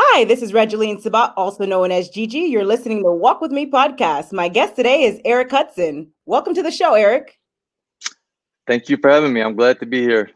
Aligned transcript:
Hi, 0.00 0.24
this 0.24 0.42
is 0.42 0.52
Regeline 0.52 1.00
Sabat, 1.00 1.32
also 1.36 1.66
known 1.66 1.90
as 1.90 2.08
Gigi. 2.08 2.38
You're 2.38 2.64
listening 2.64 3.02
to 3.02 3.10
Walk 3.10 3.40
With 3.40 3.50
Me 3.50 3.68
podcast. 3.68 4.32
My 4.32 4.46
guest 4.46 4.76
today 4.76 5.02
is 5.02 5.20
Eric 5.24 5.50
Hudson. 5.50 6.12
Welcome 6.24 6.54
to 6.54 6.62
the 6.62 6.70
show, 6.70 6.94
Eric. 6.94 7.36
Thank 8.68 8.88
you 8.88 8.96
for 8.96 9.10
having 9.10 9.32
me. 9.32 9.42
I'm 9.42 9.56
glad 9.56 9.80
to 9.80 9.86
be 9.86 10.00
here. 10.00 10.30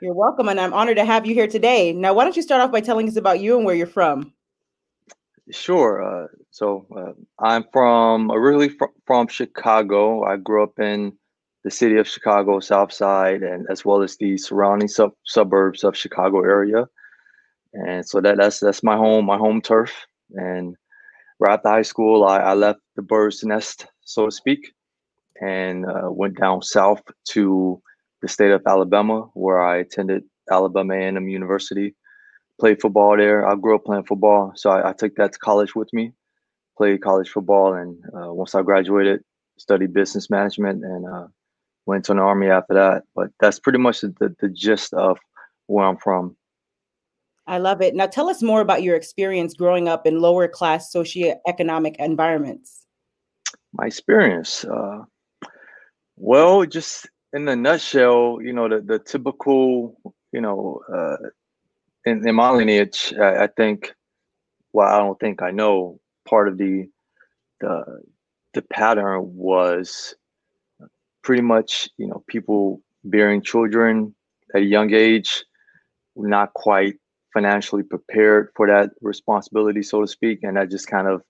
You're 0.00 0.14
welcome, 0.14 0.48
and 0.48 0.58
I'm 0.58 0.72
honored 0.72 0.96
to 0.96 1.04
have 1.04 1.26
you 1.26 1.34
here 1.34 1.46
today. 1.46 1.92
Now, 1.92 2.14
why 2.14 2.24
don't 2.24 2.34
you 2.34 2.40
start 2.40 2.62
off 2.62 2.72
by 2.72 2.80
telling 2.80 3.06
us 3.06 3.16
about 3.16 3.40
you 3.40 3.58
and 3.58 3.66
where 3.66 3.74
you're 3.74 3.86
from? 3.86 4.32
Sure. 5.50 6.02
Uh, 6.02 6.28
so, 6.50 6.86
uh, 6.96 7.12
I'm 7.44 7.66
from 7.74 8.32
originally 8.32 8.70
fr- 8.70 8.86
from 9.04 9.28
Chicago. 9.28 10.24
I 10.24 10.38
grew 10.38 10.62
up 10.62 10.78
in 10.78 11.12
the 11.62 11.70
city 11.70 11.98
of 11.98 12.08
Chicago, 12.08 12.58
South 12.58 12.90
Side, 12.90 13.42
and 13.42 13.66
as 13.68 13.84
well 13.84 14.00
as 14.00 14.16
the 14.16 14.38
surrounding 14.38 14.88
sub- 14.88 15.12
suburbs 15.24 15.84
of 15.84 15.94
Chicago 15.94 16.42
area 16.42 16.88
and 17.74 18.06
so 18.06 18.20
that 18.20 18.36
that's 18.36 18.60
that's 18.60 18.82
my 18.82 18.96
home, 18.96 19.26
my 19.26 19.36
home 19.36 19.60
turf. 19.60 20.06
And 20.30 20.76
right 21.38 21.54
after 21.54 21.68
high 21.68 21.82
school, 21.82 22.24
I, 22.24 22.38
I 22.38 22.54
left 22.54 22.80
the 22.96 23.02
bird's 23.02 23.44
nest, 23.44 23.86
so 24.02 24.26
to 24.26 24.30
speak, 24.30 24.72
and 25.40 25.84
uh, 25.86 26.10
went 26.10 26.38
down 26.38 26.62
south 26.62 27.02
to 27.30 27.82
the 28.22 28.28
state 28.28 28.52
of 28.52 28.62
Alabama, 28.66 29.28
where 29.34 29.60
I 29.60 29.78
attended 29.78 30.24
Alabama 30.50 30.94
A&M 30.94 31.28
University. 31.28 31.94
Played 32.60 32.80
football 32.80 33.16
there. 33.16 33.46
I 33.46 33.56
grew 33.56 33.74
up 33.74 33.84
playing 33.84 34.04
football, 34.04 34.52
so 34.54 34.70
I, 34.70 34.90
I 34.90 34.92
took 34.92 35.16
that 35.16 35.32
to 35.32 35.38
college 35.38 35.74
with 35.74 35.92
me. 35.92 36.12
Played 36.78 37.02
college 37.02 37.28
football, 37.28 37.74
and 37.74 37.98
uh, 38.16 38.32
once 38.32 38.54
I 38.54 38.62
graduated, 38.62 39.22
studied 39.58 39.92
business 39.92 40.30
management, 40.30 40.84
and 40.84 41.06
uh, 41.06 41.26
went 41.86 42.04
to 42.04 42.12
an 42.12 42.20
army 42.20 42.48
after 42.48 42.74
that. 42.74 43.02
But 43.16 43.30
that's 43.40 43.58
pretty 43.58 43.78
much 43.78 44.02
the, 44.02 44.34
the 44.40 44.48
gist 44.48 44.94
of 44.94 45.18
where 45.66 45.84
I'm 45.84 45.96
from. 45.96 46.36
I 47.46 47.58
love 47.58 47.82
it. 47.82 47.94
Now, 47.94 48.06
tell 48.06 48.28
us 48.30 48.42
more 48.42 48.60
about 48.60 48.82
your 48.82 48.96
experience 48.96 49.54
growing 49.54 49.88
up 49.88 50.06
in 50.06 50.20
lower 50.20 50.48
class 50.48 50.92
socioeconomic 50.92 51.96
environments. 51.98 52.86
My 53.72 53.86
experience, 53.86 54.64
uh, 54.64 55.02
well, 56.16 56.64
just 56.64 57.08
in 57.32 57.46
a 57.48 57.56
nutshell, 57.56 58.38
you 58.40 58.52
know, 58.52 58.68
the, 58.68 58.80
the 58.80 58.98
typical, 58.98 59.96
you 60.32 60.40
know, 60.40 60.80
uh, 60.92 61.16
in, 62.04 62.26
in 62.26 62.34
my 62.34 62.50
lineage, 62.50 63.12
I, 63.20 63.44
I 63.44 63.46
think, 63.48 63.92
well, 64.72 64.88
I 64.88 64.98
don't 64.98 65.18
think 65.18 65.42
I 65.42 65.50
know 65.50 66.00
part 66.24 66.48
of 66.48 66.58
the 66.58 66.88
the 67.60 68.00
the 68.54 68.62
pattern 68.62 69.34
was 69.34 70.14
pretty 71.22 71.42
much, 71.42 71.88
you 71.96 72.06
know, 72.06 72.22
people 72.28 72.80
bearing 73.04 73.42
children 73.42 74.14
at 74.54 74.62
a 74.62 74.64
young 74.64 74.92
age, 74.92 75.44
not 76.16 76.52
quite 76.54 76.96
financially 77.34 77.82
prepared 77.82 78.48
for 78.56 78.66
that 78.68 78.90
responsibility, 79.02 79.82
so 79.82 80.00
to 80.00 80.06
speak, 80.06 80.40
and 80.42 80.56
that 80.56 80.70
just 80.70 80.86
kind 80.86 81.08
of 81.08 81.22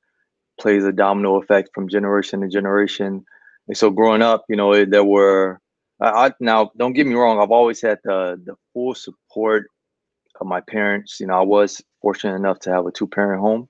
plays 0.61 0.85
a 0.85 0.93
domino 0.93 1.41
effect 1.41 1.71
from 1.75 1.89
generation 1.89 2.43
to 2.43 2.49
generation. 2.49 3.25
And 3.67 3.77
so, 3.77 3.91
growing 3.91 4.23
up, 4.23 4.45
you 4.49 4.57
know, 4.57 4.85
there 4.85 5.05
were 5.05 5.61
I, 6.01 6.33
now 6.41 6.71
don't 6.77 6.93
get 6.93 7.07
me 7.07 7.15
wrong, 7.15 7.41
I've 7.41 7.51
always 7.51 7.81
had 7.81 7.99
the 8.05 8.41
the 8.45 8.55
full 8.73 8.95
support 8.95 9.67
of 10.41 10.47
my 10.47 10.61
parents. 10.61 11.21
You 11.21 11.27
know, 11.29 11.35
I 11.35 11.43
was 11.43 11.83
fortunate 12.03 12.37
enough 12.37 12.61
to 12.61 12.71
have 12.71 12.87
a 12.87 12.93
two 12.93 13.07
parent 13.07 13.41
home, 13.41 13.69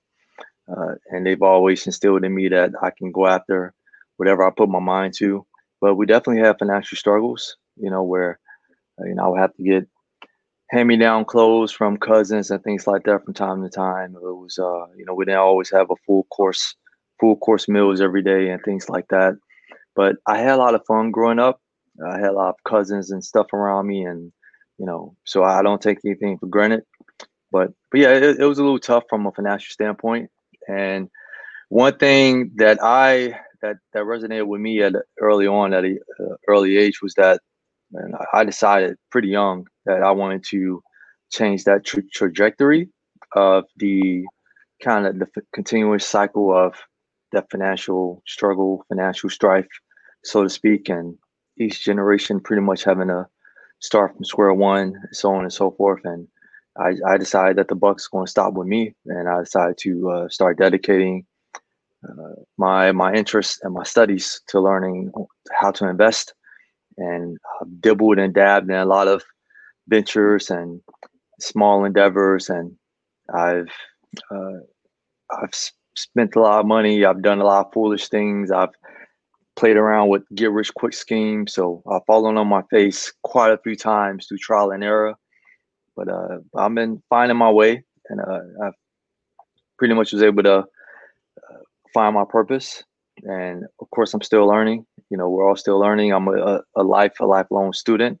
uh, 0.69 0.95
and 1.09 1.25
they've 1.25 1.41
always 1.41 1.85
instilled 1.85 2.25
in 2.25 2.33
me 2.33 2.49
that 2.49 2.71
I 2.81 2.91
can 2.97 3.11
go 3.11 3.27
after 3.27 3.73
whatever 4.17 4.45
I 4.45 4.51
put 4.51 4.69
my 4.69 4.79
mind 4.79 5.13
to. 5.17 5.45
But 5.81 5.95
we 5.95 6.05
definitely 6.05 6.43
have 6.43 6.57
financial 6.59 6.97
struggles, 6.97 7.57
you 7.77 7.89
know, 7.89 8.03
where 8.03 8.39
uh, 8.99 9.05
you 9.05 9.15
know 9.15 9.25
I 9.25 9.27
would 9.27 9.39
have 9.39 9.55
to 9.55 9.63
get 9.63 9.87
hand 10.69 10.87
me 10.87 10.97
down 10.97 11.25
clothes 11.25 11.71
from 11.71 11.97
cousins 11.97 12.49
and 12.49 12.63
things 12.63 12.87
like 12.87 13.03
that 13.03 13.23
from 13.23 13.33
time 13.33 13.63
to 13.63 13.69
time. 13.69 14.15
It 14.15 14.21
was, 14.21 14.57
uh, 14.57 14.87
you 14.97 15.05
know, 15.05 15.13
we 15.13 15.25
didn't 15.25 15.39
always 15.39 15.69
have 15.71 15.91
a 15.91 15.95
full 16.05 16.23
course, 16.25 16.75
full 17.19 17.37
course 17.37 17.67
meals 17.67 18.01
every 18.01 18.23
day 18.23 18.49
and 18.49 18.61
things 18.63 18.89
like 18.89 19.07
that. 19.09 19.35
But 19.95 20.17
I 20.27 20.37
had 20.39 20.55
a 20.55 20.57
lot 20.57 20.75
of 20.75 20.85
fun 20.85 21.11
growing 21.11 21.39
up. 21.39 21.61
I 22.05 22.17
had 22.17 22.31
a 22.31 22.33
lot 22.33 22.49
of 22.49 22.55
cousins 22.65 23.11
and 23.11 23.23
stuff 23.23 23.53
around 23.53 23.87
me, 23.87 24.03
and 24.03 24.31
you 24.77 24.85
know, 24.85 25.15
so 25.23 25.43
I 25.43 25.61
don't 25.61 25.81
take 25.81 25.99
anything 26.03 26.37
for 26.37 26.47
granted. 26.47 26.83
But 27.51 27.71
but 27.91 28.01
yeah, 28.01 28.09
it, 28.09 28.39
it 28.39 28.45
was 28.45 28.59
a 28.59 28.63
little 28.63 28.79
tough 28.79 29.05
from 29.09 29.25
a 29.25 29.31
financial 29.31 29.71
standpoint. 29.71 30.29
And 30.67 31.09
one 31.69 31.97
thing 31.97 32.51
that 32.57 32.79
I 32.81 33.39
that 33.61 33.77
that 33.93 34.03
resonated 34.03 34.47
with 34.47 34.59
me 34.59 34.81
at 34.81 34.93
early 35.21 35.47
on 35.47 35.73
at 35.73 35.85
an 35.85 35.99
uh, 36.19 36.35
early 36.49 36.77
age 36.77 37.01
was 37.01 37.13
that 37.13 37.39
and 37.97 38.15
I 38.33 38.43
decided 38.43 38.97
pretty 39.11 39.29
young 39.29 39.67
that 39.85 40.03
I 40.03 40.11
wanted 40.11 40.43
to 40.51 40.81
change 41.31 41.63
that 41.65 41.85
tra- 41.85 42.03
trajectory 42.13 42.89
of 43.35 43.65
the 43.77 44.25
kind 44.83 45.05
of 45.05 45.19
the 45.19 45.27
f- 45.35 45.43
continuous 45.53 46.05
cycle 46.05 46.55
of 46.55 46.75
that 47.31 47.49
financial 47.51 48.21
struggle, 48.27 48.85
financial 48.87 49.29
strife, 49.29 49.67
so 50.23 50.43
to 50.43 50.49
speak, 50.49 50.89
and 50.89 51.17
each 51.57 51.83
generation 51.83 52.39
pretty 52.39 52.61
much 52.61 52.83
having 52.83 53.07
to 53.07 53.27
start 53.79 54.15
from 54.15 54.25
square 54.25 54.53
one, 54.53 54.93
so 55.11 55.33
on 55.33 55.43
and 55.43 55.53
so 55.53 55.71
forth. 55.71 56.01
And 56.05 56.27
I, 56.77 56.93
I 57.07 57.17
decided 57.17 57.57
that 57.57 57.67
the 57.67 57.75
buck's 57.75 58.07
going 58.07 58.25
to 58.25 58.31
stop 58.31 58.53
with 58.53 58.67
me, 58.67 58.93
and 59.05 59.29
I 59.29 59.39
decided 59.41 59.77
to 59.79 60.09
uh, 60.09 60.29
start 60.29 60.57
dedicating 60.57 61.25
uh, 62.07 62.41
my 62.57 62.91
my 62.91 63.13
interests 63.13 63.59
and 63.63 63.73
my 63.73 63.83
studies 63.83 64.41
to 64.47 64.59
learning 64.59 65.11
how 65.51 65.71
to 65.71 65.89
invest 65.89 66.33
and 66.97 67.37
I've 67.61 67.81
dibbled 67.81 68.19
and 68.19 68.33
dabbed 68.33 68.69
in 68.69 68.75
a 68.75 68.85
lot 68.85 69.07
of 69.07 69.23
ventures 69.87 70.49
and 70.49 70.81
small 71.39 71.85
endeavors, 71.85 72.49
and 72.49 72.75
I've 73.33 73.71
uh, 74.31 74.59
I've 75.31 75.53
spent 75.95 76.35
a 76.35 76.41
lot 76.41 76.59
of 76.59 76.65
money. 76.65 77.05
I've 77.05 77.21
done 77.21 77.39
a 77.39 77.45
lot 77.45 77.67
of 77.67 77.73
foolish 77.73 78.09
things. 78.09 78.51
I've 78.51 78.75
played 79.55 79.77
around 79.77 80.09
with 80.09 80.23
get 80.35 80.51
rich 80.51 80.73
quick 80.73 80.93
schemes, 80.93 81.53
so 81.53 81.81
I've 81.91 82.05
fallen 82.05 82.37
on 82.37 82.47
my 82.47 82.61
face 82.69 83.11
quite 83.23 83.51
a 83.51 83.57
few 83.57 83.75
times 83.75 84.27
through 84.27 84.39
trial 84.39 84.71
and 84.71 84.83
error. 84.83 85.15
But 85.95 86.09
uh, 86.09 86.39
I've 86.57 86.75
been 86.75 87.01
finding 87.09 87.37
my 87.37 87.49
way, 87.49 87.83
and 88.09 88.19
uh, 88.19 88.41
I 88.63 88.69
pretty 89.77 89.93
much 89.93 90.11
was 90.11 90.23
able 90.23 90.43
to 90.43 90.57
uh, 90.59 90.63
find 91.93 92.15
my 92.15 92.25
purpose. 92.27 92.83
And 93.23 93.65
of 93.79 93.89
course, 93.91 94.13
I'm 94.13 94.21
still 94.21 94.45
learning 94.47 94.85
you 95.09 95.17
know 95.17 95.29
we're 95.29 95.47
all 95.47 95.55
still 95.55 95.79
learning 95.79 96.11
i'm 96.13 96.27
a, 96.27 96.61
a 96.75 96.83
life 96.83 97.13
a 97.19 97.25
lifelong 97.25 97.73
student 97.73 98.19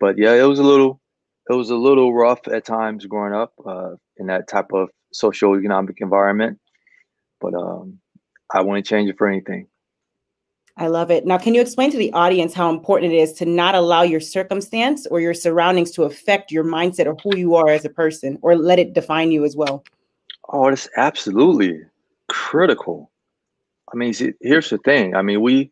but 0.00 0.16
yeah 0.18 0.32
it 0.32 0.44
was 0.44 0.58
a 0.58 0.62
little 0.62 1.00
it 1.50 1.54
was 1.54 1.70
a 1.70 1.76
little 1.76 2.14
rough 2.14 2.46
at 2.48 2.64
times 2.64 3.06
growing 3.06 3.34
up 3.34 3.52
uh, 3.66 3.90
in 4.18 4.26
that 4.26 4.48
type 4.48 4.72
of 4.72 4.88
social 5.12 5.58
economic 5.58 5.96
environment 6.00 6.58
but 7.40 7.54
um, 7.54 7.98
i 8.52 8.60
wouldn't 8.60 8.86
change 8.86 9.08
it 9.08 9.18
for 9.18 9.28
anything 9.28 9.66
I 10.78 10.86
love 10.86 11.10
it. 11.10 11.26
Now, 11.26 11.36
can 11.36 11.54
you 11.54 11.60
explain 11.60 11.90
to 11.90 11.98
the 11.98 12.10
audience 12.14 12.54
how 12.54 12.70
important 12.70 13.12
it 13.12 13.16
is 13.16 13.34
to 13.34 13.44
not 13.44 13.74
allow 13.74 14.00
your 14.00 14.20
circumstance 14.20 15.06
or 15.06 15.20
your 15.20 15.34
surroundings 15.34 15.90
to 15.90 16.04
affect 16.04 16.50
your 16.50 16.64
mindset 16.64 17.04
or 17.04 17.14
who 17.22 17.36
you 17.36 17.54
are 17.56 17.68
as 17.68 17.84
a 17.84 17.90
person 17.90 18.38
or 18.40 18.56
let 18.56 18.78
it 18.78 18.94
define 18.94 19.30
you 19.30 19.44
as 19.44 19.54
well? 19.54 19.84
Oh, 20.48 20.68
it's 20.68 20.88
absolutely 20.96 21.78
critical. 22.30 23.11
I 23.92 23.96
mean, 23.96 24.12
see, 24.14 24.32
here's 24.40 24.70
the 24.70 24.78
thing. 24.78 25.14
I 25.14 25.22
mean, 25.22 25.40
we 25.40 25.70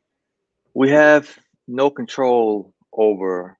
we 0.74 0.90
have 0.90 1.38
no 1.66 1.90
control 1.90 2.74
over 2.92 3.58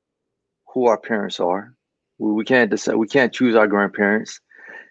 who 0.73 0.87
our 0.87 0.99
parents 0.99 1.41
are. 1.41 1.75
We, 2.19 2.33
we 2.33 2.45
can't 2.45 2.71
decide. 2.71 2.97
We 2.97 3.09
can't 3.09 3.33
choose 3.33 3.57
our 3.57 3.67
grandparents. 3.67 4.41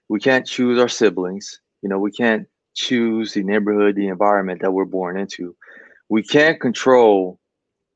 We 0.07 0.19
can't 0.19 0.45
choose 0.47 0.79
our 0.79 0.89
siblings. 0.89 1.59
You 1.81 1.89
know, 1.89 1.99
we 1.99 2.11
can't 2.11 2.47
choose 2.73 3.33
the 3.33 3.43
neighborhood, 3.43 3.95
the 3.95 4.07
environment 4.07 4.61
that 4.61 4.71
we're 4.71 4.85
born 4.85 5.19
into. 5.19 5.55
We 6.09 6.23
can't 6.23 6.59
control 6.59 7.39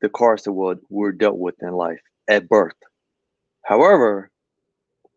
the 0.00 0.08
cards 0.08 0.44
that 0.44 0.52
we're, 0.52 0.76
we're 0.88 1.12
dealt 1.12 1.38
with 1.38 1.56
in 1.60 1.72
life 1.72 2.00
at 2.28 2.48
birth. 2.48 2.76
However, 3.62 4.30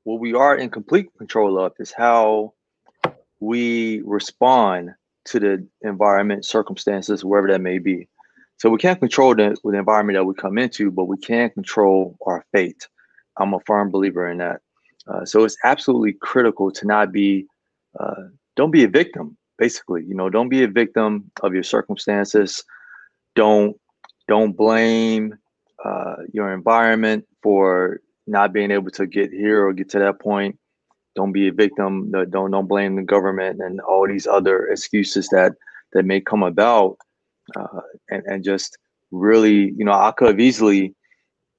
what 0.03 0.19
we 0.19 0.34
are 0.34 0.56
in 0.56 0.69
complete 0.69 1.09
control 1.18 1.59
of 1.59 1.74
is 1.79 1.92
how 1.92 2.53
we 3.39 4.01
respond 4.06 4.92
to 5.27 5.39
the 5.39 5.68
environment, 5.81 6.45
circumstances, 6.45 7.24
wherever 7.24 7.47
that 7.47 7.62
may 7.62 7.79
be. 7.79 8.07
So 8.57 8.69
we 8.69 8.77
can't 8.79 9.00
control 9.00 9.35
the, 9.35 9.56
the 9.63 9.77
environment 9.77 10.18
that 10.18 10.25
we 10.25 10.33
come 10.33 10.57
into, 10.57 10.89
but 10.91 11.06
we 11.06 11.18
can 11.18 11.50
control 11.51 12.18
our 12.25 12.44
fate. 12.51 12.88
I'm 13.38 13.53
a 13.53 13.59
firm 13.68 13.91
believer 13.91 14.27
in 14.29 14.39
that. 14.39 14.62
Uh, 15.07 15.25
so 15.25 15.44
it's 15.44 15.57
absolutely 15.63 16.13
critical 16.13 16.71
to 16.71 16.88
not 16.88 17.12
be, 17.12 17.45
uh, 18.00 18.24
don't 18.56 18.71
be 18.71 18.83
a 18.83 18.88
victim. 18.88 19.38
Basically, 19.57 20.03
you 20.03 20.15
know, 20.15 20.29
don't 20.29 20.50
be 20.50 20.63
a 20.63 20.68
victim 20.68 21.31
of 21.41 21.53
your 21.53 21.63
circumstances. 21.63 22.63
Don't 23.35 23.75
don't 24.27 24.57
blame 24.57 25.35
uh, 25.83 26.15
your 26.33 26.53
environment 26.53 27.25
for 27.41 28.01
not 28.27 28.53
being 28.53 28.71
able 28.71 28.91
to 28.91 29.07
get 29.07 29.31
here 29.31 29.65
or 29.65 29.74
get 29.74 29.89
to 29.89 30.00
that 30.00 30.19
point. 30.19 30.59
Don't 31.18 31.34
be 31.34 31.50
a 31.50 31.52
victim. 31.52 32.12
Don't 32.12 32.52
don't 32.52 32.68
blame 32.68 32.96
the 32.96 33.02
government 33.02 33.60
and 33.60 33.81
all 33.81 34.08
these 34.08 34.28
other 34.28 34.68
excuses 34.68 35.28
that 35.30 35.54
that 35.94 36.06
may 36.06 36.22
come 36.22 36.44
about 36.44 36.98
uh, 37.56 37.81
and, 38.10 38.24
and 38.25 38.44
just 38.44 38.78
really, 39.12 39.74
you 39.78 39.86
know, 39.86 39.94
I 39.94 40.12
could 40.12 40.28
have 40.28 40.40
easily, 40.40 40.94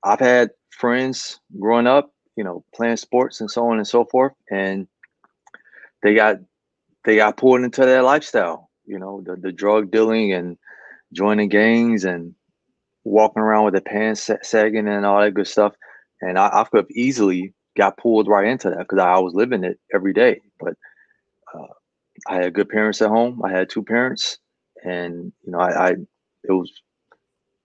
I've 0.05 0.21
had 0.21 0.51
friends 0.71 1.41
growing 1.59 1.87
up, 1.87 2.13
you 2.37 2.45
know, 2.45 2.65
playing 2.75 2.99
sports 2.99 3.41
and 3.41 3.51
so 3.51 3.69
on 3.69 3.79
and 3.79 3.87
so 3.87 4.05
forth. 4.05 4.33
And 4.51 4.87
they 6.03 6.15
got 6.15 6.37
they 7.05 7.17
got 7.17 7.37
pulled 7.37 7.63
into 7.63 7.85
their 7.85 8.03
lifestyle. 8.03 8.71
You 8.87 8.99
know, 8.99 9.23
the 9.25 9.37
the 9.37 9.53
drug 9.53 9.91
dealing 9.91 10.33
and 10.33 10.57
joining 11.13 11.49
gangs 11.49 12.05
and 12.05 12.35
walking 13.05 13.43
around 13.43 13.65
with 13.65 13.75
the 13.75 13.81
pants 13.81 14.31
sagging 14.43 14.87
and 14.87 15.05
all 15.05 15.21
that 15.21 15.35
good 15.35 15.49
stuff. 15.49 15.75
And 16.21 16.39
I, 16.39 16.49
I 16.53 16.65
could 16.65 16.79
have 16.79 16.91
easily 16.91 17.55
got 17.79 17.97
pulled 17.97 18.29
right 18.29 18.47
into 18.47 18.71
that 18.71 18.81
because 18.81 18.99
I 18.99 19.19
was 19.19 19.35
living 19.35 19.65
it 19.65 19.79
every 19.95 20.13
day. 20.13 20.41
But 20.61 20.75
uh, 21.55 21.73
I 22.29 22.37
had 22.37 22.55
good 22.55 22.69
parents 22.69 23.01
at 23.01 23.09
home. 23.09 23.41
I 23.45 23.51
had 23.51 23.71
two 23.71 23.83
parents, 23.83 24.39
and 24.85 25.33
you 25.45 25.53
know, 25.53 25.61
I, 25.61 25.89
I 25.89 25.91
it 26.45 26.53
was 26.53 26.71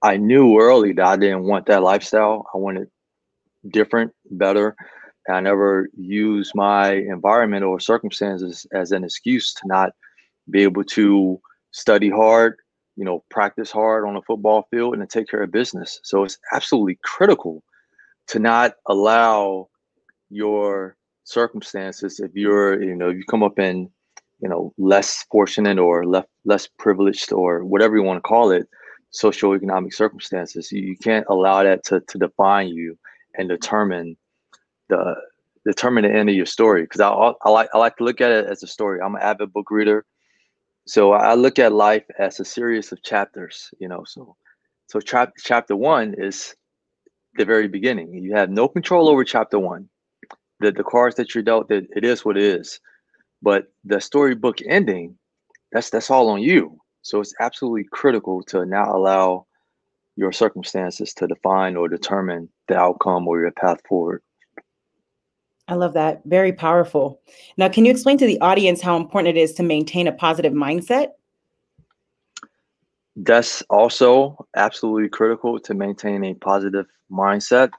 I 0.03 0.17
knew 0.17 0.59
early 0.59 0.93
that 0.93 1.05
I 1.05 1.15
didn't 1.17 1.43
want 1.43 1.65
that 1.67 1.83
lifestyle. 1.83 2.45
I 2.53 2.57
wanted 2.57 2.89
different, 3.71 4.11
better. 4.31 4.75
And 5.27 5.37
I 5.37 5.39
never 5.39 5.89
used 5.97 6.51
my 6.53 6.91
environment 6.91 7.63
or 7.63 7.79
circumstances 7.79 8.67
as 8.73 8.91
an 8.91 9.05
excuse 9.05 9.53
to 9.53 9.61
not 9.65 9.91
be 10.49 10.63
able 10.63 10.83
to 10.83 11.39
study 11.71 12.09
hard, 12.09 12.57
you 12.97 13.05
know, 13.05 13.23
practice 13.29 13.71
hard 13.71 14.05
on 14.05 14.17
a 14.17 14.21
football 14.21 14.67
field 14.69 14.93
and 14.93 15.01
to 15.01 15.07
take 15.07 15.29
care 15.29 15.41
of 15.41 15.51
business. 15.51 16.01
So 16.03 16.25
it's 16.25 16.37
absolutely 16.51 16.99
critical 17.03 17.63
to 18.27 18.39
not 18.39 18.73
allow 18.87 19.69
your 20.29 20.97
circumstances, 21.23 22.19
if 22.19 22.31
you're, 22.33 22.81
you 22.81 22.95
know, 22.95 23.09
you 23.09 23.23
come 23.29 23.43
up 23.43 23.59
in, 23.59 23.89
you 24.39 24.49
know, 24.49 24.73
less 24.77 25.25
fortunate 25.31 25.79
or 25.79 26.05
less 26.05 26.25
less 26.45 26.67
privileged 26.67 27.31
or 27.31 27.63
whatever 27.63 27.95
you 27.95 28.03
want 28.03 28.17
to 28.17 28.27
call 28.27 28.51
it, 28.51 28.67
socioeconomic 29.13 29.93
circumstances, 29.93 30.71
you, 30.71 30.81
you 30.81 30.97
can't 30.97 31.25
allow 31.29 31.63
that 31.63 31.83
to, 31.85 32.01
to 32.01 32.17
define 32.17 32.67
you 32.67 32.97
and 33.37 33.47
determine 33.47 34.17
the 34.89 35.15
determine 35.65 36.03
the 36.03 36.11
end 36.11 36.29
of 36.29 36.35
your 36.35 36.45
story. 36.45 36.83
Because 36.83 37.01
I, 37.01 37.09
I 37.09 37.49
like 37.49 37.69
I 37.73 37.77
like 37.77 37.95
to 37.97 38.03
look 38.03 38.21
at 38.21 38.31
it 38.31 38.45
as 38.45 38.63
a 38.63 38.67
story. 38.67 38.99
I'm 39.01 39.15
an 39.15 39.21
avid 39.21 39.53
book 39.53 39.71
reader, 39.71 40.05
so 40.85 41.13
I 41.13 41.35
look 41.35 41.59
at 41.59 41.71
life 41.71 42.05
as 42.19 42.39
a 42.39 42.45
series 42.45 42.91
of 42.91 43.01
chapters. 43.03 43.69
You 43.79 43.87
know, 43.87 44.03
so 44.05 44.35
so 44.87 44.99
chapter 44.99 45.33
chapter 45.43 45.75
one 45.75 46.15
is 46.17 46.55
the 47.35 47.45
very 47.45 47.67
beginning. 47.67 48.13
You 48.13 48.35
have 48.35 48.49
no 48.49 48.67
control 48.67 49.09
over 49.09 49.23
chapter 49.23 49.59
one. 49.59 49.89
The 50.63 50.71
the 50.71 50.83
cards 50.83 51.15
that 51.17 51.35
you're 51.35 51.43
dealt, 51.43 51.67
that 51.69 51.85
it 51.95 52.05
is 52.05 52.23
what 52.23 52.37
it 52.37 52.43
is. 52.43 52.79
But 53.41 53.65
the 53.83 53.99
storybook 53.99 54.57
ending, 54.67 55.17
that's 55.71 55.89
that's 55.89 56.09
all 56.09 56.29
on 56.29 56.41
you. 56.41 56.79
So 57.01 57.19
it's 57.19 57.33
absolutely 57.39 57.85
critical 57.91 58.41
to 58.43 58.65
not 58.65 58.87
allow 58.87 59.45
your 60.15 60.31
circumstances 60.31 61.13
to 61.15 61.27
define 61.27 61.75
or 61.75 61.89
determine 61.89 62.47
the 62.67 62.77
outcome 62.77 63.27
or 63.27 63.41
your 63.41 63.51
path 63.51 63.79
forward. 63.87 64.21
I 65.67 65.75
love 65.75 65.93
that. 65.93 66.21
Very 66.25 66.53
powerful. 66.53 67.21
Now, 67.57 67.69
can 67.69 67.85
you 67.85 67.91
explain 67.91 68.17
to 68.19 68.25
the 68.25 68.39
audience 68.41 68.81
how 68.81 68.95
important 68.97 69.37
it 69.37 69.41
is 69.41 69.53
to 69.55 69.63
maintain 69.63 70.07
a 70.07 70.11
positive 70.11 70.53
mindset? 70.53 71.09
That's 73.15 73.61
also 73.69 74.47
absolutely 74.55 75.09
critical 75.09 75.59
to 75.59 75.73
maintain 75.73 76.23
a 76.23 76.33
positive 76.33 76.85
mindset. 77.11 77.71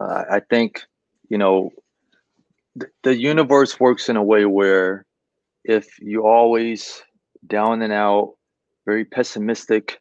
Uh, 0.00 0.24
I 0.30 0.40
think, 0.40 0.82
you 1.28 1.38
know, 1.38 1.70
the 3.02 3.14
universe 3.16 3.78
works 3.80 4.08
in 4.08 4.16
a 4.16 4.22
way 4.22 4.44
where 4.44 5.04
if 5.64 5.98
you 6.00 6.26
always 6.26 7.02
down 7.46 7.82
and 7.82 7.92
out, 7.92 8.34
very 8.84 9.04
pessimistic, 9.04 10.00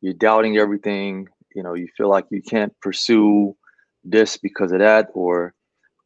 you're 0.00 0.14
doubting 0.14 0.58
everything, 0.58 1.28
you 1.54 1.62
know, 1.62 1.74
you 1.74 1.88
feel 1.96 2.08
like 2.08 2.26
you 2.30 2.42
can't 2.42 2.72
pursue 2.80 3.56
this 4.04 4.36
because 4.36 4.72
of 4.72 4.78
that, 4.78 5.08
or 5.14 5.54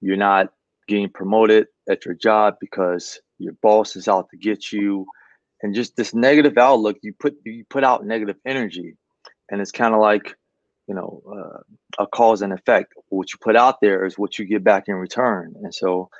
you're 0.00 0.16
not 0.16 0.48
getting 0.88 1.08
promoted 1.08 1.66
at 1.88 2.04
your 2.04 2.14
job 2.14 2.54
because 2.60 3.20
your 3.38 3.54
boss 3.62 3.96
is 3.96 4.08
out 4.08 4.28
to 4.30 4.36
get 4.36 4.72
you 4.72 5.06
and 5.62 5.74
just 5.74 5.96
this 5.96 6.14
negative 6.14 6.58
outlook 6.58 6.96
you 7.02 7.12
put 7.18 7.34
you 7.44 7.64
put 7.70 7.84
out 7.84 8.04
negative 8.04 8.36
energy. 8.46 8.96
And 9.50 9.60
it's 9.60 9.72
kind 9.72 9.94
of 9.94 10.00
like 10.00 10.34
you 10.88 10.94
know 10.94 11.22
uh, 11.30 12.02
a 12.02 12.06
cause 12.06 12.42
and 12.42 12.52
effect. 12.52 12.94
What 13.08 13.32
you 13.32 13.38
put 13.40 13.56
out 13.56 13.80
there 13.80 14.04
is 14.04 14.18
what 14.18 14.38
you 14.38 14.44
get 14.44 14.64
back 14.64 14.84
in 14.88 14.94
return. 14.94 15.54
And 15.62 15.74
so 15.74 16.10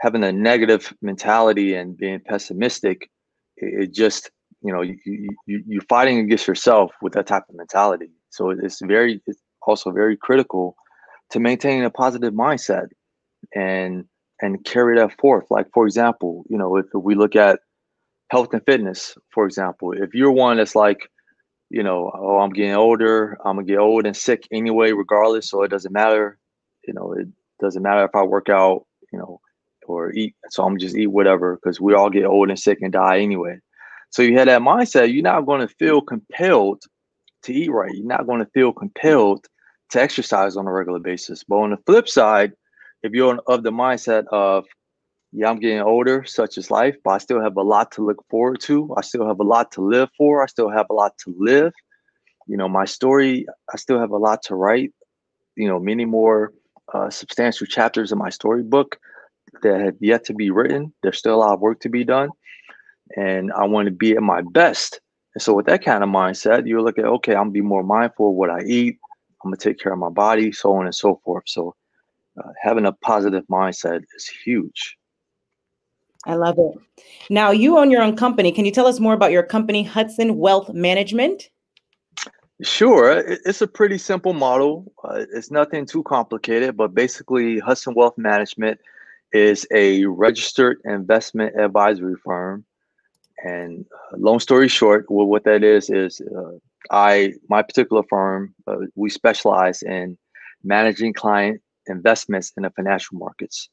having 0.00 0.24
a 0.24 0.32
negative 0.32 0.92
mentality 1.02 1.74
and 1.74 1.96
being 1.96 2.20
pessimistic 2.20 3.10
it, 3.56 3.84
it 3.84 3.94
just 3.94 4.30
you 4.62 4.72
know 4.72 4.82
you, 4.82 4.96
you 5.04 5.62
you're 5.66 5.82
fighting 5.88 6.18
against 6.18 6.46
yourself 6.46 6.92
with 7.02 7.14
that 7.14 7.26
type 7.26 7.44
of 7.48 7.56
mentality. 7.56 8.10
So 8.30 8.50
it's 8.50 8.80
very 8.82 9.20
it's 9.26 9.40
also 9.62 9.90
very 9.90 10.16
critical 10.16 10.76
to 11.30 11.40
maintain 11.40 11.84
a 11.84 11.90
positive 11.90 12.34
mindset 12.34 12.88
and 13.54 14.04
and 14.40 14.64
carry 14.64 14.96
that 14.98 15.18
forth. 15.20 15.46
Like 15.50 15.66
for 15.74 15.86
example 15.86 16.44
you 16.48 16.58
know 16.58 16.76
if, 16.76 16.86
if 16.94 17.02
we 17.02 17.14
look 17.14 17.36
at 17.36 17.60
health 18.30 18.52
and 18.52 18.64
fitness 18.66 19.14
for 19.32 19.46
example 19.46 19.92
if 19.92 20.14
you're 20.14 20.30
one 20.30 20.58
that's 20.58 20.74
like 20.76 21.10
you 21.70 21.82
know 21.82 22.10
oh 22.14 22.38
i'm 22.38 22.50
getting 22.50 22.74
older 22.74 23.36
i'm 23.44 23.56
gonna 23.56 23.66
get 23.66 23.78
old 23.78 24.06
and 24.06 24.16
sick 24.16 24.46
anyway 24.50 24.92
regardless 24.92 25.50
so 25.50 25.62
it 25.62 25.68
doesn't 25.68 25.92
matter 25.92 26.38
you 26.86 26.94
know 26.94 27.12
it 27.12 27.28
doesn't 27.60 27.82
matter 27.82 28.04
if 28.04 28.14
i 28.14 28.22
work 28.22 28.48
out 28.48 28.86
you 29.12 29.18
know 29.18 29.40
or 29.86 30.12
eat 30.12 30.34
so 30.50 30.64
i'm 30.64 30.78
just 30.78 30.96
eat 30.96 31.06
whatever 31.06 31.56
because 31.56 31.80
we 31.80 31.94
all 31.94 32.10
get 32.10 32.24
old 32.24 32.50
and 32.50 32.58
sick 32.58 32.78
and 32.82 32.92
die 32.92 33.18
anyway. 33.18 33.58
So 34.10 34.22
you 34.22 34.36
have 34.38 34.46
that 34.46 34.62
mindset 34.62 35.12
you're 35.12 35.22
not 35.22 35.46
going 35.46 35.66
to 35.66 35.74
feel 35.74 36.00
compelled 36.00 36.82
to 37.42 37.52
eat 37.52 37.70
right 37.70 37.94
you're 37.94 38.06
not 38.06 38.26
going 38.26 38.40
to 38.40 38.50
feel 38.52 38.72
compelled 38.72 39.46
to 39.90 40.00
exercise 40.00 40.56
on 40.56 40.66
a 40.66 40.72
regular 40.72 40.98
basis. 40.98 41.42
But 41.44 41.56
on 41.56 41.70
the 41.70 41.78
flip 41.86 42.08
side 42.08 42.52
if 43.02 43.12
you're 43.12 43.38
of 43.46 43.62
the 43.62 43.70
mindset 43.70 44.26
of 44.28 44.66
yeah 45.32 45.48
i'm 45.48 45.58
getting 45.58 45.80
older 45.80 46.24
such 46.24 46.56
as 46.58 46.70
life 46.70 46.96
but 47.04 47.10
i 47.10 47.18
still 47.18 47.40
have 47.42 47.56
a 47.56 47.62
lot 47.62 47.90
to 47.92 48.04
look 48.04 48.24
forward 48.30 48.60
to. 48.60 48.94
I 48.96 49.02
still 49.02 49.26
have 49.26 49.40
a 49.40 49.44
lot 49.44 49.72
to 49.72 49.82
live 49.82 50.08
for. 50.16 50.42
I 50.42 50.46
still 50.46 50.70
have 50.70 50.86
a 50.90 50.94
lot 50.94 51.12
to 51.24 51.34
live. 51.38 51.72
You 52.46 52.56
know 52.56 52.68
my 52.68 52.84
story 52.84 53.46
i 53.72 53.76
still 53.76 54.00
have 54.00 54.10
a 54.10 54.16
lot 54.16 54.42
to 54.44 54.54
write. 54.54 54.92
You 55.56 55.68
know 55.68 55.78
many 55.78 56.04
more 56.04 56.52
uh, 56.94 57.10
substantial 57.10 57.66
chapters 57.66 58.12
in 58.12 58.18
my 58.18 58.30
storybook 58.30 58.98
that 59.62 59.80
have 59.80 59.96
yet 60.00 60.24
to 60.26 60.34
be 60.34 60.50
written. 60.50 60.92
There's 61.02 61.18
still 61.18 61.34
a 61.34 61.42
lot 61.44 61.54
of 61.54 61.60
work 61.60 61.80
to 61.80 61.88
be 61.88 62.04
done 62.04 62.30
and 63.16 63.52
i 63.52 63.64
want 63.64 63.86
to 63.86 63.92
be 63.92 64.12
at 64.12 64.22
my 64.22 64.42
best. 64.52 65.00
And 65.34 65.42
so 65.42 65.54
with 65.54 65.66
that 65.66 65.84
kind 65.84 66.02
of 66.02 66.10
mindset 66.10 66.66
you 66.66 66.80
look 66.80 66.98
at 66.98 67.04
okay 67.04 67.32
i'm 67.34 67.44
gonna 67.44 67.50
be 67.52 67.60
more 67.60 67.82
mindful 67.82 68.30
of 68.30 68.36
what 68.36 68.50
i 68.50 68.60
eat. 68.62 68.98
I'm 69.44 69.50
gonna 69.50 69.56
take 69.56 69.78
care 69.78 69.92
of 69.92 69.98
my 69.98 70.10
body 70.10 70.52
so 70.52 70.74
on 70.74 70.86
and 70.86 70.94
so 70.94 71.20
forth. 71.24 71.44
So 71.46 71.74
uh, 72.38 72.50
having 72.62 72.86
a 72.86 72.92
positive 72.92 73.44
mindset 73.50 74.02
is 74.16 74.28
huge. 74.44 74.97
I 76.28 76.34
love 76.34 76.58
it. 76.58 77.04
Now, 77.30 77.50
you 77.50 77.78
own 77.78 77.90
your 77.90 78.02
own 78.02 78.14
company. 78.14 78.52
Can 78.52 78.66
you 78.66 78.70
tell 78.70 78.86
us 78.86 79.00
more 79.00 79.14
about 79.14 79.32
your 79.32 79.42
company, 79.42 79.82
Hudson 79.82 80.36
Wealth 80.36 80.72
Management? 80.74 81.48
Sure. 82.62 83.24
It's 83.46 83.62
a 83.62 83.66
pretty 83.66 83.96
simple 83.96 84.34
model. 84.34 84.92
Uh, 85.02 85.24
it's 85.32 85.50
nothing 85.50 85.86
too 85.86 86.02
complicated, 86.02 86.76
but 86.76 86.94
basically, 86.94 87.58
Hudson 87.60 87.94
Wealth 87.94 88.18
Management 88.18 88.78
is 89.32 89.66
a 89.72 90.04
registered 90.04 90.80
investment 90.84 91.58
advisory 91.58 92.16
firm. 92.22 92.64
And 93.44 93.86
uh, 94.12 94.16
long 94.18 94.40
story 94.40 94.68
short, 94.68 95.06
well, 95.08 95.26
what 95.26 95.44
that 95.44 95.64
is 95.64 95.88
is 95.88 96.20
uh, 96.20 96.58
I 96.90 97.34
my 97.48 97.62
particular 97.62 98.02
firm 98.10 98.54
uh, 98.66 98.76
we 98.96 99.10
specialize 99.10 99.82
in 99.82 100.18
managing 100.64 101.12
client 101.12 101.62
investments 101.86 102.52
in 102.56 102.64
the 102.64 102.70
financial 102.70 103.16
markets. 103.16 103.68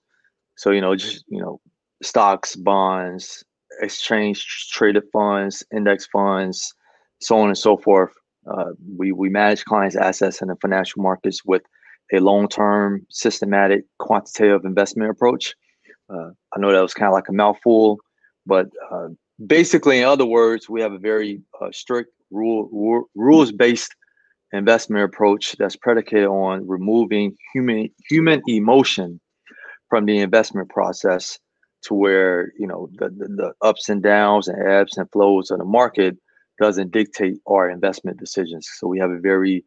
So, 0.56 0.72
you 0.72 0.82
know, 0.82 0.96
just, 0.96 1.26
you 1.28 1.42
know, 1.42 1.60
stocks, 2.02 2.56
bonds, 2.56 3.44
exchange 3.82 4.70
traded 4.72 5.04
funds, 5.12 5.64
index 5.76 6.06
funds, 6.08 6.74
so 7.20 7.38
on 7.38 7.48
and 7.48 7.58
so 7.58 7.78
forth. 7.78 8.12
Uh, 8.50 8.72
we, 8.98 9.12
we 9.12 9.30
manage 9.30 9.66
clients' 9.66 9.96
assets 9.96 10.42
in 10.42 10.50
the 10.50 10.56
financial 10.58 11.02
markets 11.02 11.44
with 11.46 11.64
a 12.14 12.20
long 12.20 12.48
term, 12.48 13.06
systematic, 13.10 13.86
quantitative 13.98 14.66
investment 14.66 15.10
approach. 15.10 15.56
Uh, 16.10 16.30
I 16.56 16.60
know 16.60 16.72
that 16.72 16.82
was 16.82 16.94
kind 16.94 17.08
of 17.08 17.14
like 17.14 17.30
a 17.30 17.34
mouthful, 17.34 18.00
but 18.46 18.68
uh, 18.92 19.08
basically, 19.46 20.00
in 20.00 20.06
other 20.06 20.26
words, 20.26 20.70
we 20.70 20.82
have 20.82 20.94
a 20.94 21.00
very 21.00 21.42
uh, 21.60 21.72
strict 21.72 22.12
rule, 22.30 22.70
rule 22.72 23.10
rules 23.16 23.52
based 23.52 23.96
investment 24.52 25.04
approach 25.04 25.56
that's 25.58 25.76
predicated 25.76 26.28
on 26.28 26.68
removing 26.68 27.36
human 27.54 27.90
human 28.08 28.42
emotion 28.48 29.20
from 29.90 30.06
the 30.06 30.20
investment 30.20 30.70
process 30.70 31.40
to 31.86 31.94
where 31.94 32.52
you 32.58 32.68
know 32.68 32.90
the, 32.94 33.10
the, 33.10 33.28
the, 33.28 33.54
ups 33.62 33.90
and 33.90 34.04
downs 34.04 34.48
and 34.48 34.62
ebbs 34.68 34.98
and 34.98 35.10
flows 35.12 35.52
of 35.52 35.60
the 35.60 35.66
market 35.66 36.18
doesn't 36.60 36.92
dictate 36.92 37.38
our 37.50 37.70
investment 37.70 38.18
decisions. 38.20 38.68
So 38.78 38.88
we 38.88 39.00
have 39.00 39.12
a 39.12 39.20
very 39.20 39.64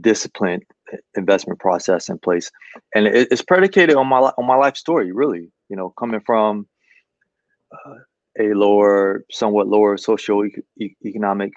disciplined 0.00 0.62
investment 1.16 1.58
process 1.58 2.08
in 2.08 2.18
place. 2.18 2.50
And 2.94 3.06
it, 3.06 3.28
it's 3.30 3.42
predicated 3.42 3.96
on 3.96 4.06
my 4.06 4.18
on 4.18 4.46
my 4.46 4.56
life 4.56 4.76
story 4.76 5.12
really 5.12 5.50
you 5.68 5.76
know 5.76 5.90
coming 5.98 6.20
from 6.24 6.66
uh, 7.72 7.94
a 8.40 8.54
lower 8.54 9.24
somewhat 9.30 9.68
lower 9.68 9.96
socio 9.96 10.44
economic 11.04 11.52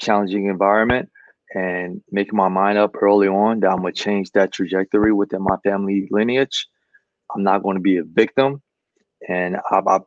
challenging 0.00 0.46
environment 0.46 1.08
and 1.54 2.00
making 2.10 2.36
my 2.36 2.48
mind 2.48 2.78
up 2.78 2.94
early 3.00 3.28
on 3.28 3.60
that 3.60 3.70
I'm 3.70 3.78
gonna 3.78 3.92
change 3.92 4.30
that 4.32 4.52
trajectory 4.52 5.12
within 5.12 5.42
my 5.42 5.56
family 5.64 6.08
lineage. 6.10 6.66
I'm 7.34 7.42
not 7.42 7.62
going 7.62 7.76
to 7.76 7.82
be 7.82 7.96
a 7.96 8.04
victim, 8.04 8.62
and 9.28 9.56
I, 9.70 9.80
I, 9.86 9.98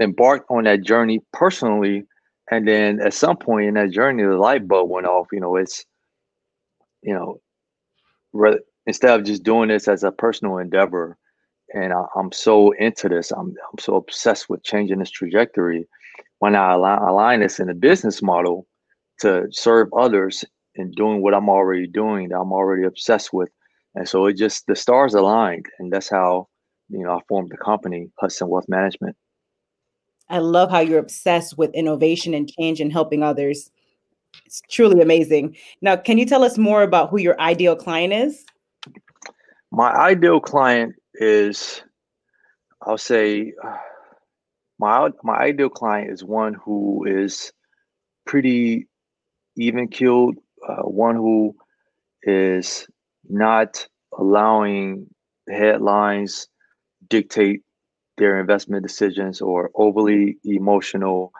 embarked 0.00 0.50
on 0.50 0.64
that 0.64 0.82
journey 0.82 1.20
personally, 1.32 2.04
and 2.50 2.66
then 2.66 3.00
at 3.00 3.14
some 3.14 3.36
point 3.36 3.68
in 3.68 3.74
that 3.74 3.90
journey, 3.90 4.22
the 4.22 4.36
light 4.36 4.66
bulb 4.66 4.90
went 4.90 5.06
off. 5.06 5.28
You 5.32 5.40
know, 5.40 5.56
it's 5.56 5.84
you 7.02 7.14
know, 7.14 7.40
re- 8.32 8.60
instead 8.86 9.18
of 9.18 9.26
just 9.26 9.42
doing 9.42 9.68
this 9.68 9.88
as 9.88 10.04
a 10.04 10.12
personal 10.12 10.58
endeavor, 10.58 11.16
and 11.74 11.92
I, 11.92 12.04
am 12.16 12.32
so 12.32 12.72
into 12.72 13.08
this, 13.08 13.30
I'm 13.30 13.54
I'm 13.72 13.78
so 13.78 13.96
obsessed 13.96 14.48
with 14.48 14.62
changing 14.64 14.98
this 14.98 15.10
trajectory. 15.10 15.86
When 16.38 16.56
I 16.56 16.72
align, 16.72 16.98
align 17.00 17.40
this 17.40 17.60
in 17.60 17.68
a 17.68 17.74
business 17.74 18.22
model 18.22 18.66
to 19.20 19.46
serve 19.50 19.88
others 19.92 20.44
and 20.76 20.94
doing 20.94 21.20
what 21.22 21.34
I'm 21.34 21.50
already 21.50 21.86
doing, 21.86 22.30
that 22.30 22.40
I'm 22.40 22.52
already 22.52 22.84
obsessed 22.84 23.32
with, 23.32 23.50
and 23.94 24.08
so 24.08 24.26
it 24.26 24.36
just 24.36 24.66
the 24.66 24.76
stars 24.76 25.14
aligned, 25.14 25.66
and 25.78 25.92
that's 25.92 26.08
how 26.08 26.48
you 26.90 27.04
know 27.04 27.16
I 27.16 27.20
formed 27.28 27.50
the 27.50 27.56
company 27.56 28.10
Hudson 28.18 28.48
Wealth 28.48 28.66
Management. 28.68 29.16
I 30.28 30.38
love 30.38 30.70
how 30.70 30.80
you're 30.80 30.98
obsessed 30.98 31.58
with 31.58 31.74
innovation 31.74 32.34
and 32.34 32.48
change 32.48 32.80
and 32.80 32.92
helping 32.92 33.22
others. 33.22 33.70
It's 34.46 34.62
truly 34.70 35.00
amazing. 35.00 35.56
Now, 35.82 35.96
can 35.96 36.18
you 36.18 36.26
tell 36.26 36.44
us 36.44 36.56
more 36.56 36.82
about 36.82 37.10
who 37.10 37.18
your 37.18 37.40
ideal 37.40 37.74
client 37.74 38.12
is? 38.12 38.44
My 39.72 39.90
ideal 39.90 40.40
client 40.40 40.94
is, 41.14 41.82
I'll 42.82 42.98
say, 42.98 43.52
my 44.78 45.10
my 45.22 45.36
ideal 45.36 45.68
client 45.68 46.10
is 46.10 46.24
one 46.24 46.54
who 46.54 47.04
is 47.06 47.52
pretty 48.26 48.86
even 49.56 49.88
keeled, 49.88 50.36
uh, 50.66 50.82
one 50.82 51.16
who 51.16 51.54
is 52.22 52.86
not 53.28 53.86
allowing 54.16 55.06
headlines 55.48 56.48
dictate 57.10 57.62
their 58.16 58.40
investment 58.40 58.82
decisions 58.82 59.40
or 59.40 59.70
overly 59.74 60.38
emotional. 60.44 61.32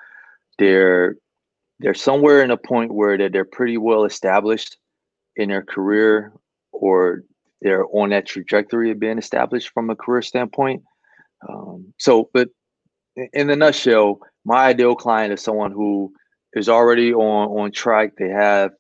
They're 0.59 1.17
they're 1.79 1.95
somewhere 1.95 2.43
in 2.43 2.51
a 2.51 2.59
point 2.59 2.93
where 2.93 3.17
they're, 3.17 3.31
they're 3.31 3.45
pretty 3.45 3.79
well 3.79 4.05
established 4.05 4.77
in 5.37 5.49
their 5.49 5.63
career 5.63 6.33
or 6.73 7.23
they're 7.63 7.87
on 7.87 8.11
that 8.11 8.27
trajectory 8.27 8.91
of 8.91 9.01
being 9.01 9.19
established 9.19 9.71
from 9.73 9.89
a 9.89 9.97
career 9.97 10.21
standpoint. 10.21 10.83
Um, 11.49 11.95
so, 11.99 12.29
but 12.35 12.49
in 13.33 13.47
the 13.47 13.57
nutshell, 13.57 14.21
my 14.45 14.67
ideal 14.67 14.95
client 14.95 15.33
is 15.33 15.41
someone 15.41 15.73
who 15.73 16.13
is 16.55 16.69
already 16.69 17.13
on 17.15 17.49
on 17.61 17.73
track. 17.73 18.13
They 18.17 18.29
have 18.29 18.73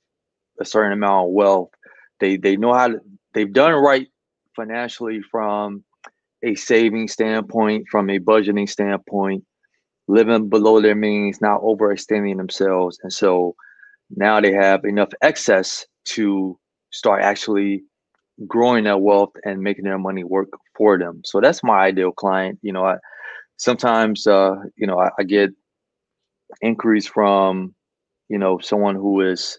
a 0.60 0.64
certain 0.64 0.92
amount 0.92 1.28
of 1.28 1.32
wealth. 1.32 1.70
They 2.18 2.36
they 2.36 2.56
know 2.56 2.74
how 2.74 2.88
to. 2.88 3.00
They've 3.32 3.52
done 3.52 3.72
right 3.72 4.08
financially 4.56 5.22
from 5.22 5.84
a 6.42 6.54
saving 6.54 7.08
standpoint, 7.08 7.86
from 7.90 8.10
a 8.10 8.18
budgeting 8.18 8.68
standpoint, 8.68 9.44
living 10.08 10.48
below 10.48 10.80
their 10.80 10.94
means, 10.94 11.40
not 11.40 11.60
overextending 11.62 12.36
themselves. 12.36 12.98
And 13.02 13.12
so 13.12 13.54
now 14.16 14.40
they 14.40 14.52
have 14.52 14.84
enough 14.84 15.10
excess 15.22 15.86
to 16.06 16.58
start 16.90 17.22
actually 17.22 17.84
growing 18.46 18.84
their 18.84 18.98
wealth 18.98 19.32
and 19.44 19.60
making 19.60 19.84
their 19.84 19.98
money 19.98 20.24
work 20.24 20.48
for 20.76 20.98
them. 20.98 21.20
So 21.24 21.40
that's 21.40 21.62
my 21.62 21.80
ideal 21.80 22.12
client. 22.12 22.58
You 22.62 22.72
know, 22.72 22.84
I 22.84 22.96
sometimes 23.56 24.26
uh, 24.26 24.56
you 24.76 24.86
know, 24.86 24.98
I, 24.98 25.10
I 25.18 25.22
get 25.24 25.50
inquiries 26.62 27.06
from, 27.06 27.74
you 28.28 28.38
know, 28.38 28.58
someone 28.58 28.96
who 28.96 29.20
is 29.20 29.58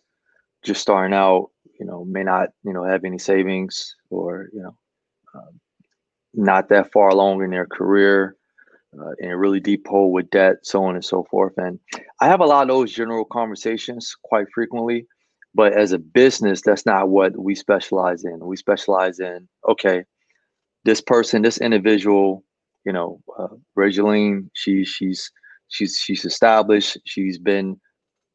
just 0.63 0.81
starting 0.81 1.13
out, 1.13 1.49
you 1.79 1.85
know, 1.85 2.05
may 2.05 2.23
not, 2.23 2.49
you 2.63 2.73
know, 2.73 2.83
have 2.83 3.03
any 3.05 3.17
savings 3.17 3.95
or, 4.09 4.49
you 4.53 4.61
know, 4.61 4.75
um, 5.35 5.59
not 6.33 6.69
that 6.69 6.91
far 6.91 7.09
along 7.09 7.43
in 7.43 7.51
their 7.51 7.65
career, 7.65 8.35
uh, 8.99 9.11
in 9.19 9.29
a 9.29 9.37
really 9.37 9.59
deep 9.59 9.87
hole 9.87 10.11
with 10.11 10.29
debt, 10.29 10.57
so 10.63 10.83
on 10.83 10.95
and 10.95 11.05
so 11.05 11.25
forth. 11.29 11.53
And 11.57 11.79
I 12.19 12.27
have 12.27 12.41
a 12.41 12.45
lot 12.45 12.63
of 12.63 12.67
those 12.69 12.91
general 12.91 13.25
conversations 13.25 14.15
quite 14.23 14.47
frequently. 14.53 15.07
But 15.53 15.73
as 15.73 15.91
a 15.91 15.99
business, 15.99 16.61
that's 16.61 16.85
not 16.85 17.09
what 17.09 17.37
we 17.37 17.55
specialize 17.55 18.23
in. 18.23 18.39
We 18.39 18.55
specialize 18.55 19.19
in 19.19 19.47
okay, 19.67 20.05
this 20.85 21.01
person, 21.01 21.41
this 21.41 21.57
individual, 21.57 22.43
you 22.85 22.93
know, 22.93 23.21
uh, 23.37 23.47
Regeline, 23.77 24.49
she 24.53 24.85
she's 24.85 25.29
she's 25.67 25.97
she's 25.97 26.23
established. 26.23 26.97
She's 27.05 27.37
been 27.37 27.79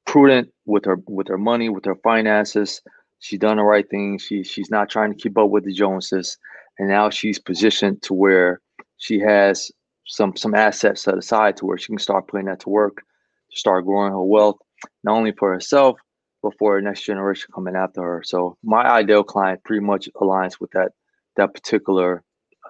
prudent 0.04 0.50
with 0.66 0.84
her 0.84 0.98
with 1.08 1.28
her 1.28 1.38
money, 1.38 1.70
with 1.70 1.86
her 1.86 1.96
finances. 1.96 2.82
She's 3.20 3.38
done 3.38 3.56
the 3.56 3.62
right 3.62 3.88
thing. 3.88 4.18
She 4.18 4.42
she's 4.42 4.70
not 4.70 4.90
trying 4.90 5.12
to 5.12 5.18
keep 5.18 5.38
up 5.38 5.48
with 5.48 5.64
the 5.64 5.72
Joneses 5.72 6.36
and 6.78 6.88
now 6.88 7.10
she's 7.10 7.38
positioned 7.38 8.02
to 8.02 8.14
where 8.14 8.60
she 8.98 9.18
has 9.20 9.70
some 10.06 10.36
some 10.36 10.54
assets 10.54 11.02
set 11.02 11.18
aside 11.18 11.56
to 11.56 11.66
where 11.66 11.78
she 11.78 11.88
can 11.88 11.98
start 11.98 12.28
putting 12.28 12.46
that 12.46 12.60
to 12.60 12.68
work 12.68 12.98
to 13.50 13.56
start 13.56 13.84
growing 13.84 14.12
her 14.12 14.22
wealth 14.22 14.56
not 15.04 15.14
only 15.14 15.32
for 15.32 15.52
herself 15.52 15.98
but 16.42 16.56
for 16.58 16.74
her 16.74 16.80
next 16.80 17.02
generation 17.02 17.50
coming 17.54 17.74
after 17.74 18.02
her. 18.02 18.22
So 18.24 18.56
my 18.62 18.82
ideal 18.82 19.24
client 19.24 19.64
pretty 19.64 19.84
much 19.84 20.08
aligns 20.16 20.60
with 20.60 20.70
that 20.72 20.92
that 21.36 21.54
particular 21.54 22.22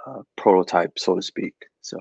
uh, 0.07 0.23
prototype 0.37 0.99
so 0.99 1.15
to 1.15 1.23
speak. 1.23 1.55
So. 1.83 1.99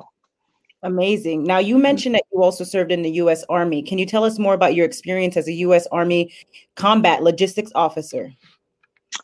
Amazing. 0.84 1.44
Now 1.44 1.58
you 1.58 1.76
mm-hmm. 1.76 1.82
mentioned 1.82 2.16
that 2.16 2.24
you 2.32 2.44
also 2.44 2.64
served 2.64 2.92
in 2.92 3.02
the 3.02 3.10
u.s 3.12 3.44
army. 3.50 3.82
Can 3.82 3.98
you 3.98 4.06
tell 4.06 4.24
us 4.24 4.40
more 4.40 4.54
about 4.54 4.76
your 4.76 4.86
experience 4.86 5.36
as 5.36 5.48
a 5.48 5.54
u.s 5.54 5.88
army 5.92 6.34
combat 6.76 7.24
logistics 7.24 7.72
officer? 7.76 8.32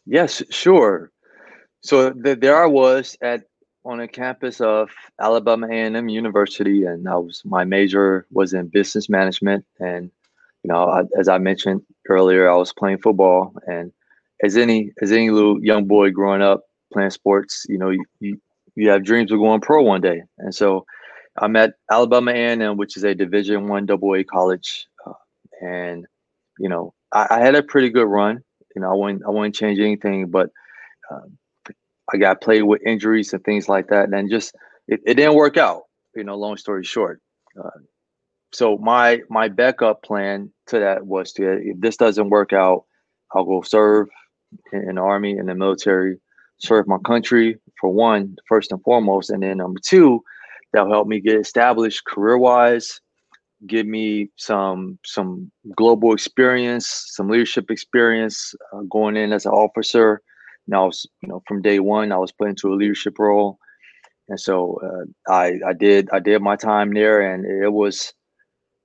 Yes 0.06 0.42
sure 0.50 1.12
so 1.82 2.12
the, 2.12 2.36
there 2.36 2.62
I 2.62 2.68
was 2.68 3.18
at 3.22 3.44
on 3.84 4.00
a 4.00 4.08
campus 4.08 4.62
of 4.62 4.92
Alabama 5.20 5.68
A&M 5.68 6.08
University, 6.08 6.86
and 6.86 7.08
I 7.10 7.16
was 7.16 7.42
my 7.46 7.64
major 7.64 8.28
was 8.32 8.54
in 8.54 8.68
business 8.68 9.10
management. 9.10 9.66
And 9.80 10.12
you 10.64 10.72
know, 10.72 10.88
I, 10.88 11.04
as 11.20 11.28
I 11.28 11.40
mentioned 11.40 11.82
earlier, 12.08 12.50
I 12.50 12.56
was 12.56 12.74
playing 12.74 13.00
football, 13.00 13.54
and 13.68 13.92
as 14.44 14.58
any 14.58 14.92
as 15.02 15.12
any 15.12 15.32
little 15.32 15.64
young 15.64 15.86
boy 15.86 16.12
growing 16.12 16.42
up 16.42 16.62
playing 16.94 17.10
sports, 17.10 17.66
you 17.68 17.78
know, 17.78 17.90
you 17.90 18.06
you, 18.20 18.42
you 18.76 18.90
have 18.90 19.04
dreams 19.04 19.32
of 19.32 19.40
going 19.40 19.62
pro 19.62 19.82
one 19.82 20.02
day. 20.02 20.22
And 20.38 20.54
so 20.54 20.86
I'm 21.38 21.56
at 21.56 21.74
Alabama 21.90 22.32
A&M, 22.32 22.78
which 22.78 22.98
is 22.98 23.04
a 23.04 23.16
Division 23.16 23.68
One 23.68 23.90
AA 23.90 24.24
college, 24.30 24.86
uh, 25.08 25.14
and 25.62 26.06
you 26.60 26.70
know, 26.70 26.94
I, 27.12 27.28
I, 27.32 27.40
had 27.40 27.56
a 27.56 27.64
pretty 27.64 27.90
good 27.90 28.06
run. 28.06 28.44
You 28.76 28.82
know, 28.82 28.92
I 28.92 28.96
wouldn't 28.96 29.24
I 29.26 29.30
wouldn't 29.30 29.56
change 29.56 29.80
anything, 29.80 30.30
but 30.30 30.52
um, 31.10 31.38
I 32.14 32.18
got 32.18 32.42
played 32.42 32.64
with 32.64 32.82
injuries 32.86 33.34
and 33.34 33.44
things 33.44 33.70
like 33.70 33.88
that, 33.88 34.06
and 34.06 34.14
then 34.14 34.30
just 34.30 34.54
it, 34.88 35.00
it 35.06 35.16
didn't 35.16 35.36
work 35.36 35.58
out. 35.58 35.84
You 36.16 36.24
know, 36.24 36.36
long 36.36 36.58
story 36.58 36.84
short. 36.84 37.22
Uh, 37.58 37.70
so 38.52 38.78
my 38.78 39.22
my 39.30 39.48
backup 39.48 40.04
plan 40.04 40.52
to 40.68 40.80
that 40.80 41.06
was 41.06 41.32
to 41.34 41.54
if 41.54 41.80
this 41.80 41.98
doesn't 41.98 42.30
work 42.30 42.54
out, 42.54 42.84
I'll 43.34 43.46
go 43.46 43.62
serve 43.62 44.10
in, 44.74 44.90
in 44.90 44.96
the 44.96 45.02
army 45.02 45.38
in 45.38 45.46
the 45.46 45.56
military, 45.56 46.18
serve 46.60 46.88
my 46.88 46.98
country 47.06 47.58
for 47.80 47.90
one, 47.90 48.36
first 48.48 48.72
and 48.72 48.82
foremost, 48.84 49.30
and 49.30 49.44
then 49.44 49.58
number 49.58 49.80
two, 49.86 50.22
that'll 50.74 50.92
help 50.92 51.08
me 51.08 51.22
get 51.22 51.40
established 51.40 52.06
career 52.06 52.38
wise, 52.38 53.00
give 53.68 53.86
me 53.86 54.30
some 54.36 55.00
some 55.06 55.50
global 55.78 56.14
experience, 56.14 57.06
some 57.08 57.30
leadership 57.30 57.72
experience 57.72 58.54
uh, 58.74 58.82
going 58.90 59.16
in 59.16 59.32
as 59.32 59.46
an 59.46 59.54
officer 59.54 60.22
and 60.72 60.78
I 60.78 60.86
was, 60.86 61.06
you 61.22 61.28
know, 61.28 61.44
from 61.48 61.62
day 61.62 61.80
one, 61.80 62.14
I 62.14 62.18
was 62.18 62.32
put 62.32 62.48
into 62.48 62.74
a 62.74 62.76
leadership 62.76 63.20
role, 63.20 63.60
and 64.30 64.40
so 64.40 64.80
uh, 64.82 65.32
I 65.32 65.60
I 65.68 65.74
did 65.74 66.10
I 66.14 66.20
did 66.20 66.42
my 66.42 66.56
time 66.56 66.94
there, 66.94 67.34
and 67.34 67.46
it 67.46 67.74
was, 67.74 68.14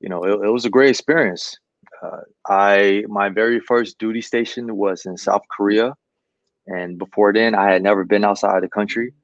you 0.01 0.09
know, 0.09 0.25
it, 0.25 0.47
it 0.47 0.51
was 0.51 0.65
a 0.65 0.71
great 0.71 0.91
experience. 0.91 1.57
Uh, 2.03 2.23
I 2.49 3.05
my 3.07 3.29
very 3.29 3.61
first 3.61 3.99
duty 4.01 4.21
station 4.21 4.77
was 4.77 5.07
in 5.07 5.17
South 5.17 5.43
Korea, 5.57 5.95
and 6.67 6.99
before 6.99 7.33
then, 7.33 7.55
I 7.55 7.71
had 7.71 7.85
never 7.85 8.05
been 8.05 8.25
outside 8.25 8.65
the 8.65 8.69
country, 8.69 9.15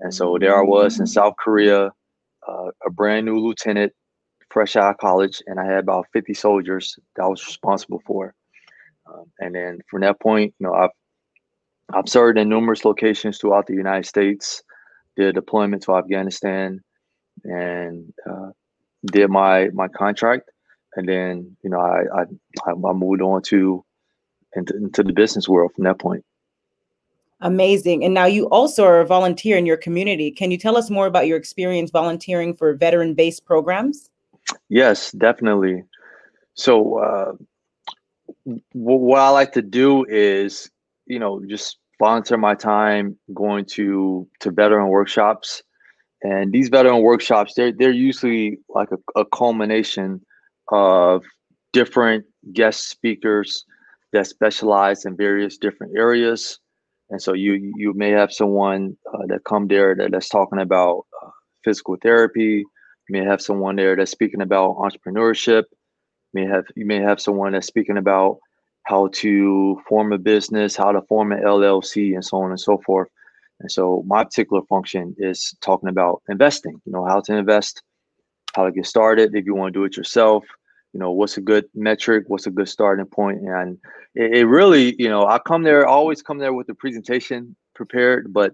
and 0.00 0.12
so 0.12 0.36
there 0.38 0.58
I 0.58 0.62
was 0.62 1.00
in 1.00 1.06
South 1.06 1.34
Korea, 1.42 1.90
uh, 2.46 2.70
a 2.86 2.90
brand 2.90 3.24
new 3.24 3.38
lieutenant, 3.38 3.94
fresh 4.50 4.76
out 4.76 4.90
of 4.90 4.98
college, 4.98 5.42
and 5.46 5.58
I 5.58 5.64
had 5.64 5.78
about 5.78 6.06
50 6.12 6.34
soldiers 6.34 6.98
that 7.16 7.22
I 7.22 7.28
was 7.28 7.46
responsible 7.46 8.02
for. 8.06 8.34
Um, 9.06 9.24
and 9.38 9.54
then 9.54 9.80
from 9.90 10.02
that 10.02 10.20
point, 10.20 10.54
you 10.58 10.66
know, 10.66 10.74
I've 10.74 10.90
I've 11.92 12.08
served 12.08 12.38
in 12.38 12.48
numerous 12.48 12.84
locations 12.84 13.38
throughout 13.38 13.66
the 13.66 13.74
United 13.74 14.06
States, 14.06 14.62
did 15.16 15.28
a 15.28 15.32
deployment 15.32 15.82
to 15.84 15.96
Afghanistan, 15.96 16.82
and 17.44 18.12
uh, 18.28 18.50
did 19.06 19.30
my 19.30 19.68
my 19.72 19.88
contract, 19.88 20.50
and 20.96 21.08
then 21.08 21.56
you 21.62 21.70
know 21.70 21.80
I 21.80 22.22
I, 22.22 22.70
I 22.70 22.92
moved 22.92 23.22
on 23.22 23.42
to 23.42 23.84
into, 24.56 24.76
into 24.76 25.02
the 25.02 25.12
business 25.12 25.48
world 25.48 25.72
from 25.74 25.84
that 25.84 25.98
point. 25.98 26.24
Amazing. 27.40 28.04
And 28.04 28.14
now 28.14 28.24
you 28.24 28.46
also 28.46 28.84
are 28.84 29.00
a 29.00 29.06
volunteer 29.06 29.58
in 29.58 29.66
your 29.66 29.76
community. 29.76 30.30
Can 30.30 30.50
you 30.50 30.56
tell 30.56 30.76
us 30.76 30.88
more 30.88 31.06
about 31.06 31.26
your 31.26 31.36
experience 31.36 31.90
volunteering 31.90 32.54
for 32.54 32.72
veteran 32.74 33.14
based 33.14 33.44
programs? 33.44 34.08
Yes, 34.68 35.12
definitely. 35.12 35.82
So, 36.54 36.98
uh, 36.98 37.32
what 38.72 39.20
I 39.20 39.28
like 39.30 39.52
to 39.52 39.62
do 39.62 40.04
is 40.04 40.70
you 41.06 41.18
know, 41.18 41.42
just 41.48 41.78
volunteer 42.00 42.36
my 42.38 42.54
time 42.54 43.16
going 43.34 43.64
to 43.66 44.28
to 44.40 44.50
veteran 44.50 44.88
workshops 44.88 45.62
And 46.22 46.52
these 46.52 46.68
veteran 46.70 47.02
workshops, 47.02 47.54
they're 47.56 47.72
they're 47.72 47.92
usually 47.92 48.58
like 48.70 48.90
a, 48.92 49.20
a 49.20 49.24
culmination 49.26 50.20
of 50.72 51.22
different 51.72 52.24
guest 52.52 52.88
speakers 52.90 53.64
that 54.12 54.26
specialize 54.26 55.04
in 55.04 55.16
various 55.16 55.58
different 55.58 55.92
areas. 55.96 56.58
And 57.10 57.20
so 57.22 57.34
you 57.34 57.72
you 57.76 57.92
may 57.94 58.10
have 58.10 58.32
someone 58.32 58.96
uh, 59.12 59.26
that 59.28 59.44
come 59.44 59.68
there 59.68 59.94
that, 59.96 60.12
that's 60.12 60.28
talking 60.28 60.60
about 60.60 61.04
uh, 61.22 61.30
physical 61.64 61.96
therapy. 62.02 62.64
You 63.08 63.12
may 63.20 63.24
have 63.24 63.42
someone 63.42 63.76
there 63.76 63.96
that's 63.96 64.10
speaking 64.10 64.40
about 64.42 64.76
entrepreneurship. 64.76 65.64
You 66.32 66.34
may 66.42 66.46
have 66.46 66.64
you 66.76 66.86
may 66.86 67.00
have 67.00 67.20
someone 67.20 67.52
that's 67.52 67.66
speaking 67.66 67.98
about 67.98 68.38
how 68.84 69.08
to 69.08 69.80
form 69.88 70.12
a 70.12 70.18
business, 70.18 70.76
how 70.76 70.92
to 70.92 71.02
form 71.02 71.32
an 71.32 71.40
LLC, 71.42 72.14
and 72.14 72.24
so 72.24 72.38
on 72.38 72.50
and 72.50 72.60
so 72.60 72.78
forth. 72.78 73.08
And 73.60 73.70
so 73.70 74.04
my 74.06 74.24
particular 74.24 74.62
function 74.68 75.14
is 75.18 75.54
talking 75.60 75.88
about 75.88 76.22
investing, 76.28 76.80
you 76.84 76.92
know, 76.92 77.04
how 77.04 77.20
to 77.20 77.36
invest, 77.36 77.82
how 78.54 78.64
to 78.64 78.72
get 78.72 78.86
started 78.86 79.34
if 79.34 79.46
you 79.46 79.54
want 79.54 79.72
to 79.72 79.78
do 79.78 79.84
it 79.84 79.96
yourself, 79.96 80.44
you 80.92 81.00
know, 81.00 81.12
what's 81.12 81.36
a 81.38 81.40
good 81.40 81.64
metric, 81.74 82.24
what's 82.28 82.46
a 82.46 82.50
good 82.50 82.68
starting 82.68 83.06
point. 83.06 83.40
And 83.40 83.78
it, 84.14 84.38
it 84.38 84.44
really, 84.46 84.94
you 84.98 85.08
know, 85.08 85.26
I 85.26 85.38
come 85.38 85.62
there, 85.62 85.86
I 85.86 85.90
always 85.90 86.22
come 86.22 86.38
there 86.38 86.52
with 86.52 86.66
the 86.66 86.74
presentation 86.74 87.56
prepared, 87.74 88.32
but 88.32 88.52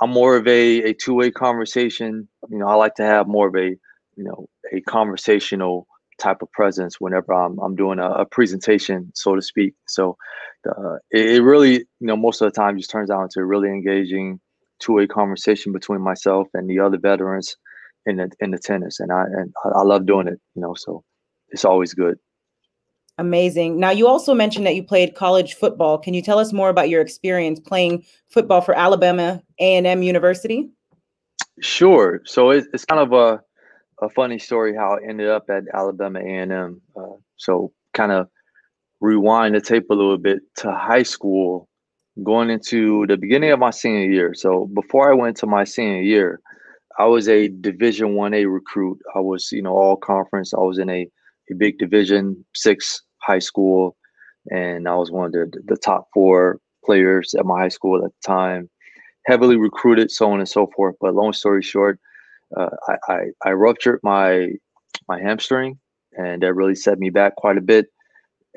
I'm 0.00 0.10
more 0.10 0.36
of 0.36 0.46
a, 0.46 0.82
a 0.82 0.94
two-way 0.94 1.30
conversation. 1.30 2.28
You 2.48 2.58
know, 2.58 2.68
I 2.68 2.74
like 2.74 2.94
to 2.96 3.04
have 3.04 3.28
more 3.28 3.48
of 3.48 3.56
a, 3.56 3.68
you 4.16 4.24
know, 4.24 4.46
a 4.72 4.80
conversational 4.82 5.86
type 6.20 6.42
of 6.42 6.52
presence 6.52 7.00
whenever 7.00 7.32
I'm, 7.32 7.58
I'm 7.58 7.74
doing 7.74 7.98
a, 7.98 8.10
a 8.10 8.26
presentation, 8.26 9.10
so 9.14 9.34
to 9.34 9.42
speak. 9.42 9.74
So 9.86 10.16
uh, 10.68 10.96
it, 11.10 11.36
it, 11.36 11.42
really, 11.42 11.72
you 11.72 11.86
know, 12.00 12.16
most 12.16 12.40
of 12.40 12.52
the 12.52 12.56
time 12.56 12.76
just 12.76 12.90
turns 12.90 13.10
out 13.10 13.22
into 13.22 13.40
a 13.40 13.44
really 13.44 13.68
engaging 13.68 14.40
two-way 14.78 15.06
conversation 15.06 15.72
between 15.72 16.00
myself 16.00 16.48
and 16.54 16.68
the 16.68 16.78
other 16.78 16.98
veterans 16.98 17.56
in 18.06 18.16
the 18.16 18.30
in 18.40 18.50
the 18.50 18.58
tennis, 18.58 18.98
and 18.98 19.12
I 19.12 19.24
and 19.24 19.52
I 19.74 19.82
love 19.82 20.06
doing 20.06 20.26
it. 20.26 20.40
You 20.54 20.62
know, 20.62 20.74
so 20.74 21.04
it's 21.50 21.64
always 21.64 21.92
good. 21.92 22.18
Amazing. 23.18 23.78
Now, 23.78 23.90
you 23.90 24.08
also 24.08 24.32
mentioned 24.32 24.66
that 24.66 24.74
you 24.74 24.82
played 24.82 25.14
college 25.14 25.54
football. 25.54 25.98
Can 25.98 26.14
you 26.14 26.22
tell 26.22 26.38
us 26.38 26.54
more 26.54 26.70
about 26.70 26.88
your 26.88 27.02
experience 27.02 27.60
playing 27.60 28.04
football 28.30 28.62
for 28.62 28.74
Alabama 28.74 29.42
A&M 29.58 30.02
University? 30.02 30.70
Sure. 31.60 32.22
So 32.24 32.48
it's, 32.48 32.66
it's 32.72 32.86
kind 32.86 32.98
of 32.98 33.12
a 33.12 33.42
a 34.00 34.08
funny 34.08 34.38
story 34.38 34.74
how 34.74 34.96
I 34.96 35.08
ended 35.08 35.28
up 35.28 35.44
at 35.50 35.64
Alabama 35.74 36.20
A&M. 36.20 36.80
Uh, 36.96 37.16
so 37.36 37.72
kind 37.94 38.12
of 38.12 38.28
rewind 39.00 39.54
the 39.54 39.60
tape 39.60 39.86
a 39.90 39.94
little 39.94 40.18
bit 40.18 40.40
to 40.56 40.72
high 40.72 41.02
school, 41.02 41.68
going 42.22 42.50
into 42.50 43.06
the 43.06 43.16
beginning 43.16 43.50
of 43.50 43.58
my 43.58 43.70
senior 43.70 44.10
year. 44.10 44.34
So 44.34 44.68
before 44.74 45.10
I 45.10 45.14
went 45.14 45.36
to 45.38 45.46
my 45.46 45.64
senior 45.64 46.02
year, 46.02 46.40
I 46.98 47.06
was 47.06 47.28
a 47.28 47.48
Division 47.48 48.14
One 48.14 48.34
A 48.34 48.44
recruit. 48.46 48.98
I 49.14 49.20
was, 49.20 49.50
you 49.52 49.62
know, 49.62 49.72
all 49.72 49.96
conference. 49.96 50.52
I 50.52 50.58
was 50.58 50.78
in 50.78 50.90
a, 50.90 51.08
a 51.50 51.54
big 51.56 51.78
Division 51.78 52.44
Six 52.54 53.02
high 53.18 53.38
school, 53.38 53.96
and 54.50 54.88
I 54.88 54.94
was 54.96 55.10
one 55.10 55.26
of 55.26 55.32
the, 55.32 55.50
the 55.64 55.76
top 55.76 56.08
four 56.12 56.58
players 56.84 57.34
at 57.34 57.46
my 57.46 57.60
high 57.60 57.68
school 57.68 58.04
at 58.04 58.10
the 58.10 58.26
time. 58.26 58.68
Heavily 59.26 59.56
recruited, 59.56 60.10
so 60.10 60.30
on 60.32 60.40
and 60.40 60.48
so 60.48 60.66
forth. 60.74 60.96
But 61.00 61.14
long 61.14 61.32
story 61.32 61.62
short, 61.62 62.00
uh, 62.56 62.68
I, 63.08 63.26
I, 63.44 63.52
ruptured 63.52 64.00
my 64.02 64.48
my 65.08 65.20
hamstring, 65.20 65.78
and 66.16 66.42
that 66.42 66.54
really 66.54 66.74
set 66.74 66.98
me 66.98 67.10
back 67.10 67.36
quite 67.36 67.58
a 67.58 67.62
bit. 67.62 67.86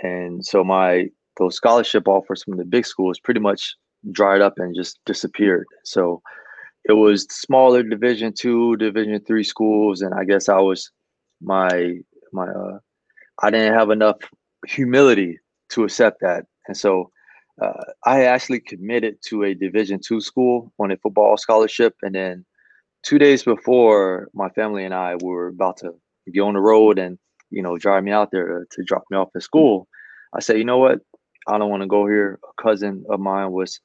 And 0.01 0.45
so 0.45 0.63
my 0.63 1.07
those 1.38 1.55
scholarship 1.55 2.07
offers 2.07 2.43
from 2.43 2.57
the 2.57 2.65
big 2.65 2.85
schools 2.85 3.19
pretty 3.19 3.39
much 3.39 3.75
dried 4.12 4.41
up 4.41 4.53
and 4.57 4.75
just 4.75 5.00
disappeared. 5.05 5.65
So 5.83 6.21
it 6.85 6.93
was 6.93 7.27
smaller 7.29 7.83
Division 7.83 8.33
two, 8.38 8.75
Division 8.77 9.19
three 9.25 9.43
schools, 9.43 10.01
and 10.01 10.13
I 10.13 10.23
guess 10.23 10.50
I 10.50 10.59
was 10.59 10.91
my 11.41 11.97
my 12.31 12.47
uh, 12.47 12.79
I 13.41 13.51
didn't 13.51 13.73
have 13.73 13.89
enough 13.89 14.17
humility 14.67 15.39
to 15.69 15.84
accept 15.84 16.21
that, 16.21 16.45
and 16.67 16.75
so 16.75 17.12
uh, 17.62 17.84
I 18.06 18.25
actually 18.25 18.60
committed 18.60 19.17
to 19.27 19.43
a 19.43 19.53
Division 19.53 19.99
two 20.06 20.19
school 20.19 20.73
on 20.79 20.91
a 20.91 20.97
football 20.97 21.38
scholarship, 21.38 21.95
and 22.01 22.15
then 22.15 22.45
two 23.04 23.20
days 23.20 23.44
before 23.44 24.30
my 24.34 24.50
family 24.50 24.86
and 24.86 24.94
I 24.94 25.16
were 25.22 25.48
about 25.48 25.78
to 25.78 25.94
get 26.34 26.42
on 26.42 26.54
the 26.54 26.62
road 26.62 26.98
and 26.98 27.18
you 27.50 27.62
know 27.62 27.78
drive 27.78 28.04
me 28.04 28.12
out 28.12 28.32
there 28.32 28.48
to, 28.48 28.66
to 28.72 28.84
drop 28.84 29.04
me 29.12 29.18
off 29.18 29.30
at 29.36 29.44
school, 29.44 29.88
I 30.36 30.39
said, 30.39 30.58
you 30.58 30.66
know 30.66 30.80
what, 30.80 31.00
I 31.48 31.58
don't 31.58 31.70
want 31.70 31.84
to 31.84 31.88
go 31.88 32.08
here. 32.08 32.39
A 32.44 32.62
cousin 32.62 33.06
of 33.10 33.20
mine 33.20 33.52
was 33.52 33.80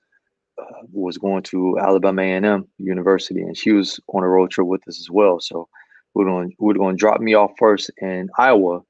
uh, 0.61 0.83
was 0.93 1.19
going 1.19 1.43
to 1.45 1.79
Alabama 1.79 2.23
A&M 2.23 2.67
University, 2.79 3.43
and 3.43 3.57
she 3.57 3.73
was 3.73 4.01
on 4.09 4.23
a 4.23 4.29
road 4.29 4.51
trip 4.51 4.67
with 4.67 4.87
us 4.89 4.99
as 4.99 5.11
well. 5.11 5.41
So 5.41 5.69
we're 6.15 6.25
going 6.25 6.55
we're 6.59 6.75
going 6.75 6.97
to 6.97 7.01
drop 7.01 7.21
me 7.21 7.35
off 7.35 7.53
first 7.59 7.91
in 7.99 8.29
Iowa, 8.39 8.81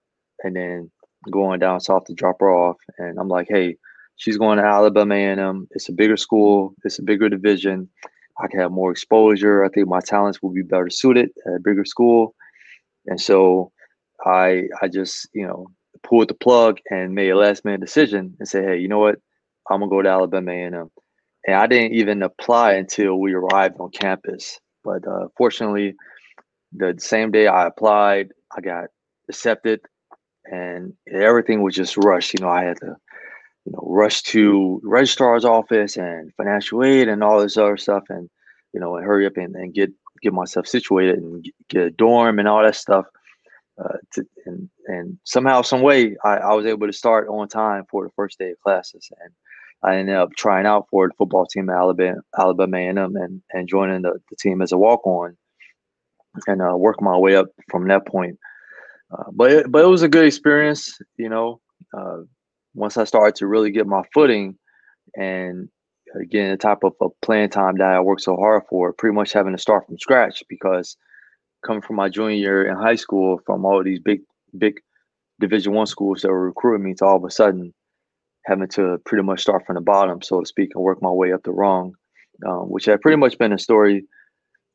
and 0.45 0.57
then 0.57 0.91
going 1.31 1.61
down 1.61 1.81
south 1.81 2.05
to 2.05 2.15
drop 2.15 2.37
her 2.41 2.51
off. 2.51 2.77
And 2.99 3.19
I'm 3.19 3.29
like, 3.29 3.49
hey, 3.51 3.77
she's 4.17 4.39
going 4.39 4.59
to 4.59 4.65
Alabama 4.65 5.15
A&M. 5.15 5.69
It's 5.73 5.89
a 5.89 5.93
bigger 5.93 6.17
school. 6.17 6.75
It's 6.85 6.99
a 6.99 7.03
bigger 7.03 7.29
division. 7.29 7.89
I 8.41 8.47
can 8.49 8.61
have 8.61 8.73
more 8.73 8.91
exposure. 8.91 9.65
I 9.65 9.69
think 9.69 9.89
my 9.89 10.01
talents 10.01 10.41
will 10.43 10.51
be 10.51 10.63
better 10.63 10.91
suited 10.91 11.31
at 11.47 11.55
a 11.55 11.61
bigger 11.61 11.85
school. 11.85 12.35
And 13.07 13.21
so 13.21 13.73
I 14.25 14.65
I 14.81 14.89
just, 14.89 15.29
you 15.33 15.47
know, 15.47 15.69
pulled 16.03 16.29
the 16.29 16.35
plug 16.35 16.79
and 16.91 17.15
made 17.15 17.31
a 17.31 17.37
last 17.37 17.65
minute 17.65 17.81
decision 17.81 18.37
and 18.39 18.49
said, 18.49 18.65
hey, 18.65 18.79
you 18.79 18.89
know 18.89 18.99
what? 18.99 19.17
I'm 19.71 19.81
gonna 19.81 19.91
go 19.91 20.03
to 20.03 20.09
Alabama 20.09 20.53
A&M. 20.53 20.91
And 21.47 21.57
I 21.57 21.67
didn't 21.67 21.95
even 21.95 22.23
apply 22.23 22.75
until 22.75 23.17
we 23.17 23.33
arrived 23.33 23.77
on 23.81 23.91
campus. 23.91 24.59
But 24.85 25.07
uh, 25.07 25.29
fortunately, 25.37 25.95
the 26.73 26.95
same 26.99 27.31
day 27.31 27.47
I 27.47 27.67
applied, 27.67 28.31
I 28.57 28.61
got 28.61 28.87
accepted, 29.29 29.81
and 30.45 30.95
everything 31.11 31.63
was 31.63 31.75
just 31.75 31.97
rushed. 31.97 32.35
You 32.35 32.41
know, 32.41 32.51
I 32.51 32.65
had 32.65 32.79
to 32.81 32.97
you 33.69 33.73
know, 33.73 33.85
rush 33.87 34.23
to 34.23 34.81
registrar's 34.83 35.45
office 35.45 35.99
and 35.99 36.33
financial 36.37 36.83
aid 36.83 37.07
and 37.07 37.23
all 37.23 37.39
this 37.39 37.59
other 37.59 37.77
stuff, 37.77 38.05
and 38.09 38.31
you 38.73 38.81
know, 38.81 38.97
and 38.97 39.05
hurry 39.05 39.27
up 39.27 39.37
and, 39.37 39.55
and 39.57 39.75
get 39.75 39.91
get 40.23 40.33
myself 40.33 40.67
situated 40.67 41.19
and 41.19 41.45
get 41.69 41.83
a 41.83 41.91
dorm 41.91 42.39
and 42.39 42.49
all 42.49 42.63
that 42.63 42.75
stuff. 42.75 43.05
Uh, 43.79 43.99
to, 44.11 44.27
and 44.47 44.71
and 44.87 45.19
somehow, 45.25 45.61
some 45.61 45.83
way, 45.83 46.17
I, 46.25 46.37
I 46.39 46.55
was 46.55 46.65
able 46.65 46.87
to 46.87 46.95
start 46.95 47.29
on 47.29 47.47
time 47.47 47.85
for 47.91 48.05
the 48.05 48.13
first 48.17 48.39
day 48.39 48.53
of 48.53 48.61
classes, 48.61 49.11
and 49.21 49.33
I 49.83 49.99
ended 49.99 50.17
up 50.17 50.31
trying 50.35 50.65
out 50.65 50.87
for 50.91 51.07
the 51.07 51.15
football 51.19 51.45
team 51.45 51.69
at 51.69 51.77
Alabama, 51.77 52.23
Alabama 52.39 52.79
A&M, 52.79 53.17
and 53.17 53.43
and 53.53 53.69
joining 53.69 54.01
the, 54.01 54.19
the 54.31 54.37
team 54.37 54.63
as 54.63 54.73
a 54.73 54.79
walk 54.79 55.07
on, 55.07 55.37
and 56.47 56.63
uh, 56.63 56.75
work 56.75 57.03
my 57.03 57.19
way 57.19 57.37
up 57.37 57.49
from 57.69 57.87
that 57.89 58.07
point. 58.07 58.39
Uh, 59.13 59.31
but 59.31 59.53
it, 59.53 59.71
but 59.71 59.85
it 59.85 59.89
was 59.89 60.03
a 60.03 60.09
good 60.09 60.25
experience, 60.25 60.99
you 61.19 61.29
know. 61.29 61.61
Uh, 62.75 62.81
once 62.81 62.97
I 62.97 63.05
started 63.05 63.35
to 63.37 63.47
really 63.47 63.71
get 63.71 63.87
my 63.87 64.03
footing 64.13 64.57
and 65.17 65.69
again 66.21 66.51
the 66.51 66.57
type 66.57 66.85
of, 66.85 66.95
of 67.01 67.13
playing 67.23 67.51
time 67.51 67.77
that 67.79 67.95
I 67.95 68.01
worked 68.01 68.23
so 68.23 68.37
hard 68.37 68.63
for, 68.69 68.93
pretty 68.93 69.15
much 69.15 69.33
having 69.33 69.53
to 69.53 69.61
start 69.61 69.87
from 69.87 69.99
scratch 69.99 70.43
because 70.49 70.97
coming 71.65 71.83
from 71.83 71.97
my 71.97 72.09
junior 72.09 72.37
year 72.37 72.67
in 72.67 72.77
high 72.77 72.97
school 72.97 73.41
from 73.45 73.65
all 73.65 73.83
these 73.83 74.01
big 74.01 74.21
big 74.57 74.81
division 75.41 75.73
one 75.73 75.87
schools 75.87 76.23
that 76.23 76.29
were 76.29 76.47
recruiting 76.47 76.85
me 76.85 76.95
to 76.95 77.05
all 77.05 77.17
of 77.17 77.25
a 77.25 77.31
sudden 77.31 77.73
having 78.49 78.69
to 78.69 78.99
pretty 79.05 79.23
much 79.23 79.43
start 79.43 79.65
from 79.67 79.75
the 79.75 79.81
bottom, 79.81 80.23
so 80.23 80.41
to 80.41 80.47
speak, 80.47 80.71
and 80.75 80.83
work 80.83 81.03
my 81.03 81.11
way 81.11 81.33
up 81.33 81.43
the 81.43 81.53
rung, 81.53 81.93
um, 82.47 82.71
which 82.71 82.87
had 82.87 83.01
pretty 83.01 83.17
much 83.17 83.37
been 83.39 83.53
a 83.53 83.59
story 83.59 84.05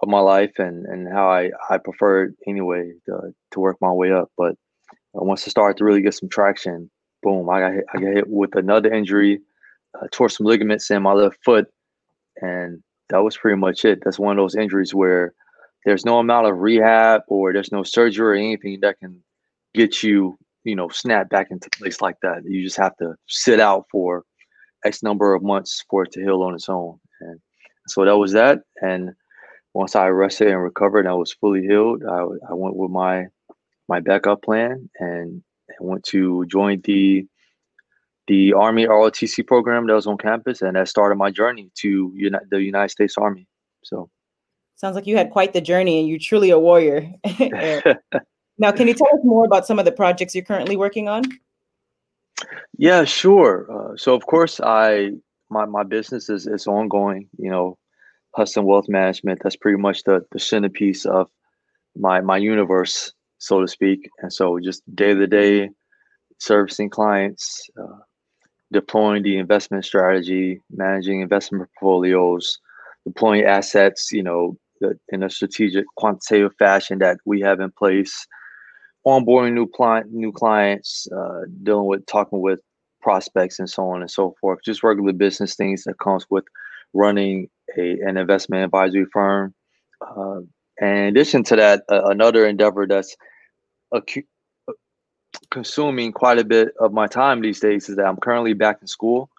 of 0.01 0.09
my 0.09 0.19
life 0.19 0.53
and, 0.59 0.85
and 0.85 1.11
how 1.11 1.27
I, 1.27 1.49
I 1.69 1.79
preferred 1.79 2.35
anyway 2.47 2.91
to, 3.07 3.33
to 3.51 3.59
work 3.59 3.77
my 3.81 3.91
way 3.91 4.11
up. 4.11 4.29
But 4.37 4.51
uh, 4.91 5.23
once 5.23 5.47
I 5.47 5.49
started 5.49 5.77
to 5.77 5.85
really 5.85 6.01
get 6.01 6.13
some 6.13 6.29
traction, 6.29 6.91
boom, 7.23 7.49
I 7.49 7.59
got 7.59 7.73
hit, 7.73 7.85
I 7.93 7.99
got 7.99 8.13
hit 8.13 8.29
with 8.29 8.55
another 8.55 8.93
injury, 8.93 9.41
uh, 9.99 10.07
tore 10.11 10.29
some 10.29 10.45
ligaments 10.45 10.91
in 10.91 11.01
my 11.01 11.13
left 11.13 11.37
foot, 11.43 11.67
and 12.41 12.83
that 13.09 13.23
was 13.23 13.37
pretty 13.37 13.57
much 13.57 13.85
it. 13.85 13.99
That's 14.03 14.19
one 14.19 14.37
of 14.37 14.43
those 14.43 14.55
injuries 14.55 14.93
where 14.93 15.33
there's 15.85 16.05
no 16.05 16.19
amount 16.19 16.47
of 16.47 16.57
rehab 16.57 17.21
or 17.27 17.53
there's 17.53 17.71
no 17.71 17.83
surgery 17.83 18.25
or 18.27 18.33
anything 18.33 18.79
that 18.81 18.99
can 18.99 19.21
get 19.73 20.03
you, 20.03 20.37
you 20.63 20.75
know, 20.75 20.89
snap 20.89 21.29
back 21.29 21.47
into 21.51 21.69
place 21.71 22.01
like 22.01 22.17
that. 22.21 22.43
You 22.45 22.63
just 22.63 22.77
have 22.77 22.95
to 22.97 23.15
sit 23.27 23.59
out 23.59 23.85
for 23.91 24.23
X 24.85 25.03
number 25.03 25.33
of 25.33 25.43
months 25.43 25.83
for 25.89 26.03
it 26.03 26.11
to 26.13 26.21
heal 26.21 26.43
on 26.43 26.53
its 26.55 26.69
own. 26.69 26.99
And 27.21 27.39
so 27.87 28.05
that 28.05 28.17
was 28.17 28.31
that. 28.33 28.59
And 28.81 29.11
once 29.73 29.95
I 29.95 30.07
rested 30.07 30.49
and 30.49 30.61
recovered 30.61 31.01
and 31.01 31.09
I 31.09 31.13
was 31.13 31.33
fully 31.33 31.61
healed, 31.61 32.03
I, 32.07 32.21
I 32.49 32.53
went 32.53 32.75
with 32.75 32.91
my 32.91 33.25
my 33.89 33.99
backup 33.99 34.41
plan 34.41 34.89
and 34.99 35.19
and 35.29 35.43
went 35.79 36.03
to 36.05 36.45
join 36.47 36.81
the 36.83 37.25
the 38.27 38.53
Army 38.53 38.85
ROTC 38.85 39.45
program 39.45 39.87
that 39.87 39.93
was 39.93 40.07
on 40.07 40.17
campus, 40.17 40.61
and 40.61 40.75
that 40.75 40.87
started 40.87 41.15
my 41.15 41.29
journey 41.29 41.69
to 41.79 42.11
uni- 42.15 42.37
the 42.49 42.61
United 42.61 42.89
States 42.89 43.15
Army. 43.17 43.47
So, 43.83 44.09
sounds 44.75 44.95
like 44.95 45.07
you 45.07 45.17
had 45.17 45.29
quite 45.31 45.53
the 45.53 45.61
journey, 45.61 45.99
and 45.99 46.07
you're 46.07 46.19
truly 46.19 46.49
a 46.49 46.59
warrior. 46.59 47.11
now, 48.57 48.71
can 48.71 48.87
you 48.87 48.93
tell 48.93 49.09
us 49.13 49.21
more 49.23 49.45
about 49.45 49.67
some 49.67 49.77
of 49.79 49.85
the 49.85 49.91
projects 49.91 50.33
you're 50.33 50.45
currently 50.45 50.77
working 50.77 51.09
on? 51.09 51.23
Yeah, 52.77 53.03
sure. 53.03 53.67
Uh, 53.69 53.97
so, 53.97 54.15
of 54.15 54.25
course, 54.25 54.61
I 54.61 55.11
my 55.49 55.65
my 55.65 55.83
business 55.83 56.29
is 56.29 56.47
is 56.47 56.65
ongoing. 56.67 57.27
You 57.37 57.51
know, 57.51 57.77
Hudson 58.35 58.65
Wealth 58.65 58.87
Management. 58.87 59.41
That's 59.43 59.55
pretty 59.57 59.77
much 59.77 60.03
the 60.03 60.25
the 60.31 60.39
centerpiece 60.39 61.05
of 61.05 61.29
my 61.95 62.21
my 62.21 62.37
universe, 62.37 63.13
so 63.43 63.59
to 63.59 63.67
speak. 63.67 64.09
And 64.19 64.31
so 64.31 64.57
just 64.59 64.83
day 64.95 65.13
to 65.13 65.27
day 65.27 65.69
servicing 66.39 66.89
clients, 66.89 67.69
uh, 67.81 67.99
deploying 68.71 69.23
the 69.23 69.37
investment 69.37 69.83
strategy, 69.83 70.61
managing 70.71 71.19
investment 71.21 71.69
portfolios, 71.79 72.57
deploying 73.05 73.43
assets, 73.43 74.11
you 74.11 74.23
know, 74.23 74.57
in 75.09 75.23
a 75.23 75.29
strategic 75.29 75.85
quantitative 75.97 76.53
fashion 76.57 76.99
that 76.99 77.17
we 77.25 77.41
have 77.41 77.59
in 77.59 77.71
place, 77.71 78.25
onboarding 79.05 79.53
new 79.53 79.67
client, 79.67 80.11
new 80.11 80.31
clients, 80.31 81.07
uh, 81.15 81.41
dealing 81.63 81.85
with 81.87 82.05
talking 82.05 82.41
with 82.41 82.59
prospects 83.01 83.59
and 83.59 83.69
so 83.69 83.89
on 83.89 84.01
and 84.01 84.11
so 84.11 84.33
forth. 84.39 84.59
Just 84.63 84.83
regular 84.83 85.11
business 85.11 85.55
things 85.55 85.83
that 85.83 85.99
comes 85.99 86.25
with 86.29 86.45
running 86.93 87.49
a, 87.77 87.97
an 88.07 88.15
investment 88.17 88.63
advisory 88.63 89.05
firm. 89.11 89.53
Uh, 90.01 90.39
and 90.79 90.97
in 90.97 91.05
addition 91.05 91.43
to 91.43 91.55
that, 91.57 91.83
uh, 91.89 92.03
another 92.05 92.47
endeavor 92.47 92.87
that's 92.87 93.15
acu- 93.93 94.25
consuming 95.49 96.11
quite 96.11 96.39
a 96.39 96.43
bit 96.43 96.73
of 96.79 96.93
my 96.93 97.07
time 97.07 97.41
these 97.41 97.59
days 97.59 97.89
is 97.89 97.95
that 97.95 98.05
I'm 98.05 98.17
currently 98.17 98.53
back 98.53 98.77
in 98.81 98.87
school. 98.87 99.29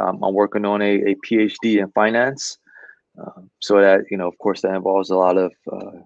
Um, 0.00 0.22
I'm 0.22 0.34
working 0.34 0.64
on 0.64 0.80
a, 0.80 0.94
a 1.10 1.16
PhD 1.26 1.78
in 1.78 1.90
finance. 1.92 2.58
Uh, 3.20 3.42
so 3.58 3.80
that 3.80 4.02
you 4.10 4.16
know, 4.16 4.28
of 4.28 4.38
course, 4.38 4.62
that 4.62 4.74
involves 4.74 5.10
a 5.10 5.16
lot 5.16 5.36
of 5.36 5.52
uh, 5.72 5.98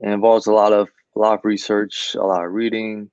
involves 0.00 0.46
a 0.46 0.52
lot 0.52 0.72
of 0.72 0.88
a 1.14 1.18
lot 1.18 1.34
of 1.34 1.44
research, 1.44 2.14
a 2.14 2.22
lot 2.22 2.44
of 2.44 2.52
reading, 2.52 3.10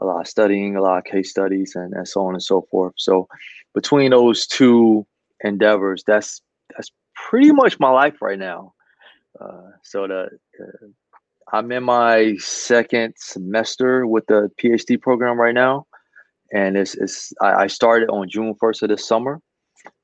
a 0.00 0.04
lot 0.04 0.20
of 0.20 0.28
studying, 0.28 0.76
a 0.76 0.82
lot 0.82 0.98
of 0.98 1.04
case 1.04 1.30
studies, 1.30 1.74
and, 1.74 1.92
and 1.94 2.06
so 2.06 2.24
on 2.26 2.34
and 2.34 2.42
so 2.42 2.62
forth. 2.70 2.94
So 2.96 3.28
between 3.74 4.12
those 4.12 4.46
two 4.46 5.06
endeavors, 5.42 6.04
that's 6.06 6.40
that's 6.76 6.90
pretty 7.14 7.52
much 7.52 7.80
my 7.80 7.90
life 7.90 8.22
right 8.22 8.38
now. 8.38 8.74
Uh, 9.40 9.70
so 9.82 10.06
the 10.06 10.28
uh, 10.60 10.86
I'm 11.54 11.70
in 11.70 11.84
my 11.84 12.34
second 12.38 13.14
semester 13.16 14.08
with 14.08 14.26
the 14.26 14.50
PhD 14.60 15.00
program 15.00 15.40
right 15.40 15.54
now, 15.54 15.86
and 16.52 16.76
it's, 16.76 16.96
it's 16.96 17.32
I, 17.40 17.54
I 17.54 17.66
started 17.68 18.08
on 18.10 18.28
June 18.28 18.56
1st 18.60 18.82
of 18.82 18.88
this 18.88 19.06
summer, 19.06 19.40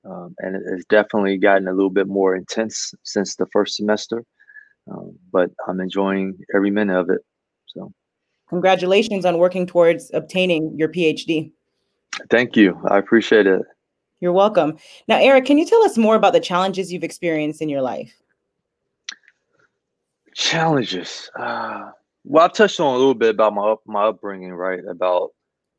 um, 0.05 0.37
and 0.39 0.55
it's 0.55 0.85
definitely 0.85 1.39
gotten 1.39 1.67
a 1.67 1.73
little 1.73 1.91
bit 1.91 2.07
more 2.07 2.37
intense 2.37 2.95
since 3.03 3.35
the 3.35 3.47
first 3.47 3.75
semester. 3.75 4.25
Um, 4.93 5.19
but 5.33 5.51
I'm 5.67 5.81
enjoying 5.81 6.39
every 6.55 6.71
minute 6.71 6.97
of 6.97 7.11
it. 7.11 7.23
So, 7.67 7.93
congratulations 8.49 9.25
on 9.25 9.39
working 9.39 9.67
towards 9.67 10.09
obtaining 10.15 10.73
your 10.79 10.89
PhD. 10.89 11.51
Thank 12.31 12.57
you. 12.57 12.81
I 12.89 12.99
appreciate 12.99 13.49
it. 13.49 13.63
You're 14.21 14.33
welcome. 14.33 14.79
Now, 15.09 15.19
Eric, 15.19 15.47
can 15.47 15.59
you 15.59 15.67
tell 15.67 15.83
us 15.83 15.99
more 15.99 16.15
about 16.15 16.33
the 16.33 16.41
challenges 16.41 16.93
you've 16.93 17.03
experienced 17.03 17.61
in 17.61 17.69
your 17.69 17.83
life? 17.83 18.20
Challenges. 20.41 21.31
Uh, 21.39 21.91
well, 22.25 22.47
I've 22.47 22.55
touched 22.55 22.81
on 22.81 22.95
a 22.95 22.99
little 22.99 23.15
bit 23.15 23.29
about 23.29 23.53
my 23.53 23.75
my 23.85 24.05
upbringing, 24.05 24.55
right? 24.55 24.81
About 24.89 25.33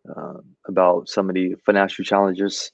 uh, 0.07 0.37
about 0.67 1.09
some 1.09 1.29
of 1.29 1.33
the 1.33 1.55
financial 1.65 2.05
challenges 2.05 2.71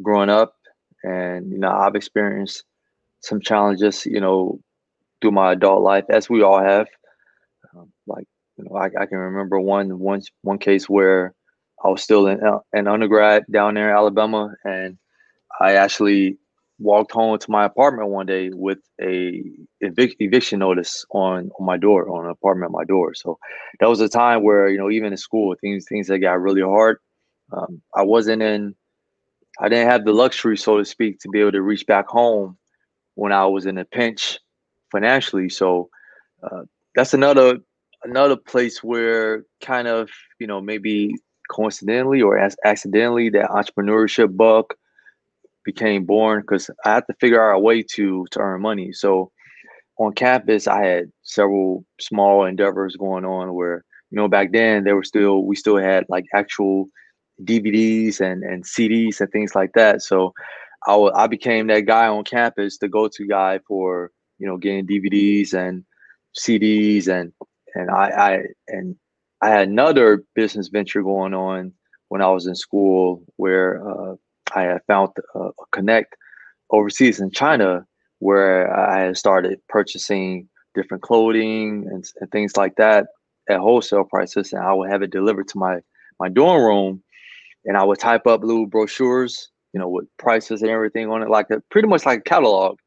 growing 0.00 0.30
up, 0.30 0.54
and 1.02 1.50
you 1.50 1.58
know, 1.58 1.72
I've 1.72 1.96
experienced 1.96 2.62
some 3.20 3.40
challenges, 3.40 4.06
you 4.06 4.20
know, 4.20 4.60
through 5.20 5.32
my 5.32 5.52
adult 5.52 5.82
life, 5.82 6.04
as 6.08 6.30
we 6.30 6.42
all 6.42 6.62
have. 6.62 6.86
Um, 7.74 7.92
like, 8.06 8.28
you 8.56 8.64
know, 8.64 8.76
I, 8.76 8.86
I 8.86 9.06
can 9.06 9.18
remember 9.18 9.58
one 9.58 9.98
one 9.98 10.22
one 10.42 10.58
case 10.58 10.88
where 10.88 11.34
I 11.84 11.88
was 11.88 12.00
still 12.00 12.28
in 12.28 12.40
uh, 12.44 12.60
an 12.72 12.86
undergrad 12.86 13.44
down 13.50 13.74
there 13.74 13.90
in 13.90 13.96
Alabama, 13.96 14.54
and 14.64 14.98
I 15.60 15.72
actually 15.72 16.38
walked 16.78 17.12
home 17.12 17.38
to 17.38 17.50
my 17.50 17.64
apartment 17.64 18.08
one 18.08 18.26
day 18.26 18.50
with 18.52 18.78
a 19.00 19.42
evic- 19.82 20.16
eviction 20.18 20.58
notice 20.58 21.04
on, 21.12 21.50
on 21.58 21.66
my 21.66 21.76
door, 21.76 22.08
on 22.08 22.24
an 22.24 22.30
apartment 22.30 22.72
my 22.72 22.84
door. 22.84 23.14
So 23.14 23.38
that 23.80 23.88
was 23.88 24.00
a 24.00 24.08
time 24.08 24.42
where 24.42 24.68
you 24.68 24.78
know 24.78 24.90
even 24.90 25.12
in 25.12 25.16
school 25.16 25.54
things 25.60 25.86
things 25.88 26.08
that 26.08 26.18
got 26.18 26.40
really 26.40 26.62
hard. 26.62 26.98
Um, 27.52 27.82
I 27.94 28.02
wasn't 28.02 28.42
in, 28.42 28.74
I 29.60 29.68
didn't 29.68 29.88
have 29.88 30.04
the 30.04 30.12
luxury, 30.12 30.56
so 30.56 30.78
to 30.78 30.84
speak, 30.84 31.20
to 31.20 31.28
be 31.28 31.40
able 31.40 31.52
to 31.52 31.62
reach 31.62 31.86
back 31.86 32.08
home 32.08 32.56
when 33.14 33.32
I 33.32 33.46
was 33.46 33.66
in 33.66 33.78
a 33.78 33.84
pinch 33.84 34.38
financially. 34.90 35.48
So 35.48 35.90
uh, 36.42 36.62
that's 36.94 37.14
another 37.14 37.58
another 38.04 38.36
place 38.36 38.82
where 38.82 39.44
kind 39.62 39.88
of 39.88 40.10
you 40.38 40.46
know 40.46 40.60
maybe 40.60 41.14
coincidentally 41.50 42.22
or 42.22 42.38
as 42.38 42.56
accidentally 42.64 43.30
that 43.30 43.50
entrepreneurship 43.50 44.36
bug 44.36 44.66
became 45.64 46.04
born 46.04 46.40
because 46.40 46.70
I 46.84 46.94
had 46.94 47.04
to 47.08 47.14
figure 47.20 47.42
out 47.42 47.56
a 47.56 47.60
way 47.60 47.82
to 47.94 48.26
to 48.32 48.38
earn 48.40 48.62
money. 48.62 48.92
So 48.92 49.30
on 49.98 50.12
campus, 50.14 50.66
I 50.66 50.84
had 50.84 51.12
several 51.22 51.84
small 52.00 52.44
endeavors 52.44 52.96
going 52.96 53.24
on 53.24 53.54
where 53.54 53.84
you 54.10 54.16
know 54.16 54.28
back 54.28 54.52
then 54.52 54.84
there 54.84 54.96
were 54.96 55.04
still 55.04 55.44
we 55.44 55.56
still 55.56 55.78
had 55.78 56.04
like 56.08 56.24
actual 56.34 56.86
DVDs 57.42 58.20
and 58.20 58.42
and 58.42 58.64
CDs 58.64 59.20
and 59.20 59.30
things 59.30 59.54
like 59.54 59.72
that. 59.74 60.02
So 60.02 60.32
I, 60.86 60.92
w- 60.92 61.12
I 61.14 61.26
became 61.26 61.66
that 61.68 61.86
guy 61.86 62.06
on 62.08 62.24
campus, 62.24 62.78
the 62.78 62.88
go-to 62.88 63.26
guy 63.26 63.60
for 63.66 64.10
you 64.38 64.46
know 64.46 64.56
getting 64.56 64.86
DVDs 64.86 65.54
and 65.54 65.84
CDs 66.38 67.08
and 67.08 67.32
and 67.74 67.90
I, 67.90 68.08
I 68.08 68.38
and 68.68 68.96
I 69.42 69.50
had 69.50 69.68
another 69.68 70.24
business 70.34 70.68
venture 70.68 71.02
going 71.02 71.34
on 71.34 71.72
when 72.08 72.22
I 72.22 72.28
was 72.28 72.46
in 72.46 72.54
school 72.54 73.22
where 73.36 73.86
uh, 73.88 74.14
I 74.54 74.62
had 74.62 74.82
found 74.86 75.10
a, 75.34 75.38
a 75.38 75.66
connect 75.72 76.16
overseas 76.70 77.20
in 77.20 77.30
China 77.30 77.86
where 78.18 78.74
I 78.74 79.04
had 79.06 79.16
started 79.16 79.60
purchasing 79.68 80.48
different 80.74 81.02
clothing 81.02 81.86
and, 81.90 82.04
and 82.20 82.30
things 82.30 82.56
like 82.56 82.76
that 82.76 83.06
at 83.48 83.60
wholesale 83.60 84.04
prices, 84.04 84.52
and 84.52 84.62
I 84.62 84.72
would 84.72 84.90
have 84.90 85.02
it 85.02 85.10
delivered 85.10 85.48
to 85.48 85.58
my 85.58 85.80
my 86.20 86.28
dorm 86.28 86.62
room, 86.62 87.02
and 87.64 87.76
I 87.76 87.84
would 87.84 87.98
type 87.98 88.26
up 88.26 88.42
little 88.42 88.66
brochures, 88.66 89.48
you 89.72 89.80
know, 89.80 89.88
with 89.88 90.06
prices 90.16 90.62
and 90.62 90.70
everything 90.70 91.10
on 91.10 91.22
it, 91.22 91.28
like 91.28 91.50
a, 91.50 91.60
pretty 91.70 91.88
much 91.88 92.06
like 92.06 92.20
a 92.20 92.22
catalog. 92.22 92.78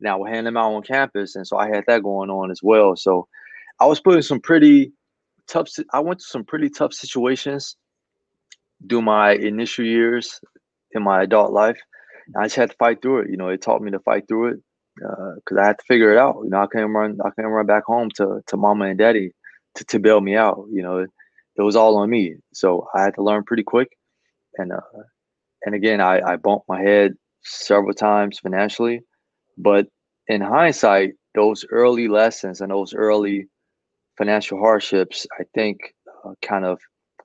And 0.00 0.08
I 0.08 0.14
would 0.16 0.30
hand 0.30 0.46
them 0.46 0.56
out 0.56 0.74
on 0.74 0.82
campus, 0.82 1.34
and 1.34 1.46
so 1.46 1.56
I 1.56 1.68
had 1.68 1.84
that 1.86 2.02
going 2.02 2.30
on 2.30 2.50
as 2.50 2.60
well. 2.62 2.94
So 2.96 3.26
I 3.80 3.86
was 3.86 4.00
putting 4.00 4.22
some 4.22 4.40
pretty 4.40 4.92
tough. 5.48 5.68
I 5.92 6.00
went 6.00 6.20
to 6.20 6.26
some 6.26 6.44
pretty 6.44 6.68
tough 6.68 6.92
situations 6.92 7.76
do 8.86 9.00
my 9.00 9.32
initial 9.32 9.84
years 9.84 10.40
in 10.94 11.02
my 11.02 11.22
adult 11.22 11.52
life. 11.52 11.78
I 12.36 12.44
just 12.44 12.56
had 12.56 12.70
to 12.70 12.76
fight 12.76 13.02
through 13.02 13.20
it. 13.22 13.30
You 13.30 13.36
know, 13.36 13.48
it 13.48 13.60
taught 13.62 13.82
me 13.82 13.90
to 13.90 13.98
fight 14.00 14.26
through 14.28 14.52
it 14.52 14.60
because 14.96 15.58
uh, 15.58 15.60
I 15.60 15.66
had 15.66 15.78
to 15.78 15.84
figure 15.86 16.12
it 16.12 16.18
out. 16.18 16.40
You 16.44 16.50
know, 16.50 16.62
I 16.62 16.66
couldn't 16.66 16.92
run. 16.92 17.18
I 17.24 17.30
couldn't 17.30 17.50
run 17.50 17.66
back 17.66 17.84
home 17.84 18.10
to 18.16 18.40
to 18.46 18.56
mama 18.56 18.86
and 18.86 18.98
daddy 18.98 19.32
to 19.76 19.84
to 19.84 19.98
bail 19.98 20.20
me 20.20 20.36
out. 20.36 20.64
You 20.70 20.82
know, 20.82 20.98
it, 20.98 21.10
it 21.56 21.62
was 21.62 21.76
all 21.76 21.96
on 21.98 22.10
me. 22.10 22.36
So 22.52 22.86
I 22.94 23.02
had 23.02 23.14
to 23.16 23.22
learn 23.22 23.44
pretty 23.44 23.64
quick. 23.64 23.88
And 24.56 24.72
uh, 24.72 24.80
and 25.64 25.74
again, 25.74 26.00
I 26.00 26.20
I 26.20 26.36
bumped 26.36 26.68
my 26.68 26.80
head 26.80 27.14
several 27.42 27.94
times 27.94 28.38
financially, 28.38 29.02
but 29.58 29.86
in 30.28 30.40
hindsight, 30.40 31.12
those 31.34 31.64
early 31.70 32.08
lessons 32.08 32.60
and 32.60 32.70
those 32.70 32.94
early 32.94 33.48
financial 34.16 34.58
hardships, 34.58 35.26
I 35.38 35.44
think, 35.54 35.78
uh, 36.24 36.32
kind 36.40 36.64
of 36.64 36.78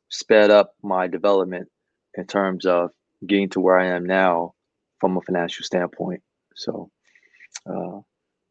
sped 0.09 0.49
up 0.49 0.73
my 0.83 1.07
development 1.07 1.69
in 2.15 2.25
terms 2.25 2.65
of 2.65 2.89
getting 3.25 3.49
to 3.49 3.59
where 3.59 3.77
I 3.77 3.87
am 3.87 4.05
now 4.05 4.53
from 4.99 5.17
a 5.17 5.21
financial 5.21 5.63
standpoint. 5.63 6.21
So 6.55 6.89
uh, 7.65 7.99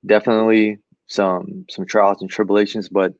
definitely 0.07 0.79
some 1.07 1.67
some 1.71 1.87
trials 1.87 2.21
and 2.21 2.31
tribulations, 2.31 2.89
but 2.89 3.15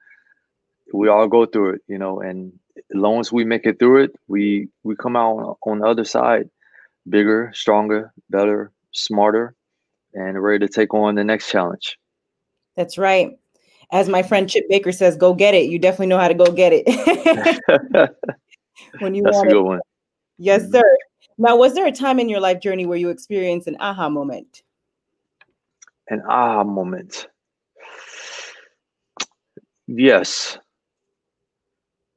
we 0.93 1.09
all 1.09 1.29
go 1.29 1.47
through 1.47 1.75
it, 1.75 1.83
you 1.89 1.99
know. 1.99 2.21
And 2.21 2.53
as 2.77 2.83
long 2.95 3.21
as 3.21 3.33
we 3.33 3.45
make 3.45 3.67
it 3.67 3.79
through 3.79 4.05
it, 4.05 4.17
we 4.29 4.69
we 4.83 4.97
come 4.97 5.17
out 5.17 5.59
on 5.63 5.81
the 5.81 5.87
other 5.87 6.05
side 6.05 6.49
bigger, 7.09 7.51
stronger, 7.55 8.13
better, 8.29 8.71
smarter, 8.93 9.55
and 10.15 10.43
ready 10.43 10.67
to 10.67 10.73
take 10.73 10.93
on 10.93 11.15
the 11.15 11.25
next 11.25 11.51
challenge. 11.51 11.99
That's 12.77 12.99
right. 12.99 13.31
As 13.91 14.09
my 14.09 14.23
friend 14.23 14.49
Chip 14.49 14.69
Baker 14.69 14.93
says, 14.93 15.17
"Go 15.17 15.35
get 15.35 15.55
it." 15.55 15.71
You 15.71 15.79
definitely 15.79 16.09
know 16.09 16.19
how 16.19 16.29
to 16.29 16.35
go 16.35 16.47
get 16.53 16.73
it. 16.75 16.85
when 18.99 19.15
you 19.15 19.23
That's 19.23 19.37
want 19.37 19.49
a 19.49 19.51
good 19.51 19.61
it. 19.61 19.65
one. 19.65 19.81
Yes, 20.39 20.63
mm-hmm. 20.63 20.73
sir. 20.73 20.97
Now, 21.39 21.57
was 21.57 21.75
there 21.75 21.87
a 21.87 21.93
time 21.93 22.19
in 22.19 22.29
your 22.29 22.41
life 22.41 22.61
journey 22.61 22.85
where 22.85 22.99
you 22.99 23.11
experienced 23.11 23.69
an 23.69 23.77
aha 23.79 24.09
moment? 24.09 24.63
An 26.09 26.21
aha 26.29 26.65
moment. 26.65 27.29
Yes. 29.87 30.59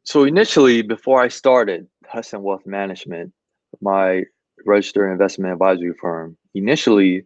So 0.03 0.23
initially, 0.23 0.81
before 0.81 1.21
I 1.21 1.27
started 1.27 1.87
Hudson 2.07 2.41
Wealth 2.41 2.65
Management, 2.65 3.31
my 3.79 4.23
registered 4.65 5.11
investment 5.11 5.53
advisory 5.53 5.93
firm, 6.01 6.35
initially 6.55 7.25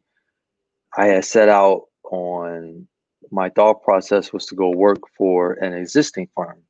I 0.97 1.07
had 1.07 1.25
set 1.25 1.47
out 1.47 1.83
on 2.11 2.87
my 3.31 3.49
thought 3.49 3.83
process 3.83 4.33
was 4.33 4.45
to 4.47 4.55
go 4.55 4.69
work 4.69 4.99
for 5.17 5.53
an 5.53 5.73
existing 5.73 6.27
firm, 6.35 6.61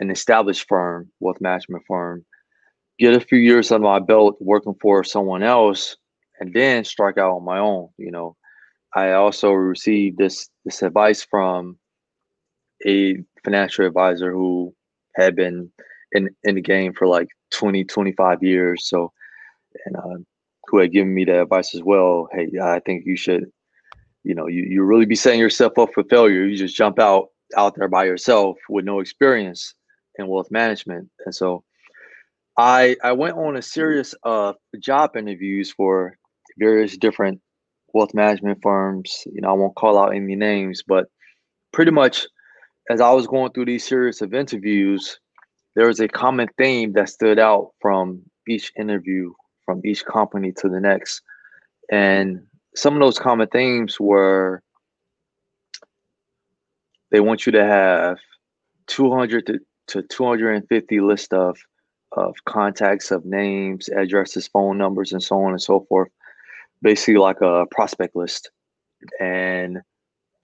an 0.00 0.10
established 0.10 0.66
firm, 0.68 1.10
wealth 1.20 1.40
management 1.40 1.84
firm, 1.86 2.24
get 2.98 3.14
a 3.14 3.20
few 3.20 3.38
years 3.38 3.72
under 3.72 3.86
my 3.86 3.98
belt 3.98 4.36
working 4.40 4.74
for 4.80 5.04
someone 5.04 5.42
else 5.42 5.96
and 6.40 6.52
then 6.54 6.84
strike 6.84 7.18
out 7.18 7.36
on 7.36 7.44
my 7.44 7.58
own 7.58 7.88
you 7.98 8.10
know. 8.10 8.36
I 8.96 9.12
also 9.12 9.50
received 9.50 10.18
this 10.18 10.48
this 10.64 10.82
advice 10.82 11.24
from 11.24 11.78
a 12.86 13.16
financial 13.42 13.86
advisor 13.86 14.32
who 14.32 14.74
had 15.16 15.34
been 15.34 15.70
in 16.12 16.30
in 16.44 16.54
the 16.54 16.60
game 16.60 16.92
for 16.92 17.06
like 17.06 17.28
20 17.52 17.84
25 17.84 18.42
years. 18.42 18.88
So 18.88 19.12
and 19.86 19.96
uh, 19.96 20.22
who 20.66 20.78
had 20.78 20.92
given 20.92 21.12
me 21.12 21.24
the 21.24 21.42
advice 21.42 21.74
as 21.74 21.82
well 21.82 22.28
hey 22.32 22.48
i 22.62 22.80
think 22.80 23.04
you 23.04 23.16
should 23.16 23.50
you 24.24 24.34
know 24.34 24.46
you, 24.48 24.62
you 24.62 24.82
really 24.82 25.04
be 25.04 25.14
setting 25.14 25.38
yourself 25.38 25.78
up 25.78 25.90
for 25.94 26.02
failure. 26.04 26.44
You 26.44 26.56
just 26.56 26.74
jump 26.74 26.98
out 26.98 27.28
out 27.56 27.76
there 27.76 27.88
by 27.88 28.04
yourself 28.04 28.56
with 28.68 28.84
no 28.84 29.00
experience 29.00 29.74
in 30.18 30.26
wealth 30.26 30.50
management. 30.50 31.08
And 31.24 31.34
so 31.34 31.62
i 32.58 32.96
i 33.02 33.12
went 33.12 33.36
on 33.36 33.56
a 33.56 33.58
mm-hmm. 33.58 33.60
series 33.60 34.14
of 34.22 34.56
job 34.78 35.16
interviews 35.16 35.72
for 35.72 36.16
various 36.58 36.96
different 36.96 37.40
wealth 37.92 38.14
management 38.14 38.58
firms 38.62 39.24
you 39.26 39.40
know 39.40 39.50
i 39.50 39.52
won't 39.52 39.74
call 39.76 39.98
out 39.98 40.14
any 40.14 40.36
names 40.36 40.82
but 40.86 41.06
pretty 41.72 41.90
much 41.90 42.26
as 42.90 43.00
i 43.00 43.10
was 43.10 43.26
going 43.26 43.50
through 43.52 43.64
these 43.64 43.86
series 43.86 44.22
of 44.22 44.34
interviews 44.34 45.18
there 45.74 45.88
was 45.88 46.00
a 46.00 46.08
common 46.08 46.48
theme 46.56 46.92
that 46.92 47.08
stood 47.08 47.38
out 47.38 47.70
from 47.80 48.22
each 48.48 48.72
interview 48.78 49.32
from 49.64 49.80
each 49.84 50.04
company 50.04 50.52
to 50.52 50.68
the 50.68 50.80
next. 50.80 51.22
And 51.90 52.46
some 52.74 52.94
of 52.94 53.00
those 53.00 53.18
common 53.18 53.48
themes 53.48 53.98
were 53.98 54.62
they 57.10 57.20
want 57.20 57.46
you 57.46 57.52
to 57.52 57.64
have 57.64 58.18
200 58.88 59.46
to, 59.46 59.60
to 59.88 60.02
250 60.02 61.00
list 61.00 61.32
of 61.32 61.56
of 62.14 62.36
contacts 62.44 63.10
of 63.10 63.24
names 63.24 63.88
addresses 63.88 64.48
phone 64.48 64.78
numbers 64.78 65.12
and 65.12 65.22
so 65.22 65.42
on 65.42 65.50
and 65.50 65.62
so 65.62 65.80
forth 65.88 66.10
basically 66.82 67.16
like 67.16 67.40
a 67.40 67.66
prospect 67.70 68.14
list 68.14 68.50
and 69.20 69.80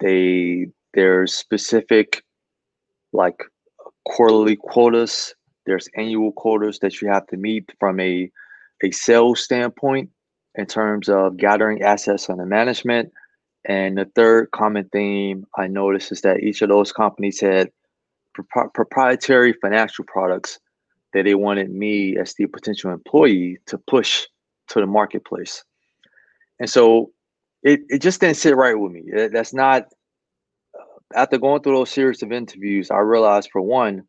they 0.00 0.66
there's 0.94 1.32
specific 1.32 2.24
like 3.12 3.42
quarterly 4.04 4.56
quotas. 4.56 5.34
There's 5.66 5.88
annual 5.96 6.32
quotas 6.32 6.78
that 6.80 7.00
you 7.00 7.08
have 7.08 7.26
to 7.28 7.36
meet 7.36 7.70
from 7.78 8.00
a 8.00 8.30
a 8.82 8.90
sales 8.90 9.40
standpoint 9.42 10.10
in 10.54 10.66
terms 10.66 11.08
of 11.08 11.36
gathering 11.36 11.82
assets 11.82 12.30
under 12.30 12.46
management. 12.46 13.12
And 13.66 13.98
the 13.98 14.06
third 14.16 14.50
common 14.52 14.88
theme 14.88 15.46
I 15.58 15.66
noticed 15.66 16.12
is 16.12 16.22
that 16.22 16.40
each 16.40 16.62
of 16.62 16.70
those 16.70 16.92
companies 16.92 17.40
had 17.40 17.70
pro- 18.48 18.70
proprietary 18.70 19.52
financial 19.52 20.06
products 20.06 20.58
that 21.12 21.24
they 21.24 21.34
wanted 21.34 21.70
me 21.70 22.16
as 22.16 22.34
the 22.34 22.46
potential 22.46 22.92
employee 22.92 23.58
to 23.66 23.78
push 23.78 24.26
to 24.68 24.80
the 24.80 24.86
marketplace. 24.86 25.64
And 26.58 26.68
so 26.68 27.12
it, 27.62 27.80
it 27.88 28.00
just 28.00 28.20
didn't 28.20 28.36
sit 28.36 28.56
right 28.56 28.78
with 28.78 28.92
me. 28.92 29.04
That's 29.32 29.52
not 29.52 29.86
after 31.14 31.38
going 31.38 31.62
through 31.62 31.76
those 31.76 31.90
series 31.90 32.22
of 32.22 32.32
interviews, 32.32 32.90
I 32.90 32.98
realized 32.98 33.50
for 33.50 33.60
one, 33.60 34.04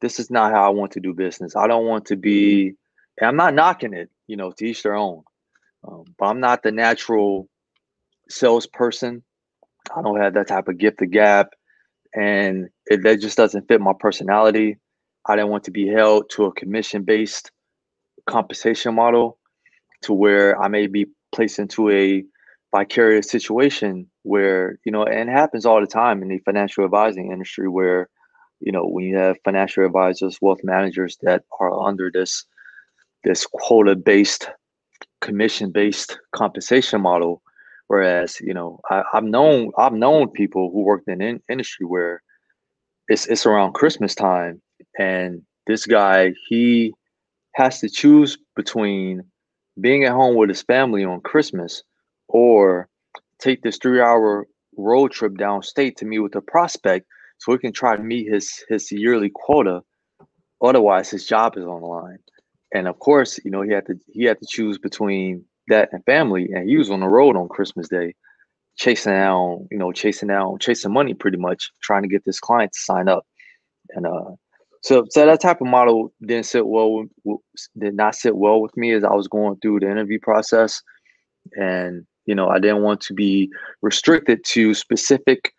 this 0.00 0.18
is 0.18 0.30
not 0.30 0.52
how 0.52 0.64
I 0.64 0.70
want 0.70 0.92
to 0.92 1.00
do 1.00 1.14
business. 1.14 1.54
I 1.54 1.66
don't 1.66 1.86
want 1.86 2.06
to 2.06 2.16
be, 2.16 2.74
and 3.18 3.28
I'm 3.28 3.36
not 3.36 3.54
knocking 3.54 3.94
it, 3.94 4.10
you 4.26 4.36
know, 4.36 4.50
to 4.52 4.66
each 4.66 4.82
their 4.82 4.96
own. 4.96 5.22
Um, 5.86 6.04
but 6.18 6.26
I'm 6.26 6.40
not 6.40 6.62
the 6.62 6.72
natural 6.72 7.48
salesperson. 8.28 9.22
I 9.94 10.02
don't 10.02 10.20
have 10.20 10.34
that 10.34 10.48
type 10.48 10.68
of 10.68 10.78
gift 10.78 11.02
of 11.02 11.10
gab, 11.10 11.48
and 12.14 12.68
it, 12.86 13.02
that 13.02 13.20
just 13.20 13.36
doesn't 13.36 13.68
fit 13.68 13.80
my 13.80 13.92
personality. 13.98 14.78
I 15.26 15.36
didn't 15.36 15.50
want 15.50 15.64
to 15.64 15.70
be 15.70 15.86
held 15.86 16.30
to 16.30 16.46
a 16.46 16.52
commission 16.52 17.02
based 17.02 17.50
compensation 18.26 18.94
model 18.94 19.38
to 20.02 20.12
where 20.12 20.60
I 20.60 20.68
may 20.68 20.86
be 20.86 21.06
placed 21.32 21.58
into 21.58 21.90
a 21.90 22.24
vicarious 22.72 23.28
situation 23.28 24.08
where 24.22 24.78
you 24.84 24.92
know 24.92 25.04
and 25.04 25.28
it 25.28 25.32
happens 25.32 25.66
all 25.66 25.80
the 25.80 25.86
time 25.86 26.22
in 26.22 26.28
the 26.28 26.38
financial 26.38 26.84
advising 26.84 27.32
industry 27.32 27.68
where 27.68 28.08
you 28.60 28.70
know 28.70 28.86
when 28.86 29.04
you 29.04 29.16
have 29.16 29.36
financial 29.44 29.84
advisors 29.84 30.38
wealth 30.40 30.60
managers 30.62 31.18
that 31.22 31.42
are 31.58 31.80
under 31.80 32.10
this 32.12 32.44
this 33.24 33.46
quota 33.46 33.96
based 33.96 34.50
commission 35.20 35.70
based 35.70 36.18
compensation 36.32 37.00
model. 37.00 37.42
Whereas 37.88 38.40
you 38.40 38.54
know 38.54 38.78
I, 38.88 39.02
have 39.12 39.24
known 39.24 39.72
i've 39.76 39.92
known 39.92 40.30
people 40.30 40.70
who 40.70 40.82
worked 40.82 41.08
in, 41.08 41.20
in 41.20 41.42
industry 41.50 41.86
where 41.86 42.22
it's 43.08 43.26
it's 43.26 43.46
around 43.46 43.72
christmas 43.74 44.14
time 44.14 44.62
and 44.98 45.42
this 45.66 45.86
guy 45.86 46.32
he 46.48 46.92
has 47.54 47.80
to 47.80 47.88
choose 47.88 48.38
between 48.56 49.22
being 49.80 50.04
at 50.04 50.12
home 50.12 50.36
with 50.36 50.48
his 50.48 50.62
family 50.62 51.04
on 51.04 51.20
christmas 51.20 51.82
or 52.28 52.88
take 53.40 53.62
this 53.62 53.78
three 53.78 54.00
hour 54.00 54.46
road 54.76 55.12
trip 55.12 55.34
downstate 55.34 55.96
to 55.96 56.04
meet 56.04 56.20
with 56.20 56.34
a 56.34 56.40
prospect 56.40 57.06
so 57.38 57.52
he 57.52 57.58
can 57.58 57.72
try 57.72 57.96
to 57.96 58.02
meet 58.02 58.30
his 58.30 58.64
his 58.68 58.90
yearly 58.92 59.30
quota. 59.34 59.82
Otherwise 60.62 61.10
his 61.10 61.26
job 61.26 61.56
is 61.56 61.64
on 61.64 61.80
the 61.80 61.86
line. 61.86 62.18
And 62.74 62.86
of 62.86 62.98
course 62.98 63.40
you 63.44 63.50
know 63.50 63.62
he 63.62 63.72
had 63.72 63.86
to 63.86 63.94
he 64.12 64.24
had 64.24 64.38
to 64.38 64.46
choose 64.48 64.78
between 64.78 65.44
that 65.68 65.88
and 65.92 66.04
family. 66.04 66.50
And 66.52 66.68
he 66.68 66.76
was 66.76 66.90
on 66.90 67.00
the 67.00 67.08
road 67.08 67.36
on 67.36 67.48
christmas 67.48 67.88
day 67.88 68.14
chasing 68.76 69.12
down 69.12 69.66
you 69.70 69.78
know 69.78 69.92
chasing 69.92 70.28
down 70.28 70.58
chasing 70.58 70.92
money 70.92 71.14
pretty 71.14 71.36
much 71.36 71.70
trying 71.82 72.02
to 72.02 72.08
get 72.08 72.24
this 72.24 72.40
client 72.40 72.72
to 72.72 72.80
sign 72.80 73.08
up. 73.08 73.24
And 73.90 74.06
uh 74.06 74.32
so 74.82 75.04
so 75.10 75.26
that 75.26 75.40
type 75.40 75.60
of 75.60 75.66
model 75.66 76.12
didn't 76.22 76.46
sit 76.46 76.66
well 76.66 77.04
did 77.78 77.94
not 77.94 78.14
sit 78.14 78.36
well 78.36 78.60
with 78.60 78.76
me 78.76 78.92
as 78.92 79.04
i 79.04 79.12
was 79.12 79.28
going 79.28 79.56
through 79.60 79.80
the 79.80 79.90
interview 79.90 80.18
process 80.18 80.82
and 81.56 82.06
you 82.26 82.34
know, 82.36 82.48
I 82.48 82.60
didn't 82.60 82.82
want 82.82 83.00
to 83.02 83.14
be 83.14 83.50
restricted 83.82 84.44
to 84.50 84.72
specific 84.72 85.52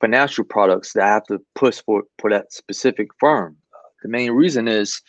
financial 0.00 0.44
products 0.44 0.92
that 0.92 1.04
I 1.04 1.08
have 1.08 1.24
to 1.26 1.40
push 1.54 1.80
for 1.86 2.02
for 2.18 2.30
that 2.30 2.52
specific 2.52 3.08
firm. 3.20 3.56
The 4.02 4.08
main 4.08 4.32
reason 4.32 4.66
is 4.66 5.00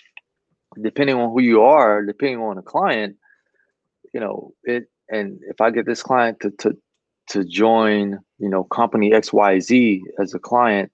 depending 0.82 1.16
on 1.16 1.32
who 1.32 1.42
you 1.42 1.64
are, 1.64 2.06
depending 2.06 2.40
on 2.40 2.58
the 2.58 2.62
client, 2.62 3.16
you 4.14 4.20
know, 4.20 4.54
it 4.64 4.90
and 5.10 5.40
if 5.50 5.60
I 5.60 5.72
get 5.72 5.88
this 5.88 6.04
client 6.04 6.40
to 6.42 6.52
to 6.60 6.78
to 7.30 7.44
join, 7.44 8.20
you 8.38 8.50
know, 8.50 8.66
company 8.66 9.10
XYZ 9.10 10.02
as 10.22 10.34
a 10.34 10.40
client, 10.40 10.92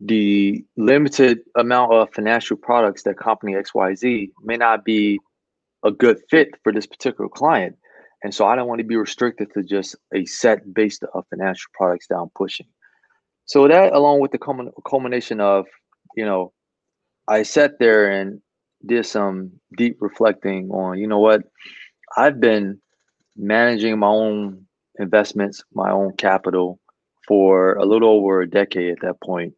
the 0.00 0.64
limited 0.76 1.40
amount 1.56 1.92
of 1.92 2.12
financial 2.12 2.56
products 2.56 3.02
that 3.04 3.18
company 3.18 3.54
XYZ 3.54 4.30
may 4.42 4.56
not 4.56 4.84
be 4.84 5.18
a 5.84 5.90
good 5.90 6.20
fit 6.28 6.48
for 6.62 6.72
this 6.72 6.86
particular 6.86 7.28
client. 7.28 7.76
And 8.22 8.34
so 8.34 8.46
I 8.46 8.56
don't 8.56 8.68
want 8.68 8.80
to 8.80 8.86
be 8.86 8.96
restricted 8.96 9.52
to 9.54 9.62
just 9.62 9.96
a 10.14 10.24
set 10.26 10.74
based 10.74 11.04
of 11.14 11.24
financial 11.30 11.70
products 11.74 12.06
that 12.08 12.16
I'm 12.16 12.30
pushing. 12.34 12.66
So 13.44 13.68
that 13.68 13.92
along 13.92 14.20
with 14.20 14.32
the 14.32 14.72
culmination 14.86 15.40
of, 15.40 15.66
you 16.16 16.24
know, 16.24 16.52
I 17.28 17.42
sat 17.42 17.78
there 17.78 18.10
and 18.10 18.40
did 18.84 19.06
some 19.06 19.52
deep 19.76 19.98
reflecting 20.00 20.70
on, 20.70 20.98
you 20.98 21.06
know 21.06 21.18
what, 21.18 21.42
I've 22.16 22.40
been 22.40 22.80
managing 23.36 23.98
my 23.98 24.08
own 24.08 24.66
investments, 24.98 25.62
my 25.72 25.90
own 25.90 26.16
capital 26.16 26.80
for 27.28 27.74
a 27.74 27.84
little 27.84 28.08
over 28.08 28.40
a 28.40 28.50
decade 28.50 28.92
at 28.92 29.00
that 29.02 29.20
point. 29.20 29.54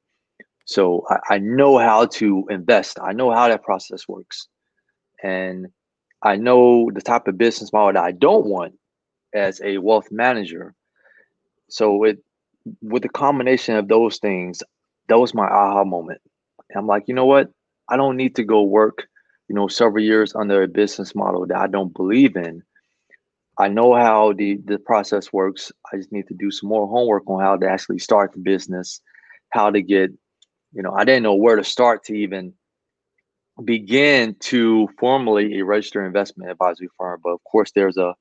So 0.69 1.03
I, 1.09 1.37
I 1.37 1.39
know 1.39 1.79
how 1.79 2.05
to 2.05 2.47
invest. 2.51 2.99
I 3.03 3.15
know 3.15 3.31
how 3.33 3.49
that 3.49 3.63
process 3.63 4.07
works. 4.07 4.49
And 5.23 5.69
I 6.23 6.37
know 6.37 6.91
the 6.93 7.01
type 7.01 7.27
of 7.27 7.39
business 7.39 7.73
model 7.73 7.95
that 7.95 8.05
I 8.05 8.13
don't 8.13 8.45
want 8.45 8.75
as 9.35 9.63
a 9.65 9.79
wealth 9.79 10.09
manager. 10.11 10.75
So 11.71 12.05
it 12.05 12.19
with 12.83 13.03
the 13.03 13.09
combination 13.09 13.77
of 13.77 13.89
those 13.89 14.19
things, 14.19 14.63
that 15.09 15.19
was 15.19 15.33
my 15.33 15.47
aha 15.47 15.85
moment. 15.85 16.21
And 16.69 16.79
I'm 16.79 16.87
like, 16.87 17.05
you 17.07 17.15
know 17.15 17.25
what? 17.25 17.51
I 17.89 17.97
don't 17.97 18.19
need 18.19 18.37
to 18.37 18.45
go 18.45 18.63
work, 18.63 19.09
you 19.49 19.55
know, 19.55 19.69
several 19.69 20.05
years 20.05 20.35
under 20.35 20.63
a 20.63 20.69
business 20.69 21.15
model 21.15 21.47
that 21.47 21.57
I 21.57 21.67
don't 21.67 21.95
believe 21.95 22.37
in. 22.37 22.63
I 23.59 23.69
know 23.69 23.95
how 23.95 24.35
the 24.35 24.59
the 24.67 24.79
process 24.79 25.33
works. 25.33 25.73
I 25.91 25.97
just 25.97 26.13
need 26.13 26.29
to 26.29 26.35
do 26.35 26.51
some 26.51 26.69
more 26.69 26.87
homework 26.87 27.23
on 27.27 27.41
how 27.41 27.57
to 27.57 27.67
actually 27.67 28.01
start 28.01 28.33
the 28.35 28.41
business, 28.41 29.01
how 29.55 29.71
to 29.71 29.81
get, 29.81 30.11
you 30.73 30.83
know, 30.83 30.93
I 30.93 31.05
didn't 31.05 31.23
know 31.23 31.35
where 31.35 31.57
to 31.57 31.65
start 31.65 32.05
to 32.05 32.15
even 32.15 32.55
begin 33.65 34.37
to 34.41 34.89
formally 34.99 35.59
a 35.59 35.65
registered 35.65 36.07
investment 36.07 36.51
advisory 36.51 36.89
firm. 36.97 37.21
But 37.23 37.31
of 37.31 37.45
course, 37.45 37.73
there's 37.75 37.97
a, 37.97 38.15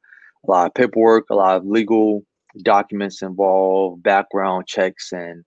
a 0.46 0.48
lot 0.48 0.68
of 0.68 0.74
paperwork, 0.74 1.26
a 1.30 1.36
lot 1.36 1.58
of 1.58 1.66
legal 1.66 2.26
documents 2.64 3.22
involved, 3.22 4.02
background 4.04 4.68
checks, 4.68 5.12
and 5.12 5.44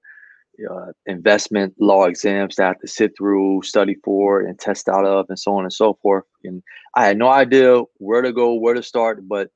uh, 0.70 0.92
investment 1.06 1.74
law 1.80 2.04
exams 2.04 2.56
that 2.56 2.64
I 2.64 2.68
have 2.68 2.80
to 2.80 2.88
sit 2.88 3.12
through, 3.16 3.62
study 3.62 3.96
for, 4.04 4.40
and 4.40 4.58
test 4.58 4.88
out 4.88 5.06
of, 5.06 5.26
and 5.28 5.38
so 5.38 5.54
on 5.54 5.64
and 5.64 5.72
so 5.72 5.98
forth. 6.02 6.24
And 6.44 6.62
I 6.94 7.06
had 7.06 7.16
no 7.16 7.28
idea 7.28 7.82
where 7.96 8.22
to 8.22 8.32
go, 8.32 8.54
where 8.54 8.74
to 8.74 8.82
start, 8.82 9.26
but 9.26 9.48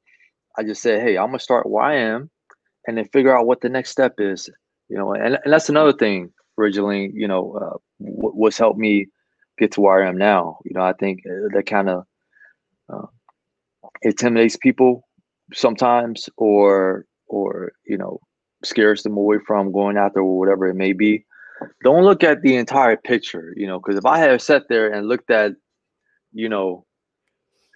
I 0.57 0.63
just 0.63 0.83
said, 0.83 1.03
"Hey, 1.03 1.19
I'm 1.19 1.29
gonna 1.29 1.41
start 1.41 1.69
where 1.69 1.85
I 1.85 1.97
am, 1.97 2.31
and 2.87 2.97
then 2.97 3.09
figure 3.13 3.37
out 3.37 3.47
what 3.47 3.61
the 3.61 3.69
next 3.69 3.91
step 3.91 4.15
is." 4.19 4.49
You 4.89 4.99
know, 4.99 5.13
and, 5.15 5.39
and 5.45 5.53
that's 5.53 5.69
another 5.69 5.93
thing, 5.93 6.33
originally, 6.59 7.11
you 7.15 7.29
know, 7.29 7.59
uh, 7.61 7.79
what's 7.99 8.59
helped 8.59 8.79
me 8.79 9.07
get 9.59 9.73
to 9.73 9.81
where 9.81 10.05
I 10.05 10.09
am 10.09 10.19
now. 10.19 10.59
You 10.65 10.73
know, 10.75 10.83
I 10.83 10.93
think 10.93 11.21
uh, 11.27 11.49
that 11.55 11.67
kind 11.67 11.89
of 11.89 12.05
uh, 12.93 13.07
intimidates 14.03 14.57
people 14.57 15.07
sometimes, 15.53 16.29
or 16.37 17.07
or 17.29 17.73
you 17.87 17.99
know 17.99 18.21
scares 18.65 19.03
them 19.03 19.17
away 19.17 19.39
from 19.47 19.73
going 19.73 19.97
out 19.97 20.15
there 20.15 20.23
or 20.23 20.39
whatever 20.39 20.67
it 20.67 20.75
may 20.75 20.93
be 20.93 21.25
don't 21.83 22.05
look 22.05 22.25
at 22.25 22.43
the 22.43 22.57
entire 22.57 22.97
picture 22.97 23.53
you 23.57 23.67
know 23.67 23.79
because 23.79 23.97
if 23.97 24.07
i 24.07 24.19
had 24.19 24.41
sat 24.41 24.63
there 24.69 24.93
and 24.93 25.09
looked 25.09 25.31
at 25.31 25.53
you 26.33 26.49
know 26.49 26.85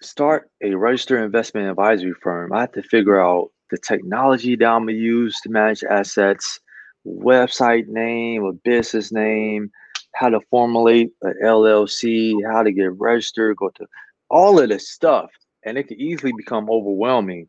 start 0.01 0.49
a 0.63 0.73
registered 0.75 1.23
investment 1.23 1.69
advisory 1.69 2.13
firm 2.21 2.51
i 2.53 2.61
have 2.61 2.71
to 2.71 2.83
figure 2.83 3.21
out 3.21 3.49
the 3.71 3.77
technology 3.77 4.55
that 4.55 4.67
i'm 4.67 4.87
to 4.87 4.93
use 4.93 5.39
to 5.41 5.49
manage 5.49 5.83
assets 5.83 6.59
website 7.05 7.87
name 7.87 8.43
a 8.43 8.53
business 8.53 9.11
name 9.11 9.71
how 10.15 10.29
to 10.29 10.39
formulate 10.49 11.11
an 11.21 11.33
llc 11.43 12.33
how 12.51 12.61
to 12.61 12.71
get 12.71 12.91
registered 12.99 13.55
go 13.57 13.69
to 13.69 13.85
all 14.29 14.59
of 14.59 14.69
this 14.69 14.89
stuff 14.89 15.29
and 15.65 15.77
it 15.77 15.87
can 15.87 15.99
easily 15.99 16.33
become 16.35 16.69
overwhelming 16.69 17.47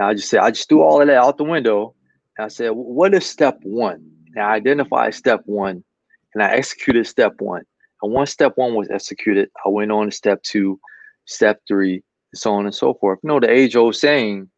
and 0.00 0.08
I 0.08 0.14
just 0.14 0.30
said, 0.30 0.40
I 0.40 0.50
just 0.50 0.66
threw 0.66 0.82
all 0.82 1.02
of 1.02 1.08
that 1.08 1.16
out 1.18 1.36
the 1.36 1.44
window. 1.44 1.94
And 2.38 2.46
I 2.46 2.48
said, 2.48 2.70
what 2.70 3.12
is 3.12 3.26
step 3.26 3.58
one? 3.62 4.10
And 4.34 4.42
I 4.42 4.54
identified 4.54 5.14
step 5.14 5.42
one 5.44 5.84
and 6.32 6.42
I 6.42 6.52
executed 6.52 7.06
step 7.06 7.34
one. 7.38 7.64
And 8.02 8.10
once 8.10 8.30
step 8.30 8.52
one 8.54 8.74
was 8.74 8.88
executed, 8.88 9.50
I 9.64 9.68
went 9.68 9.92
on 9.92 10.06
to 10.06 10.16
step 10.16 10.42
two, 10.42 10.80
step 11.26 11.60
three, 11.68 11.94
and 12.32 12.38
so 12.38 12.54
on 12.54 12.64
and 12.64 12.74
so 12.74 12.94
forth. 12.94 13.18
You 13.22 13.28
know, 13.28 13.40
the 13.40 13.50
age 13.50 13.76
old 13.76 13.94
saying, 13.94 14.48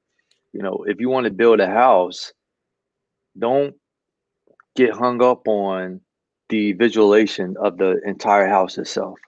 you 0.52 0.62
know, 0.62 0.84
if 0.86 1.00
you 1.00 1.08
want 1.08 1.24
to 1.24 1.32
build 1.32 1.58
a 1.58 1.66
house, 1.66 2.32
don't 3.36 3.74
get 4.76 4.92
hung 4.92 5.22
up 5.22 5.46
on 5.46 6.00
the 6.48 6.72
visualization 6.72 7.56
of 7.60 7.78
the 7.78 8.00
entire 8.04 8.46
house 8.46 8.78
itself. 8.78 9.18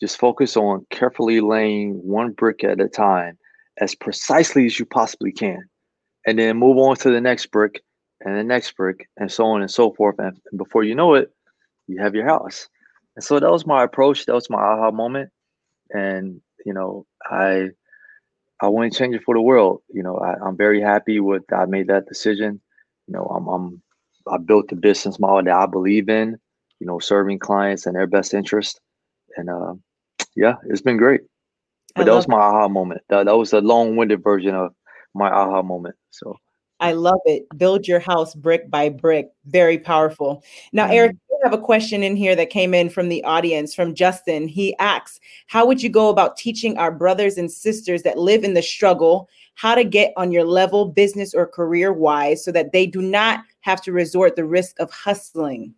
Just 0.00 0.18
focus 0.18 0.56
on 0.56 0.86
carefully 0.90 1.40
laying 1.40 1.94
one 1.94 2.32
brick 2.32 2.64
at 2.64 2.80
a 2.80 2.88
time 2.88 3.38
as 3.80 3.94
precisely 3.94 4.66
as 4.66 4.78
you 4.78 4.86
possibly 4.86 5.32
can, 5.32 5.62
and 6.26 6.38
then 6.38 6.56
move 6.56 6.78
on 6.78 6.96
to 6.96 7.10
the 7.10 7.20
next 7.20 7.46
brick 7.46 7.82
and 8.22 8.36
the 8.36 8.44
next 8.44 8.76
brick, 8.76 9.08
and 9.16 9.32
so 9.32 9.46
on 9.46 9.62
and 9.62 9.70
so 9.70 9.92
forth. 9.92 10.16
And 10.18 10.38
before 10.56 10.84
you 10.84 10.94
know 10.94 11.14
it, 11.14 11.30
you 11.86 12.00
have 12.02 12.14
your 12.14 12.26
house. 12.26 12.68
And 13.16 13.24
so 13.24 13.40
that 13.40 13.50
was 13.50 13.66
my 13.66 13.82
approach. 13.82 14.26
That 14.26 14.34
was 14.34 14.50
my 14.50 14.58
aha 14.58 14.90
moment. 14.90 15.30
And 15.90 16.40
you 16.64 16.72
know, 16.72 17.06
I 17.24 17.70
I 18.60 18.68
wouldn't 18.68 18.94
change 18.94 19.14
it 19.14 19.22
for 19.22 19.34
the 19.34 19.40
world. 19.40 19.82
You 19.88 20.02
know, 20.02 20.16
I, 20.18 20.46
am 20.46 20.56
very 20.56 20.80
happy 20.80 21.20
with 21.20 21.42
I 21.52 21.64
made 21.64 21.88
that 21.88 22.06
decision. 22.06 22.60
You 23.06 23.14
know, 23.14 23.24
I'm, 23.24 23.48
I'm 23.48 23.82
I 24.30 24.38
built 24.38 24.68
the 24.68 24.76
business 24.76 25.18
model 25.18 25.44
that 25.44 25.54
I 25.54 25.66
believe 25.66 26.08
in. 26.08 26.38
You 26.78 26.86
know, 26.86 26.98
serving 26.98 27.40
clients 27.40 27.84
and 27.84 27.94
their 27.94 28.06
best 28.06 28.32
interest. 28.32 28.80
And 29.36 29.50
uh, 29.50 29.74
yeah, 30.34 30.54
it's 30.68 30.80
been 30.80 30.96
great. 30.96 31.20
But 31.94 32.06
that 32.06 32.14
was 32.14 32.28
my 32.28 32.38
aha 32.38 32.68
moment. 32.68 33.02
That, 33.08 33.26
that 33.26 33.36
was 33.36 33.52
a 33.52 33.60
long-winded 33.60 34.22
version 34.22 34.54
of 34.54 34.74
my 35.14 35.28
aha 35.28 35.60
moment. 35.62 35.96
So 36.10 36.38
I 36.80 36.92
love 36.92 37.20
it. 37.26 37.46
Build 37.56 37.86
your 37.86 38.00
house 38.00 38.34
brick 38.34 38.70
by 38.70 38.88
brick. 38.88 39.28
Very 39.46 39.78
powerful. 39.78 40.42
Now, 40.72 40.84
mm-hmm. 40.84 40.94
Eric, 40.94 41.16
I 41.30 41.48
have 41.48 41.58
a 41.58 41.62
question 41.62 42.02
in 42.02 42.16
here 42.16 42.34
that 42.36 42.50
came 42.50 42.74
in 42.74 42.88
from 42.88 43.08
the 43.08 43.22
audience 43.24 43.74
from 43.74 43.94
Justin. 43.94 44.48
He 44.48 44.76
asks, 44.78 45.20
How 45.46 45.66
would 45.66 45.82
you 45.82 45.90
go 45.90 46.08
about 46.08 46.36
teaching 46.36 46.78
our 46.78 46.90
brothers 46.90 47.36
and 47.36 47.50
sisters 47.50 48.02
that 48.02 48.18
live 48.18 48.44
in 48.44 48.54
the 48.54 48.62
struggle 48.62 49.28
how 49.54 49.74
to 49.74 49.84
get 49.84 50.14
on 50.16 50.32
your 50.32 50.44
level, 50.44 50.86
business 50.86 51.34
or 51.34 51.46
career 51.46 51.92
wise, 51.92 52.42
so 52.42 52.50
that 52.52 52.72
they 52.72 52.86
do 52.86 53.02
not 53.02 53.44
have 53.60 53.82
to 53.82 53.92
resort 53.92 54.36
the 54.36 54.44
risk 54.44 54.80
of 54.80 54.90
hustling? 54.90 55.74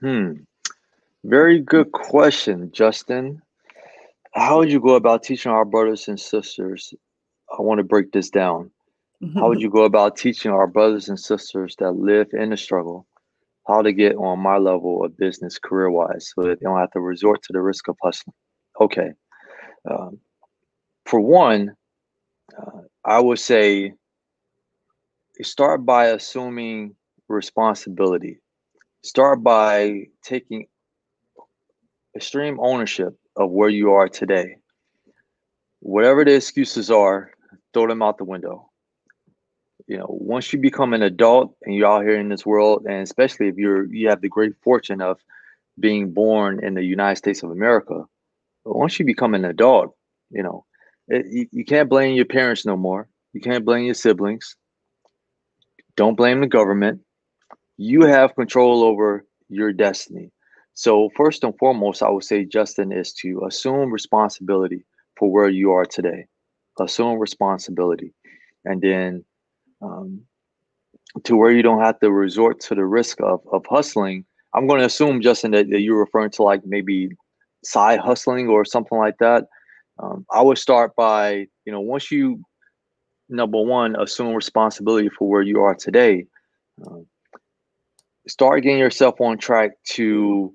Hmm. 0.00 0.32
Very 1.24 1.60
good 1.60 1.92
question, 1.92 2.70
Justin 2.72 3.42
how 4.38 4.58
would 4.58 4.70
you 4.70 4.80
go 4.80 4.94
about 4.94 5.22
teaching 5.22 5.52
our 5.52 5.64
brothers 5.64 6.08
and 6.08 6.18
sisters? 6.18 6.94
I 7.56 7.62
want 7.62 7.78
to 7.78 7.84
break 7.84 8.12
this 8.12 8.30
down. 8.30 8.70
How 9.34 9.48
would 9.48 9.60
you 9.60 9.68
go 9.68 9.82
about 9.82 10.16
teaching 10.16 10.52
our 10.52 10.68
brothers 10.68 11.08
and 11.08 11.18
sisters 11.18 11.74
that 11.80 11.90
live 11.90 12.28
in 12.32 12.50
the 12.50 12.56
struggle 12.56 13.04
how 13.66 13.82
to 13.82 13.92
get 13.92 14.14
on 14.14 14.38
my 14.38 14.58
level 14.58 15.04
of 15.04 15.16
business 15.16 15.58
career 15.58 15.90
wise 15.90 16.32
so 16.32 16.42
that 16.42 16.60
they 16.60 16.64
don't 16.64 16.78
have 16.78 16.92
to 16.92 17.00
resort 17.00 17.42
to 17.42 17.52
the 17.52 17.60
risk 17.60 17.88
of 17.88 17.96
hustling? 18.00 18.34
Okay. 18.80 19.10
Um, 19.90 20.20
for 21.04 21.18
one, 21.18 21.74
uh, 22.56 22.82
I 23.04 23.18
would 23.18 23.40
say 23.40 23.94
start 25.42 25.84
by 25.86 26.06
assuming 26.06 26.94
responsibility. 27.28 28.40
Start 29.02 29.42
by 29.42 30.06
taking 30.22 30.66
extreme 32.16 32.58
ownership 32.60 33.16
of 33.36 33.50
where 33.50 33.68
you 33.68 33.92
are 33.92 34.08
today. 34.08 34.56
Whatever 35.80 36.24
the 36.24 36.34
excuses 36.34 36.90
are, 36.90 37.30
throw 37.72 37.86
them 37.86 38.02
out 38.02 38.18
the 38.18 38.24
window. 38.24 38.68
You 39.86 39.98
know, 39.98 40.06
once 40.08 40.52
you 40.52 40.58
become 40.58 40.92
an 40.92 41.02
adult 41.02 41.54
and 41.62 41.74
you're 41.74 41.86
out 41.88 42.02
here 42.02 42.18
in 42.18 42.28
this 42.28 42.44
world, 42.44 42.84
and 42.86 43.02
especially 43.02 43.48
if 43.48 43.56
you're 43.56 43.84
you 43.86 44.08
have 44.08 44.20
the 44.20 44.28
great 44.28 44.52
fortune 44.62 45.00
of 45.00 45.18
being 45.78 46.12
born 46.12 46.62
in 46.62 46.74
the 46.74 46.82
United 46.82 47.16
States 47.16 47.42
of 47.42 47.50
America, 47.50 48.04
once 48.64 48.98
you 48.98 49.06
become 49.06 49.34
an 49.34 49.44
adult, 49.44 49.94
you 50.30 50.42
know, 50.42 50.64
it, 51.06 51.24
you, 51.30 51.48
you 51.52 51.64
can't 51.64 51.88
blame 51.88 52.16
your 52.16 52.26
parents 52.26 52.66
no 52.66 52.76
more. 52.76 53.08
You 53.32 53.40
can't 53.40 53.64
blame 53.64 53.86
your 53.86 53.94
siblings. 53.94 54.56
Don't 55.98 56.16
blame 56.16 56.40
the 56.40 56.46
government. 56.46 57.02
You 57.76 58.02
have 58.02 58.36
control 58.36 58.84
over 58.84 59.26
your 59.50 59.72
destiny. 59.72 60.30
So 60.74 61.10
first 61.16 61.44
and 61.44 61.58
foremost, 61.58 62.02
I 62.02 62.10
would 62.10 62.24
say, 62.24 62.46
Justin, 62.46 62.92
is 62.92 63.12
to 63.22 63.42
assume 63.48 63.92
responsibility 63.92 64.86
for 65.18 65.30
where 65.30 65.50
you 65.50 65.72
are 65.72 65.84
today. 65.84 66.26
Assume 66.80 67.18
responsibility, 67.18 68.14
and 68.64 68.80
then 68.80 69.24
um, 69.82 70.22
to 71.24 71.36
where 71.36 71.50
you 71.50 71.62
don't 71.62 71.82
have 71.82 72.00
to 72.00 72.12
resort 72.12 72.60
to 72.60 72.76
the 72.76 72.86
risk 72.86 73.20
of 73.20 73.40
of 73.52 73.64
hustling. 73.68 74.24
I'm 74.54 74.68
going 74.68 74.80
to 74.80 74.86
assume, 74.86 75.20
Justin, 75.20 75.52
that, 75.52 75.70
that 75.70 75.80
you're 75.80 75.98
referring 75.98 76.30
to 76.32 76.44
like 76.44 76.62
maybe 76.64 77.10
side 77.64 78.00
hustling 78.00 78.48
or 78.48 78.64
something 78.64 78.98
like 78.98 79.18
that. 79.20 79.44
Um, 80.02 80.24
I 80.32 80.42
would 80.42 80.58
start 80.58 80.94
by, 80.96 81.46
you 81.66 81.72
know, 81.72 81.80
once 81.80 82.12
you 82.12 82.42
number 83.28 83.60
one 83.60 83.96
assume 83.96 84.34
responsibility 84.34 85.08
for 85.08 85.28
where 85.28 85.42
you 85.42 85.60
are 85.60 85.74
today. 85.74 86.26
Uh, 86.84 87.00
start 88.26 88.62
getting 88.62 88.78
yourself 88.78 89.20
on 89.20 89.38
track 89.38 89.72
to 89.84 90.54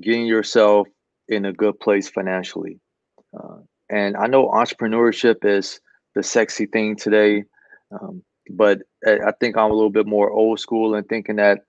getting 0.00 0.26
yourself 0.26 0.86
in 1.28 1.44
a 1.44 1.52
good 1.52 1.78
place 1.80 2.08
financially. 2.08 2.80
Uh, 3.38 3.58
and 3.88 4.16
I 4.16 4.26
know 4.26 4.48
entrepreneurship 4.48 5.44
is 5.44 5.80
the 6.14 6.22
sexy 6.22 6.66
thing 6.66 6.96
today, 6.96 7.44
um, 7.92 8.22
but 8.50 8.80
I 9.06 9.32
think 9.38 9.56
I'm 9.56 9.70
a 9.70 9.74
little 9.74 9.90
bit 9.90 10.06
more 10.06 10.30
old 10.30 10.60
school 10.60 10.94
in 10.94 11.04
thinking 11.04 11.36
that 11.36 11.60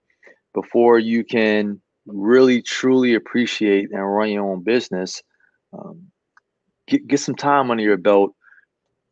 before 0.53 0.99
you 0.99 1.23
can 1.23 1.81
really 2.05 2.61
truly 2.61 3.13
appreciate 3.13 3.91
and 3.91 4.15
run 4.15 4.29
your 4.29 4.51
own 4.51 4.63
business, 4.63 5.21
um, 5.73 6.07
get, 6.87 7.07
get 7.07 7.19
some 7.19 7.35
time 7.35 7.71
under 7.71 7.83
your 7.83 7.97
belt 7.97 8.33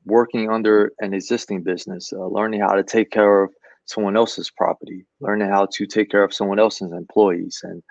working 0.10 0.50
under 0.50 0.92
an 1.00 1.14
existing 1.14 1.64
business, 1.64 2.12
uh, 2.14 2.28
learning 2.28 2.62
how 2.62 2.74
to 2.74 2.84
take 2.84 3.12
care 3.12 3.44
of 3.44 3.52
someone 3.86 4.18
else's 4.18 4.52
property, 4.52 5.06
learning 5.20 5.50
how 5.50 5.68
to 5.74 5.86
take 5.86 6.10
care 6.10 6.24
of 6.24 6.34
someone 6.34 6.60
else's 6.60 6.92
employees, 6.92 7.62
and 7.64 7.82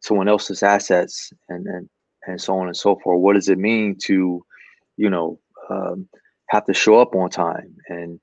someone 0.00 0.28
else's 0.28 0.62
assets 0.62 1.32
and 1.48 1.66
and 1.66 1.88
and 2.26 2.40
so 2.40 2.58
on 2.58 2.66
and 2.66 2.76
so 2.76 2.96
forth. 3.02 3.20
What 3.20 3.34
does 3.34 3.48
it 3.48 3.58
mean 3.58 3.96
to, 4.04 4.44
you 4.96 5.10
know, 5.10 5.38
um, 5.70 6.08
have 6.50 6.66
to 6.66 6.74
show 6.74 6.98
up 7.00 7.14
on 7.14 7.30
time 7.30 7.74
and 7.88 8.20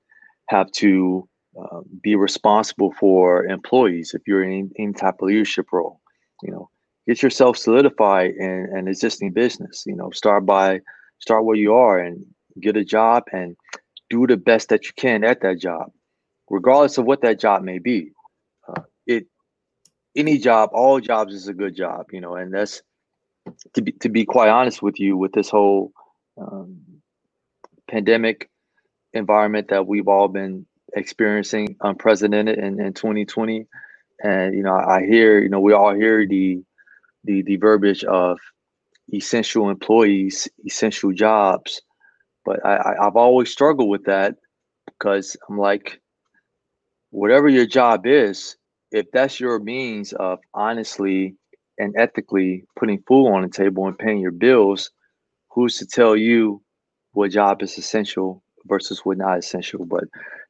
have 0.48 0.70
to 0.72 1.28
uh, 1.60 1.80
be 2.02 2.14
responsible 2.14 2.92
for 2.92 3.44
employees 3.46 4.14
if 4.14 4.22
you're 4.26 4.44
in 4.44 4.70
any 4.78 4.92
type 4.92 5.16
of 5.20 5.26
leadership 5.26 5.66
role? 5.72 6.00
You 6.42 6.52
know, 6.52 6.70
get 7.08 7.22
yourself 7.22 7.56
solidified 7.56 8.32
in 8.38 8.68
an 8.72 8.88
existing 8.88 9.32
business. 9.32 9.84
You 9.86 9.96
know, 9.96 10.10
start 10.10 10.46
by 10.46 10.80
start 11.18 11.44
where 11.44 11.56
you 11.56 11.74
are 11.74 11.98
and 11.98 12.24
get 12.60 12.76
a 12.76 12.84
job 12.84 13.24
and 13.32 13.56
do 14.10 14.26
the 14.26 14.36
best 14.36 14.68
that 14.68 14.86
you 14.86 14.92
can 14.96 15.24
at 15.24 15.40
that 15.42 15.58
job, 15.58 15.90
regardless 16.50 16.98
of 16.98 17.04
what 17.04 17.22
that 17.22 17.40
job 17.40 17.62
may 17.62 17.78
be. 17.78 18.12
Uh, 18.68 18.82
it 19.06 19.26
any 20.16 20.38
job, 20.38 20.70
all 20.72 21.00
jobs 21.00 21.34
is 21.34 21.48
a 21.48 21.54
good 21.54 21.76
job, 21.76 22.06
you 22.12 22.20
know, 22.20 22.36
and 22.36 22.52
that's 22.52 22.82
to 23.74 23.82
be 23.82 23.92
to 23.92 24.08
be 24.08 24.24
quite 24.24 24.48
honest 24.48 24.82
with 24.82 24.98
you 24.98 25.16
with 25.16 25.32
this 25.32 25.48
whole 25.48 25.92
um, 26.38 26.80
pandemic 27.88 28.50
environment 29.12 29.68
that 29.68 29.86
we've 29.86 30.08
all 30.08 30.28
been 30.28 30.66
experiencing 30.94 31.76
unprecedented 31.80 32.58
in, 32.58 32.80
in 32.80 32.92
2020 32.92 33.66
and 34.22 34.54
you 34.54 34.62
know 34.62 34.74
i 34.74 35.04
hear 35.04 35.40
you 35.40 35.48
know 35.48 35.60
we 35.60 35.72
all 35.72 35.94
hear 35.94 36.26
the 36.26 36.62
the 37.24 37.42
the 37.42 37.56
verbiage 37.56 38.04
of 38.04 38.38
essential 39.12 39.68
employees 39.68 40.48
essential 40.64 41.12
jobs 41.12 41.82
but 42.46 42.64
i, 42.64 42.94
i've 43.02 43.16
always 43.16 43.50
struggled 43.50 43.90
with 43.90 44.04
that 44.04 44.36
because 44.86 45.36
i'm 45.48 45.58
like 45.58 46.00
whatever 47.10 47.48
your 47.48 47.66
job 47.66 48.06
is 48.06 48.56
if 48.92 49.10
that's 49.12 49.40
your 49.40 49.58
means 49.58 50.12
of 50.14 50.38
honestly 50.54 51.36
and 51.78 51.94
ethically 51.96 52.64
putting 52.78 53.02
food 53.06 53.28
on 53.28 53.42
the 53.42 53.48
table 53.48 53.86
and 53.86 53.98
paying 53.98 54.20
your 54.20 54.30
bills, 54.30 54.90
who's 55.50 55.78
to 55.78 55.86
tell 55.86 56.16
you 56.16 56.62
what 57.12 57.30
job 57.30 57.62
is 57.62 57.76
essential 57.78 58.42
versus 58.66 59.00
what 59.04 59.18
not 59.18 59.38
essential? 59.38 59.84
But 59.84 60.04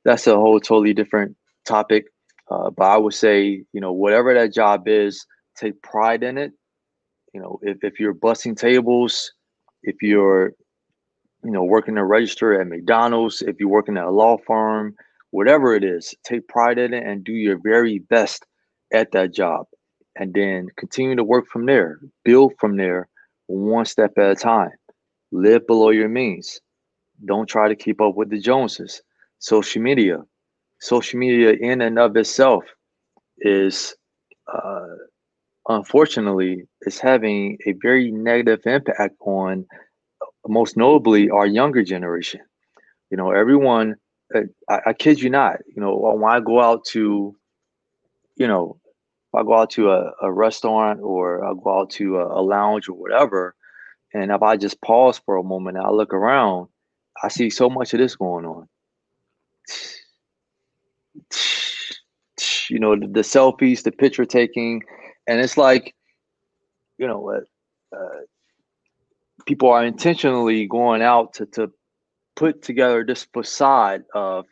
that's 0.05 0.27
a 0.27 0.37
whole 0.37 0.61
totally 0.61 0.95
different 0.95 1.37
topic. 1.65 2.07
Uh, 2.51 2.71
but 2.71 2.85
I 2.85 2.97
would 2.97 3.15
say, 3.15 3.65
you 3.73 3.81
know, 3.81 3.93
whatever 3.93 4.33
that 4.35 4.55
job 4.55 4.87
is, 4.87 5.27
take 5.57 5.81
pride 5.83 6.23
in 6.23 6.39
it. 6.39 6.53
You 7.35 7.41
know, 7.41 7.59
if, 7.63 7.83
if 7.83 7.99
you're 7.99 8.15
bussing 8.15 8.57
tables, 8.57 9.33
if 9.83 9.97
you're, 10.01 10.53
you 11.47 11.53
know, 11.53 11.63
working 11.63 11.97
a 11.97 12.05
register 12.05 12.61
at 12.61 12.67
McDonald's, 12.67 13.41
if 13.41 13.61
you're 13.61 13.69
working 13.69 13.97
at 13.97 14.05
a 14.05 14.11
law 14.11 14.37
firm, 14.49 14.97
whatever 15.31 15.77
it 15.77 15.85
is, 15.85 16.13
take 16.25 16.49
pride 16.49 16.77
in 16.77 16.93
it 16.93 17.05
and 17.07 17.23
do 17.23 17.33
your 17.33 17.57
very 17.63 18.01
best 18.01 18.45
at 18.93 19.13
that 19.13 19.33
job. 19.33 19.67
And 20.17 20.35
then 20.35 20.67
continue 20.77 21.15
to 21.15 21.23
work 21.23 21.47
from 21.47 21.67
there, 21.67 22.01
build 22.25 22.55
from 22.59 22.77
there 22.77 23.09
one 23.47 23.85
step 23.85 24.19
at 24.19 24.33
a 24.33 24.35
time. 24.35 24.73
Live 25.31 25.65
below 25.69 25.91
your 25.91 26.09
means. 26.09 26.61
Don't 27.25 27.49
try 27.49 27.69
to 27.69 27.77
keep 27.77 28.01
up 28.01 28.17
with 28.17 28.31
the 28.31 28.41
Joneses. 28.41 29.01
Social 29.39 29.81
media, 29.83 30.25
social 30.81 31.21
media 31.21 31.53
in 31.61 31.81
and 31.81 31.97
of 31.97 32.17
itself 32.17 32.65
is 33.39 33.95
uh, 34.53 34.97
unfortunately 35.69 36.65
is 36.83 36.99
having 36.99 37.57
a 37.67 37.75
very 37.83 38.11
negative 38.11 38.61
impact 38.67 39.15
on 39.21 39.65
most 40.49 40.77
notably 40.77 41.31
our 41.31 41.47
younger 41.47 41.83
generation. 41.83 42.41
You 43.11 43.17
know 43.17 43.31
everyone 43.31 43.97
uh, 44.35 44.41
I, 44.69 44.81
I, 44.87 44.93
kid 44.93 45.21
you 45.21 45.31
not 45.31 45.59
you 45.75 45.81
know 45.81 45.95
when 45.97 46.31
i 46.31 46.41
go 46.41 46.61
out 46.61 46.85
to 46.87 47.37
you 48.37 48.47
know 48.49 48.79
if 48.85 49.39
i 49.39 49.43
go 49.45 49.55
out 49.55 49.71
to 49.71 49.91
a, 49.91 50.13
a 50.23 50.33
restaurant 50.33 51.01
or 51.01 51.45
i 51.45 51.53
go 51.63 51.81
out 51.81 51.91
to 51.91 52.19
a, 52.19 52.41
a 52.41 52.43
lounge 52.43 52.89
or 52.89 52.95
whatever 52.95 53.55
and 54.13 54.33
if 54.33 54.43
i 54.43 54.57
just 54.57 54.81
pause 54.83 55.21
for 55.25 55.37
a 55.37 55.45
moment 55.45 55.77
and 55.77 55.87
i 55.87 55.91
look 55.91 56.13
around 56.13 56.69
i 57.23 57.29
see 57.29 57.51
so 57.51 57.71
much 57.71 57.95
of 57.95 58.01
this 58.01 58.17
going 58.17 58.45
on. 58.45 58.69
You 62.69 62.81
know 62.81 62.97
the, 62.97 63.07
the 63.07 63.21
selfies 63.21 63.85
the 63.85 63.93
picture 63.93 64.25
taking 64.25 64.83
and 65.29 65.41
it's 65.41 65.57
like 65.57 65.95
you 66.99 67.07
know 67.07 67.31
uh, 67.31 67.97
uh, 67.97 68.21
people 69.47 69.71
are 69.71 69.85
intentionally 69.85 70.67
going 70.67 71.03
out 71.03 71.33
to, 71.35 71.47
to 71.47 71.73
put 72.35 72.63
together 72.63 73.05
this 73.05 73.27
facade 73.33 74.05
of 74.15 74.45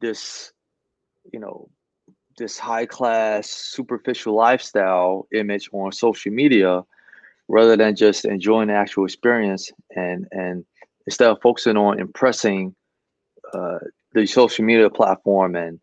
this 0.00 0.52
you 1.32 1.40
know 1.40 1.68
this 2.38 2.58
high 2.58 2.86
class 2.86 3.48
superficial 3.48 4.34
lifestyle 4.34 5.26
image 5.32 5.68
on 5.72 5.90
social 5.90 6.30
media 6.30 6.82
rather 7.48 7.76
than 7.76 7.96
just 7.96 8.24
enjoying 8.24 8.68
the 8.68 8.74
actual 8.74 9.04
experience 9.04 9.72
and 9.96 10.26
and 10.30 10.64
instead 11.06 11.30
of 11.30 11.40
focusing 11.42 11.76
on 11.76 11.98
impressing 11.98 12.74
uh, 13.54 13.78
the 14.12 14.26
social 14.26 14.64
media 14.64 14.90
platform 14.90 15.56
and 15.56 15.80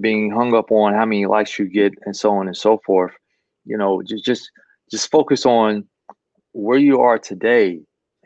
being 0.00 0.30
hung 0.30 0.54
up 0.54 0.70
on 0.70 0.92
how 0.92 1.06
many 1.06 1.26
likes 1.26 1.58
you 1.58 1.66
get 1.66 1.92
and 2.04 2.14
so 2.14 2.30
on 2.30 2.46
and 2.46 2.56
so 2.56 2.78
forth 2.84 3.12
you 3.64 3.76
know 3.76 4.02
just 4.02 4.24
just 4.24 4.50
just 4.90 5.10
focus 5.10 5.46
on 5.46 5.84
where 6.52 6.78
you 6.78 7.00
are 7.00 7.18
today 7.18 7.80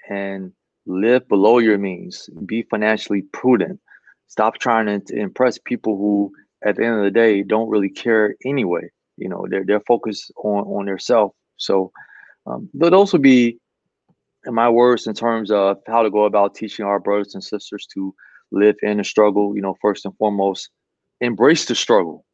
and 0.09 0.53
live 0.87 1.29
below 1.29 1.59
your 1.59 1.79
means. 1.79 2.29
Be 2.47 2.63
financially 2.63 3.23
prudent. 3.33 3.81
Stop 4.29 4.59
trying 4.59 5.01
to, 5.01 5.17
impress 5.17 5.59
people 5.59 5.97
who 5.97 6.33
at 6.65 6.77
the 6.77 6.85
end 6.85 6.97
of 6.97 7.05
the 7.05 7.11
day 7.11 7.43
don't 7.43 7.69
really 7.69 7.91
care 7.91 8.35
anyway. 8.45 8.89
You 9.19 9.29
know 9.29 9.47
they're, 9.49 9.65
they're 9.65 9.81
focused 9.81 10.33
on 10.37 10.65
on 10.65 10.87
their 10.87 10.99
self 10.99 11.33
so 11.63 11.93
um, 12.47 12.69
those 12.75 13.13
would 13.13 13.23
be 13.23 13.59
in 14.47 14.55
my 14.55 14.69
words 14.69 15.07
in 15.07 15.15
terms 15.15 15.51
of 15.51 15.77
how 15.87 16.03
to 16.03 16.11
go 16.11 16.25
about 16.25 16.57
teaching 16.57 16.85
our 16.85 16.99
brothers 16.99 17.35
and 17.35 17.45
sisters 17.45 17.87
to 17.95 18.13
live 18.51 18.75
in 18.83 18.99
the 18.99 19.05
struggle. 19.05 19.55
You 19.55 19.63
know 19.63 19.77
first 19.81 20.05
and 20.05 20.17
foremost 20.17 20.71
embrace 21.21 21.67
the 21.67 21.75
struggle. 21.75 22.25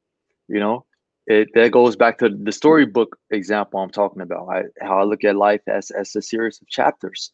You 0.49 0.61
know, 0.61 0.87
it 1.29 1.51
that 1.55 1.73
goes 1.73 1.95
back 1.95 2.19
to 2.19 2.31
the 2.31 2.53
storybook 2.53 3.19
example 3.31 3.81
I'm 3.81 3.91
talking 3.91 4.23
about. 4.23 4.49
I, 4.49 4.63
how 4.81 4.99
I 4.99 5.05
look 5.05 5.25
at 5.25 5.37
life 5.37 5.61
as 5.69 5.91
as 5.91 6.17
a 6.17 6.23
series 6.23 6.61
of 6.61 6.69
chapters. 6.69 7.31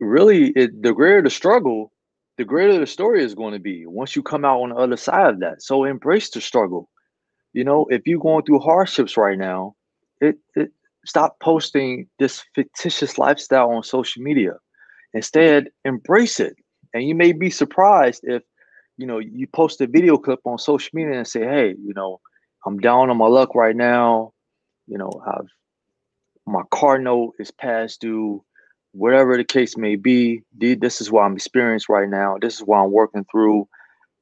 Really, 0.00 0.48
it, 0.56 0.82
the 0.82 0.94
greater 0.94 1.22
the 1.22 1.30
struggle, 1.30 1.92
the 2.38 2.44
greater 2.44 2.78
the 2.80 2.86
story 2.86 3.22
is 3.22 3.34
going 3.34 3.52
to 3.52 3.60
be 3.60 3.84
once 3.86 4.16
you 4.16 4.22
come 4.22 4.44
out 4.44 4.62
on 4.62 4.70
the 4.70 4.76
other 4.76 4.96
side 4.96 5.34
of 5.34 5.40
that. 5.40 5.62
So 5.62 5.84
embrace 5.84 6.30
the 6.30 6.40
struggle. 6.40 6.88
You 7.52 7.64
know, 7.64 7.86
if 7.90 8.06
you're 8.06 8.18
going 8.18 8.44
through 8.44 8.60
hardships 8.60 9.18
right 9.18 9.38
now, 9.38 9.76
it, 10.22 10.38
it 10.56 10.72
stop 11.04 11.38
posting 11.40 12.08
this 12.18 12.42
fictitious 12.54 13.18
lifestyle 13.18 13.70
on 13.70 13.82
social 13.82 14.22
media. 14.22 14.54
Instead, 15.12 15.68
embrace 15.84 16.40
it. 16.40 16.56
And 16.94 17.06
you 17.06 17.14
may 17.14 17.32
be 17.32 17.50
surprised 17.50 18.24
if 18.24 18.42
you 18.96 19.06
know, 19.06 19.18
you 19.18 19.46
post 19.46 19.80
a 19.80 19.86
video 19.86 20.16
clip 20.16 20.40
on 20.44 20.58
social 20.58 20.90
media 20.94 21.18
and 21.18 21.26
say, 21.26 21.40
hey, 21.40 21.74
you 21.82 21.92
know, 21.94 22.20
I'm 22.66 22.78
down 22.78 23.10
on 23.10 23.16
my 23.16 23.26
luck 23.26 23.54
right 23.54 23.76
now. 23.76 24.32
You 24.86 24.98
know, 24.98 25.22
I've 25.26 25.48
my 26.46 26.62
car 26.70 26.98
note 26.98 27.34
is 27.38 27.50
past 27.50 28.00
due, 28.00 28.44
whatever 28.92 29.36
the 29.36 29.44
case 29.44 29.76
may 29.76 29.96
be. 29.96 30.42
This 30.56 31.00
is 31.00 31.10
what 31.10 31.22
I'm 31.22 31.36
experiencing 31.36 31.94
right 31.94 32.08
now. 32.08 32.36
This 32.40 32.54
is 32.54 32.60
what 32.60 32.78
I'm 32.78 32.90
working 32.90 33.24
through. 33.30 33.68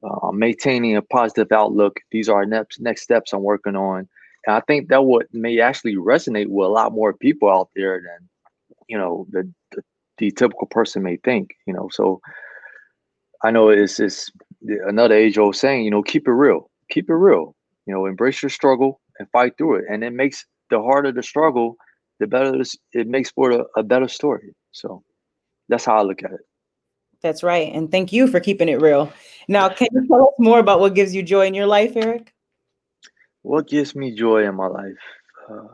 Uh, 0.03 0.31
maintaining 0.31 0.95
a 0.95 1.01
positive 1.01 1.51
outlook. 1.51 1.99
These 2.11 2.29
are 2.29 2.45
next 2.45 2.79
next 2.79 3.03
steps 3.03 3.33
I'm 3.33 3.43
working 3.43 3.75
on. 3.75 4.07
And 4.47 4.55
I 4.55 4.61
think 4.61 4.89
that 4.89 5.03
what 5.03 5.27
may 5.31 5.59
actually 5.59 5.95
resonate 5.95 6.47
with 6.47 6.65
a 6.65 6.71
lot 6.71 6.91
more 6.91 7.13
people 7.13 7.49
out 7.49 7.69
there 7.75 8.01
than, 8.01 8.29
you 8.87 8.97
know, 8.97 9.27
the, 9.29 9.51
the, 9.71 9.83
the 10.17 10.31
typical 10.31 10.65
person 10.67 11.03
may 11.03 11.17
think, 11.17 11.51
you 11.67 11.73
know. 11.73 11.89
So 11.91 12.19
I 13.43 13.51
know 13.51 13.69
it's, 13.69 13.99
it's 13.99 14.31
another 14.87 15.13
age 15.15 15.37
old 15.37 15.55
saying, 15.55 15.85
you 15.85 15.91
know, 15.91 16.01
keep 16.01 16.27
it 16.27 16.31
real, 16.31 16.71
keep 16.89 17.09
it 17.09 17.13
real, 17.13 17.55
you 17.85 17.93
know, 17.93 18.05
embrace 18.05 18.41
your 18.41 18.49
struggle 18.49 19.01
and 19.19 19.29
fight 19.31 19.57
through 19.57 19.75
it. 19.75 19.85
And 19.89 20.03
it 20.03 20.13
makes 20.13 20.45
the 20.69 20.81
harder 20.81 21.11
the 21.11 21.23
struggle, 21.23 21.75
the 22.19 22.27
better 22.27 22.61
it 22.93 23.07
makes 23.07 23.31
for 23.31 23.51
a, 23.51 23.63
a 23.77 23.83
better 23.83 24.07
story. 24.07 24.53
So 24.71 25.03
that's 25.69 25.85
how 25.85 25.97
I 25.97 26.01
look 26.01 26.23
at 26.23 26.31
it. 26.31 26.41
That's 27.21 27.43
right. 27.43 27.71
And 27.73 27.91
thank 27.91 28.11
you 28.11 28.27
for 28.27 28.39
keeping 28.39 28.67
it 28.67 28.81
real. 28.81 29.11
Now, 29.47 29.69
can 29.69 29.87
you 29.91 30.07
tell 30.07 30.23
us 30.23 30.33
more 30.39 30.59
about 30.59 30.79
what 30.79 30.95
gives 30.95 31.13
you 31.13 31.21
joy 31.21 31.45
in 31.45 31.53
your 31.53 31.67
life, 31.67 31.95
Eric? 31.95 32.33
What 33.43 33.67
gives 33.67 33.95
me 33.95 34.15
joy 34.15 34.47
in 34.47 34.55
my 34.55 34.67
life? 34.67 34.93
Uh, 35.49 35.67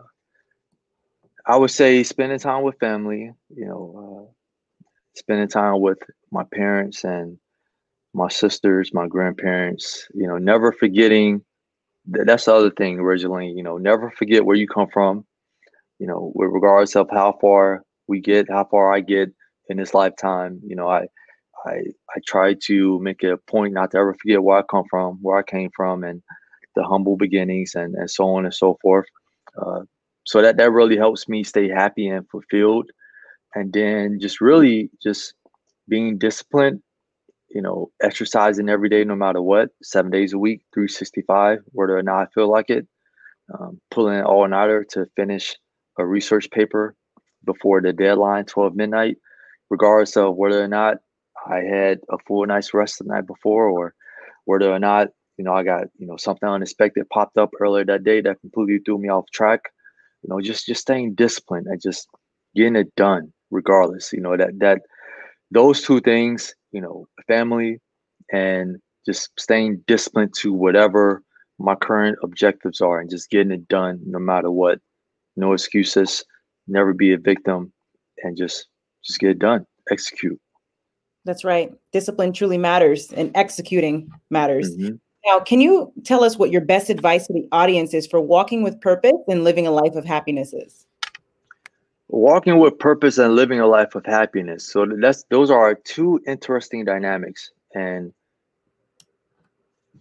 I 1.46 1.56
would 1.56 1.72
say 1.72 2.04
spending 2.04 2.40
time 2.40 2.64
with 2.64 2.78
family, 2.80 3.32
you 3.56 3.66
know, 3.66 4.28
uh, 4.28 4.82
spending 5.16 5.48
time 5.48 5.80
with 5.80 6.00
my 6.32 6.44
parents 6.54 7.06
and 7.06 7.38
my 8.14 8.28
sisters, 8.28 8.94
my 8.94 9.08
grandparents, 9.08 10.08
you 10.14 10.28
know, 10.28 10.38
never 10.38 10.72
forgetting 10.72 11.42
that's 12.08 12.46
the 12.46 12.54
other 12.54 12.72
thing 12.72 13.00
originally, 13.00 13.48
you 13.56 13.64
know, 13.64 13.78
never 13.78 14.12
forget 14.12 14.46
where 14.46 14.56
you 14.56 14.68
come 14.68 14.88
from, 14.94 15.26
you 16.00 16.08
know, 16.08 16.32
with 16.36 16.50
regards 16.52 16.96
of 16.96 17.08
how 17.12 17.38
far 17.42 17.84
we 18.08 18.22
get, 18.22 18.50
how 18.50 18.66
far 18.66 18.94
I 18.94 19.02
get 19.02 19.30
in 19.70 19.78
this 19.78 19.94
lifetime, 19.94 20.60
you 20.66 20.76
know, 20.76 20.88
I 20.88 21.08
I 21.66 21.82
I 22.16 22.20
try 22.26 22.56
to 22.68 23.00
make 23.00 23.24
a 23.24 23.38
point 23.48 23.74
not 23.74 23.92
to 23.92 23.98
ever 23.98 24.16
forget 24.22 24.44
where 24.44 24.60
I 24.60 24.64
come 24.70 24.86
from, 24.90 25.20
where 25.22 25.38
I 25.38 25.44
came 25.44 25.70
from 25.76 26.04
and 26.04 26.22
the 26.76 26.84
humble 26.84 27.18
beginnings 27.18 27.74
and, 27.76 27.96
and 27.96 28.10
so 28.10 28.26
on 28.36 28.46
and 28.46 28.54
so 28.54 28.78
forth. 28.82 29.06
Uh, 29.60 29.82
so 30.26 30.42
that 30.42 30.58
that 30.58 30.72
really 30.72 30.98
helps 30.98 31.28
me 31.28 31.44
stay 31.44 31.68
happy 31.70 32.08
and 32.08 32.28
fulfilled. 32.30 32.90
And 33.56 33.74
then 33.74 34.20
just 34.22 34.40
really 34.42 34.90
just 35.02 35.34
being 35.90 36.18
disciplined 36.18 36.82
you 37.50 37.62
know, 37.62 37.92
exercising 38.02 38.70
every 38.70 38.90
day, 38.90 39.04
no 39.04 39.16
matter 39.16 39.42
what, 39.42 39.70
seven 39.82 40.12
days 40.12 40.34
a 40.34 40.38
week, 40.38 40.62
365, 40.74 41.60
whether 41.72 41.98
or 41.98 42.04
not 42.04 42.22
I 42.22 42.26
feel 42.34 42.50
like 42.50 42.70
it, 42.70 42.88
um, 43.54 43.80
pulling 43.92 44.18
an 44.18 44.26
all 44.26 44.48
nighter 44.48 44.86
to 44.92 45.06
finish 45.16 45.56
a 45.98 46.06
research 46.06 46.50
paper 46.52 46.96
before 47.46 47.82
the 47.82 47.94
deadline, 47.94 48.46
12 48.46 48.76
midnight, 48.76 49.18
regardless 49.70 50.18
of 50.18 50.36
whether 50.36 50.62
or 50.62 50.68
not 50.68 50.98
I 51.50 51.58
had 51.60 52.00
a 52.10 52.18
full 52.28 52.46
night's 52.46 52.74
rest 52.74 53.00
the 53.00 53.06
night 53.06 53.26
before 53.26 53.68
or 53.68 53.94
whether 54.46 54.72
or 54.72 54.80
not, 54.80 55.10
you 55.38 55.46
know, 55.46 55.54
I 55.54 55.64
got, 55.64 55.86
you 55.98 56.08
know, 56.08 56.18
something 56.18 56.50
unexpected 56.50 57.10
popped 57.10 57.38
up 57.38 57.52
earlier 57.60 57.86
that 57.86 58.04
day 58.04 58.22
that 58.22 58.42
completely 58.42 58.80
threw 58.80 58.98
me 58.98 59.10
off 59.10 59.26
track. 59.32 59.62
You 60.24 60.30
know, 60.30 60.42
just 60.42 60.66
just 60.66 60.82
staying 60.82 61.16
disciplined 61.16 61.68
and 61.68 61.82
just 61.82 62.08
getting 62.56 62.76
it 62.76 62.94
done 62.96 63.32
regardless. 63.52 64.12
You 64.12 64.22
know, 64.22 64.36
that 64.36 64.60
that 64.60 64.82
those 65.52 65.82
two 65.82 66.02
things 66.02 66.54
you 66.78 66.82
know, 66.82 67.08
family 67.28 67.80
and 68.32 68.78
just 69.04 69.32
staying 69.40 69.84
disciplined 69.88 70.32
to 70.36 70.54
whatever 70.54 71.24
my 71.58 71.74
current 71.74 72.20
objectives 72.22 72.82
are 72.82 73.00
and 73.00 73.10
just 73.10 73.32
getting 73.32 73.52
it 73.52 73.68
done 73.68 74.00
no 74.06 74.20
matter 74.20 74.52
what. 74.52 74.80
No 75.36 75.54
excuses, 75.54 76.24
never 76.68 76.94
be 76.94 77.14
a 77.14 77.18
victim 77.18 77.74
and 78.24 78.38
just 78.38 78.68
just 79.04 79.20
get 79.20 79.32
it 79.32 79.40
done. 79.40 79.66
Execute. 79.90 80.40
That's 81.26 81.44
right. 81.44 81.72
Discipline 81.94 82.32
truly 82.32 82.60
matters 82.60 83.12
and 83.12 83.32
executing 83.34 84.12
matters. 84.30 84.78
Mm-hmm. 84.78 84.96
Now, 85.26 85.40
can 85.40 85.62
you 85.62 85.92
tell 86.06 86.24
us 86.24 86.38
what 86.38 86.52
your 86.52 86.62
best 86.62 86.92
advice 86.92 87.26
to 87.26 87.34
the 87.34 87.48
audience 87.52 87.96
is 87.96 88.06
for 88.06 88.22
walking 88.22 88.62
with 88.62 88.80
purpose 88.82 89.18
and 89.28 89.44
living 89.44 89.66
a 89.66 89.72
life 89.72 89.96
of 89.96 90.06
happiness 90.06 90.54
is? 90.54 90.86
Walking 92.10 92.58
with 92.60 92.80
purpose 92.80 93.18
and 93.18 93.36
living 93.36 93.60
a 93.60 93.68
life 93.68 93.94
of 93.96 94.06
happiness 94.06 94.64
so 94.64 94.86
that's 95.02 95.24
those 95.30 95.52
are 95.52 95.76
two 95.76 96.20
interesting 96.26 96.86
dynamics 96.86 97.52
and 97.76 98.14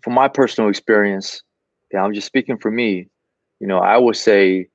from 0.07 0.15
my 0.15 0.29
personal 0.29 0.71
experience, 0.71 1.43
yeah, 1.93 2.01
I'm 2.03 2.15
just 2.15 2.29
speaking 2.29 2.59
for 2.59 2.71
me. 2.71 3.09
You 3.59 3.67
know, 3.67 3.79
I 3.79 3.99
would 3.99 4.15
say 4.15 4.69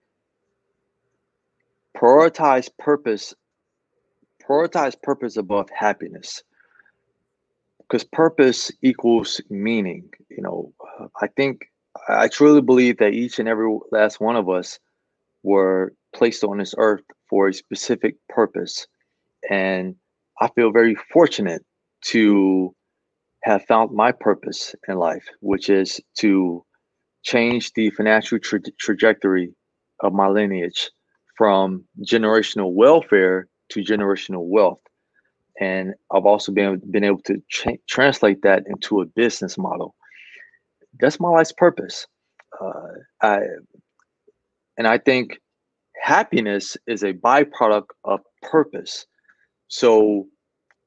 prioritize 1.97 2.69
purpose. 2.77 3.33
Prioritize 4.43 5.01
purpose 5.01 5.37
above 5.37 5.69
happiness, 5.69 6.43
because 7.79 8.03
purpose 8.03 8.71
equals 8.81 9.39
meaning. 9.49 10.09
You 10.29 10.43
know, 10.43 10.73
I 11.21 11.27
think 11.27 11.71
I 12.09 12.27
truly 12.27 12.61
believe 12.61 12.97
that 12.97 13.13
each 13.13 13.39
and 13.39 13.47
every 13.47 13.79
last 13.91 14.19
one 14.19 14.35
of 14.35 14.49
us 14.49 14.79
were 15.43 15.93
placed 16.13 16.43
on 16.43 16.57
this 16.57 16.75
earth 16.77 17.03
for 17.31 17.47
a 17.47 17.53
specific 17.53 18.17
purpose. 18.29 18.85
And 19.49 19.95
I 20.41 20.49
feel 20.49 20.71
very 20.71 20.95
fortunate 21.11 21.65
to 22.05 22.75
have 23.43 23.65
found 23.65 23.91
my 23.91 24.11
purpose 24.11 24.75
in 24.87 24.97
life, 24.97 25.25
which 25.39 25.69
is 25.69 25.99
to 26.19 26.63
change 27.23 27.73
the 27.73 27.89
financial 27.91 28.37
tra- 28.37 28.59
trajectory 28.79 29.55
of 30.01 30.13
my 30.13 30.27
lineage 30.27 30.91
from 31.37 31.83
generational 32.05 32.73
welfare 32.73 33.47
to 33.69 33.79
generational 33.79 34.43
wealth. 34.45 34.81
And 35.59 35.93
I've 36.11 36.25
also 36.25 36.51
been, 36.51 36.81
been 36.91 37.03
able 37.03 37.21
to 37.21 37.41
translate 37.87 38.41
that 38.43 38.63
into 38.67 39.01
a 39.01 39.05
business 39.05 39.57
model. 39.57 39.95
That's 40.99 41.19
my 41.19 41.29
life's 41.29 41.53
purpose. 41.53 42.05
Uh, 42.59 42.71
I, 43.21 43.41
and 44.77 44.87
I 44.87 44.97
think 44.97 45.39
happiness 46.01 46.77
is 46.87 47.03
a 47.03 47.13
byproduct 47.13 47.87
of 48.03 48.21
purpose. 48.41 49.05
So 49.67 50.27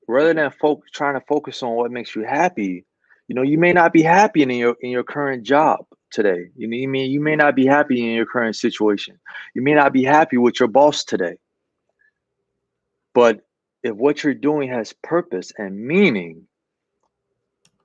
rather 0.09 0.35
than 0.35 0.51
fo- 0.51 0.83
trying 0.93 1.15
to 1.15 1.25
focus 1.27 1.63
on 1.63 1.73
what 1.75 1.93
makes 1.93 2.15
you 2.17 2.25
happy, 2.25 2.85
you 3.29 3.35
know, 3.35 3.43
you 3.43 3.59
may 3.59 3.73
not 3.73 3.93
be 3.93 4.03
happy 4.03 4.43
in 4.43 4.51
your 4.51 4.77
in 4.81 4.91
your 4.91 5.05
current 5.05 5.45
job 5.45 5.87
today. 6.11 6.49
You 6.57 6.69
know, 6.69 6.77
you 6.77 6.89
mean 6.89 7.11
you 7.11 7.21
may 7.21 7.37
not 7.37 7.55
be 7.55 7.65
happy 7.65 8.01
in 8.01 8.15
your 8.15 8.27
current 8.27 8.57
situation. 8.57 9.19
You 9.55 9.63
may 9.63 9.73
not 9.73 9.93
be 9.93 10.05
happy 10.05 10.37
with 10.37 10.61
your 10.61 10.69
boss 10.69 11.05
today. 11.05 11.39
But 13.15 13.41
if 13.83 13.95
what 13.95 14.23
you're 14.25 14.35
doing 14.35 14.69
has 14.71 14.93
purpose 15.03 15.53
and 15.57 15.79
meaning, 15.87 16.47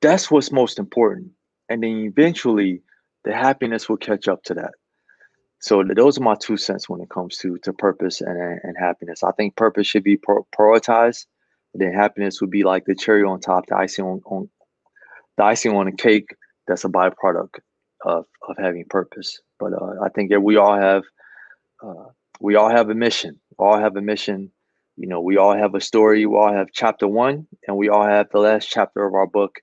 that's 0.02 0.32
what's 0.32 0.52
most 0.52 0.80
important. 0.80 1.32
And 1.70 1.84
then 1.84 1.98
eventually 2.12 2.82
the 3.24 3.34
happiness 3.34 3.88
will 3.88 3.98
catch 3.98 4.28
up 4.28 4.44
to 4.46 4.56
that. 4.56 4.72
So 5.62 5.84
those 5.84 6.18
are 6.18 6.24
my 6.24 6.36
two 6.36 6.58
cents 6.58 6.88
when 6.88 7.02
it 7.02 7.10
comes 7.10 7.38
to 7.40 7.58
to 7.60 7.74
purpose 7.74 8.22
and 8.22 8.60
and 8.64 8.76
happiness. 8.80 9.24
I 9.24 9.32
think 9.32 9.56
purpose 9.56 9.88
should 9.88 10.04
be 10.04 10.18
prioritized 10.18 11.26
then 11.74 11.94
happiness 11.94 12.42
would 12.42 12.50
be 12.50 12.64
like 12.64 12.86
the 12.86 12.96
cherry 12.96 13.24
on 13.24 13.40
top, 13.40 13.68
the 13.68 13.76
icing 13.76 14.06
on, 14.06 14.22
on 14.26 14.50
the 15.38 15.44
icing 15.44 15.76
on 15.76 15.88
a 15.88 15.92
cake. 15.92 16.36
That's 16.68 16.86
a 16.86 16.90
byproduct 16.90 17.60
of 18.06 18.26
of 18.48 18.56
having 18.58 18.86
purpose. 18.90 19.40
But 19.60 19.74
uh, 19.74 20.04
I 20.04 20.10
think 20.10 20.32
that 20.32 20.42
we 20.42 20.58
all 20.58 20.78
have 20.78 21.04
uh, 21.84 22.06
we 22.40 22.56
all 22.56 22.70
have 22.70 22.90
a 22.90 22.96
mission. 22.96 23.40
All 23.58 23.78
have 23.78 23.96
a 23.96 24.02
mission. 24.02 24.52
You 24.98 25.08
know, 25.08 25.22
we 25.22 25.38
all 25.38 25.56
have 25.56 25.76
a 25.76 25.82
story. 25.82 26.26
We 26.26 26.36
all 26.36 26.54
have 26.54 26.68
chapter 26.74 27.08
one, 27.08 27.48
and 27.68 27.78
we 27.78 27.90
all 27.90 28.06
have 28.06 28.28
the 28.32 28.40
last 28.40 28.70
chapter 28.70 29.06
of 29.06 29.14
our 29.14 29.28
book. 29.28 29.60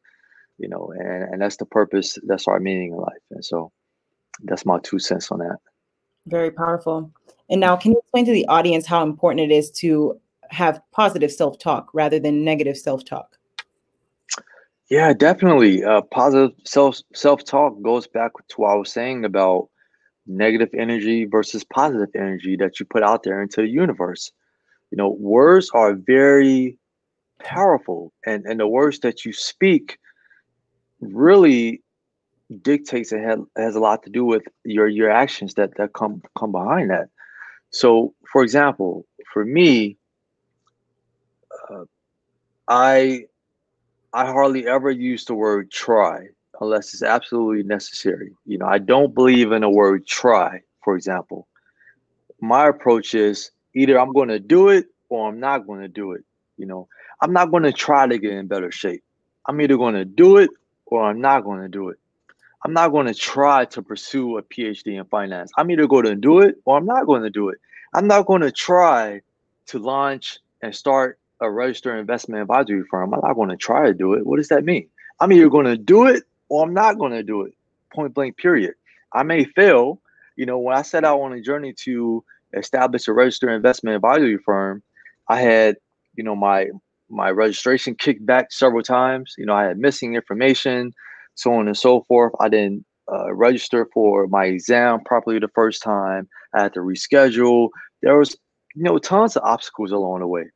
You 0.59 0.68
know, 0.68 0.92
and 0.97 1.34
and 1.34 1.42
that's 1.42 1.57
the 1.57 1.66
purpose. 1.66 2.18
That's 2.26 2.49
our 2.49 2.61
meaning 2.61 2.92
in 2.92 2.99
life. 2.99 3.22
And 3.30 3.44
so, 3.44 3.72
that's 4.44 4.64
my 4.64 4.78
two 4.82 4.99
cents 4.99 5.30
on 5.30 5.40
that. 5.40 5.59
Very 6.27 6.51
powerful. 6.51 7.11
And 7.49 7.61
now, 7.61 7.77
can 7.77 7.93
you 7.93 7.99
explain 7.99 8.24
to 8.27 8.33
the 8.33 8.47
audience 8.47 8.87
how 8.87 9.03
important 9.03 9.51
it 9.51 9.55
is 9.55 9.70
to 9.72 10.20
have 10.51 10.81
positive 10.93 11.33
self 11.33 11.59
talk 11.59 11.91
rather 11.93 12.18
than 12.18 12.45
negative 12.45 12.77
self 12.77 13.05
talk? 13.05 13.37
Yeah, 14.91 15.12
definitely. 15.12 15.85
Uh, 15.85 16.03
positive 16.03 16.57
self 16.64 17.01
self 17.14 17.45
talk 17.45 17.81
goes 17.83 18.07
back 18.07 18.33
to 18.49 18.55
what 18.57 18.70
I 18.70 18.74
was 18.77 18.93
saying 18.93 19.24
about 19.24 19.68
negative 20.27 20.70
energy 20.77 21.24
versus 21.24 21.64
positive 21.64 22.09
energy 22.14 22.57
that 22.57 22.81
you 22.81 22.87
put 22.87 23.03
out 23.03 23.22
there 23.22 23.41
into 23.43 23.62
the 23.62 23.68
universe. 23.68 24.33
You 24.91 24.97
know, 24.97 25.11
words 25.11 25.70
are 25.74 25.95
very 25.95 26.79
powerful, 27.41 28.12
and 28.24 28.45
and 28.47 28.59
the 28.59 28.68
words 28.68 29.01
that 29.01 29.24
you 29.24 29.33
speak 29.33 29.99
really 31.01 31.83
dictates 32.62 33.12
and 33.12 33.24
has, 33.24 33.38
has 33.57 33.74
a 33.74 33.80
lot 33.80 34.03
to 34.05 34.11
do 34.11 34.24
with 34.24 34.44
your 34.64 34.88
your 34.88 35.11
actions 35.11 35.55
that 35.55 35.76
that 35.76 35.92
come 35.92 36.22
come 36.38 36.53
behind 36.53 36.90
that. 36.90 37.09
So, 37.70 38.14
for 38.30 38.42
example, 38.42 39.07
for 39.32 39.44
me, 39.44 39.97
uh, 41.70 41.84
I 42.68 43.26
I 44.12 44.26
hardly 44.26 44.66
ever 44.66 44.90
use 44.90 45.24
the 45.24 45.34
word 45.34 45.70
try 45.70 46.28
unless 46.61 46.94
it's 46.94 47.03
absolutely 47.03 47.62
necessary. 47.64 48.32
You 48.47 48.59
know, 48.59 48.66
I 48.66 48.78
don't 48.78 49.14
believe 49.14 49.53
in 49.53 49.62
the 49.62 49.70
word 49.70 50.07
try, 50.07 50.62
for 50.82 50.97
example. 50.97 51.47
My 52.40 52.68
approach 52.68 53.14
is 53.14 53.51
either 53.74 54.01
I'm 54.01 54.12
going 54.12 54.28
to 54.28 54.38
do 54.38 54.68
it 54.68 54.86
or 55.09 55.28
I'm 55.28 55.40
not 55.40 55.66
going 55.66 55.80
to 55.80 55.88
do 55.88 56.12
it. 56.12 56.24
You 56.57 56.66
know, 56.66 56.88
I'm 57.20 57.32
not 57.32 57.51
going 57.51 57.64
to 57.64 57.72
try 57.72 58.07
to 58.07 58.18
get 58.18 58.32
in 58.32 58.47
better 58.47 58.70
shape. 58.70 59.03
I'm 59.47 59.61
either 59.61 59.76
going 59.76 59.94
to 59.94 60.05
do 60.05 60.38
it 60.38 60.51
or 60.86 61.05
I'm 61.05 61.20
not 61.20 61.44
going 61.44 61.61
to 61.61 61.68
do 61.68 61.90
it. 61.90 61.99
I'm 62.66 62.72
not 62.72 62.88
going 62.88 63.06
to 63.06 63.14
try 63.14 63.64
to 63.66 63.80
pursue 63.80 64.38
a 64.38 64.42
PhD 64.42 64.98
in 64.98 65.04
finance. 65.04 65.52
I'm 65.56 65.70
either 65.70 65.86
going 65.86 66.06
to 66.06 66.16
do 66.16 66.40
it 66.40 66.56
or 66.64 66.76
I'm 66.76 66.84
not 66.84 67.06
going 67.06 67.22
to 67.22 67.30
do 67.30 67.48
it. 67.48 67.58
I'm 67.94 68.08
not 68.08 68.26
going 68.26 68.40
to 68.40 68.50
try 68.50 69.20
to 69.66 69.78
launch 69.78 70.40
and 70.62 70.74
start 70.74 71.20
a 71.40 71.48
registered 71.48 71.96
investment 71.96 72.42
advisory 72.42 72.82
firm. 72.90 73.14
I'm 73.14 73.20
not 73.22 73.34
going 73.34 73.50
to 73.50 73.56
try 73.56 73.86
to 73.86 73.94
do 73.94 74.14
it. 74.14 74.26
What 74.26 74.38
does 74.38 74.48
that 74.48 74.64
mean? 74.64 74.88
I'm 75.20 75.30
either 75.30 75.48
going 75.48 75.66
to 75.66 75.76
do 75.76 76.06
it 76.06 76.24
or 76.48 76.64
I'm 76.64 76.74
not 76.74 76.98
going 76.98 77.12
to 77.12 77.22
do 77.22 77.42
it. 77.42 77.54
Point 77.94 78.14
blank, 78.14 78.36
period. 78.36 78.74
I 79.12 79.22
may 79.22 79.44
fail. 79.44 80.00
You 80.34 80.46
know, 80.46 80.58
when 80.58 80.76
I 80.76 80.82
set 80.82 81.04
out 81.04 81.20
on 81.20 81.34
a 81.34 81.40
journey 81.40 81.72
to 81.84 82.24
establish 82.52 83.06
a 83.06 83.12
registered 83.12 83.52
investment 83.52 83.94
advisory 83.94 84.38
firm, 84.38 84.82
I 85.28 85.40
had, 85.40 85.76
you 86.16 86.24
know, 86.24 86.34
my 86.34 86.70
my 87.08 87.30
registration 87.30 87.94
kicked 87.94 88.26
back 88.26 88.50
several 88.50 88.82
times. 88.82 89.36
You 89.38 89.46
know, 89.46 89.54
I 89.54 89.66
had 89.66 89.78
missing 89.78 90.16
information, 90.16 90.92
so 91.37 91.55
on 91.55 91.68
and 91.68 91.76
so 91.76 92.05
forth. 92.09 92.32
I 92.41 92.49
didn't 92.49 92.84
uh, 93.11 93.32
register 93.32 93.89
for 93.95 94.26
my 94.26 94.47
exam 94.47 95.01
properly 95.05 95.39
the 95.39 95.49
first 95.55 95.82
time. 95.82 96.28
I 96.55 96.62
had 96.62 96.74
to 96.74 96.80
reschedule. 96.80 97.70
There 98.03 98.18
was, 98.18 98.37
you 98.74 98.82
know, 98.82 98.99
tons 98.99 99.37
of 99.37 99.45
obstacles 99.45 99.93
along 99.93 100.20
the 100.20 100.26
way 100.26 100.47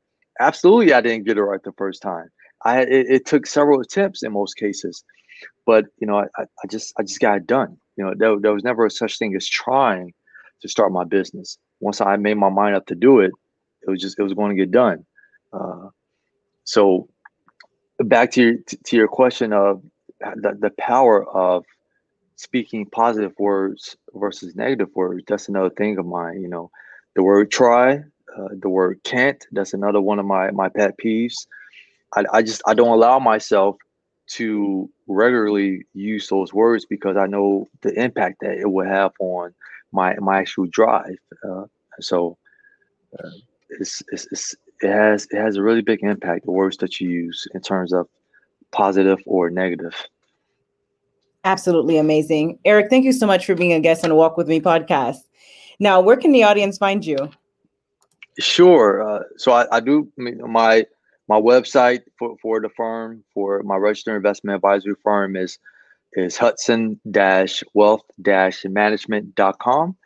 absolutely 0.40 0.92
I 0.92 1.00
didn't 1.00 1.26
get 1.26 1.38
it 1.38 1.42
right 1.42 1.62
the 1.62 1.72
first 1.72 2.02
time. 2.02 2.28
I 2.64 2.80
it, 2.82 3.06
it 3.08 3.26
took 3.26 3.46
several 3.46 3.80
attempts 3.80 4.22
in 4.22 4.32
most 4.32 4.56
cases, 4.56 5.04
but 5.66 5.86
you 5.98 6.06
know 6.06 6.18
I, 6.18 6.42
I 6.42 6.66
just 6.68 6.92
I 6.98 7.02
just 7.02 7.20
got 7.20 7.36
it 7.36 7.46
done. 7.46 7.76
You 7.96 8.04
know 8.04 8.14
there, 8.16 8.40
there 8.40 8.52
was 8.52 8.64
never 8.64 8.88
such 8.90 9.18
thing 9.18 9.36
as 9.36 9.48
trying 9.48 10.12
to 10.62 10.68
start 10.68 10.92
my 10.92 11.04
business. 11.04 11.58
Once 11.80 12.00
I 12.00 12.16
made 12.16 12.36
my 12.36 12.50
mind 12.50 12.74
up 12.74 12.86
to 12.86 12.94
do 12.94 13.20
it, 13.20 13.32
it 13.86 13.90
was 13.90 14.00
just 14.00 14.18
it 14.18 14.22
was 14.22 14.34
going 14.34 14.56
to 14.56 14.60
get 14.60 14.72
done. 14.72 15.06
Uh, 15.52 15.88
so 16.64 17.08
back 18.00 18.32
to 18.32 18.42
your 18.42 18.54
to 18.84 18.96
your 18.96 19.08
question 19.08 19.52
of 19.52 19.82
the, 20.20 20.56
the 20.58 20.70
power 20.78 21.28
of 21.28 21.64
speaking 22.36 22.86
positive 22.86 23.32
words 23.38 23.96
versus 24.14 24.56
negative 24.56 24.88
words 24.94 25.22
that's 25.26 25.48
another 25.48 25.70
thing 25.70 25.98
of 25.98 26.06
mine 26.06 26.40
you 26.40 26.48
know 26.48 26.70
the 27.14 27.22
word 27.22 27.50
try 27.50 28.02
uh, 28.36 28.48
the 28.60 28.68
word 28.68 29.00
can't. 29.04 29.44
That's 29.52 29.74
another 29.74 30.00
one 30.00 30.18
of 30.18 30.26
my 30.26 30.50
my 30.50 30.68
pet 30.68 30.98
peeves. 30.98 31.46
I, 32.14 32.24
I 32.32 32.42
just 32.42 32.62
I 32.66 32.74
don't 32.74 32.88
allow 32.88 33.18
myself 33.18 33.76
to 34.28 34.88
regularly 35.08 35.84
use 35.92 36.28
those 36.28 36.54
words 36.54 36.84
because 36.84 37.16
I 37.16 37.26
know 37.26 37.68
the 37.82 37.92
impact 38.00 38.38
that 38.40 38.58
it 38.58 38.70
will 38.70 38.86
have 38.86 39.12
on 39.18 39.54
my 39.92 40.14
my 40.16 40.38
actual 40.38 40.66
drive. 40.66 41.18
Uh, 41.48 41.64
so 42.00 42.36
uh, 43.18 43.30
it's, 43.70 44.02
it's, 44.12 44.28
it's, 44.30 44.56
it 44.82 44.90
has 44.90 45.26
it 45.30 45.38
has 45.38 45.56
a 45.56 45.62
really 45.62 45.82
big 45.82 46.02
impact 46.02 46.44
the 46.44 46.52
words 46.52 46.76
that 46.78 47.00
you 47.00 47.08
use 47.08 47.46
in 47.54 47.60
terms 47.60 47.92
of 47.92 48.08
positive 48.72 49.18
or 49.26 49.50
negative. 49.50 49.94
Absolutely 51.44 51.96
amazing, 51.96 52.58
Eric. 52.64 52.90
Thank 52.90 53.04
you 53.04 53.12
so 53.12 53.26
much 53.26 53.46
for 53.46 53.54
being 53.54 53.72
a 53.72 53.80
guest 53.80 54.04
on 54.04 54.14
Walk 54.14 54.36
with 54.36 54.48
Me 54.48 54.60
podcast. 54.60 55.18
Now, 55.78 56.00
where 56.00 56.16
can 56.16 56.32
the 56.32 56.42
audience 56.42 56.76
find 56.76 57.04
you? 57.04 57.30
Sure. 58.38 59.02
Uh, 59.02 59.22
so 59.36 59.52
I, 59.52 59.66
I 59.76 59.80
do 59.80 60.10
my 60.18 60.84
my 61.30 61.40
website 61.40 62.00
for, 62.18 62.36
for 62.42 62.60
the 62.60 62.68
firm 62.70 63.22
for 63.32 63.62
my 63.62 63.76
registered 63.76 64.16
investment 64.16 64.56
advisory 64.56 64.96
firm 65.02 65.36
is 65.36 65.58
is 66.14 66.36
hudson 66.36 67.00
wealth 67.72 68.02
management.com 68.64 69.96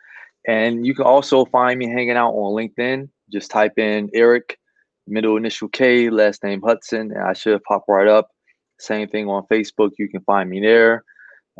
and 0.47 0.85
you 0.85 0.93
can 0.93 1.05
also 1.05 1.45
find 1.45 1.79
me 1.79 1.87
hanging 1.87 2.11
out 2.11 2.31
on 2.31 2.53
linkedin 2.53 3.09
just 3.33 3.49
type 3.49 3.79
in 3.79 4.07
eric 4.13 4.59
middle 5.07 5.35
initial 5.35 5.67
k 5.67 6.11
last 6.11 6.43
name 6.43 6.61
hudson 6.61 7.11
and 7.11 7.23
i 7.23 7.33
should 7.33 7.63
pop 7.63 7.83
right 7.87 8.07
up 8.07 8.29
same 8.79 9.07
thing 9.07 9.27
on 9.27 9.43
facebook 9.51 9.91
you 9.97 10.07
can 10.07 10.21
find 10.21 10.49
me 10.49 10.59
there 10.59 11.03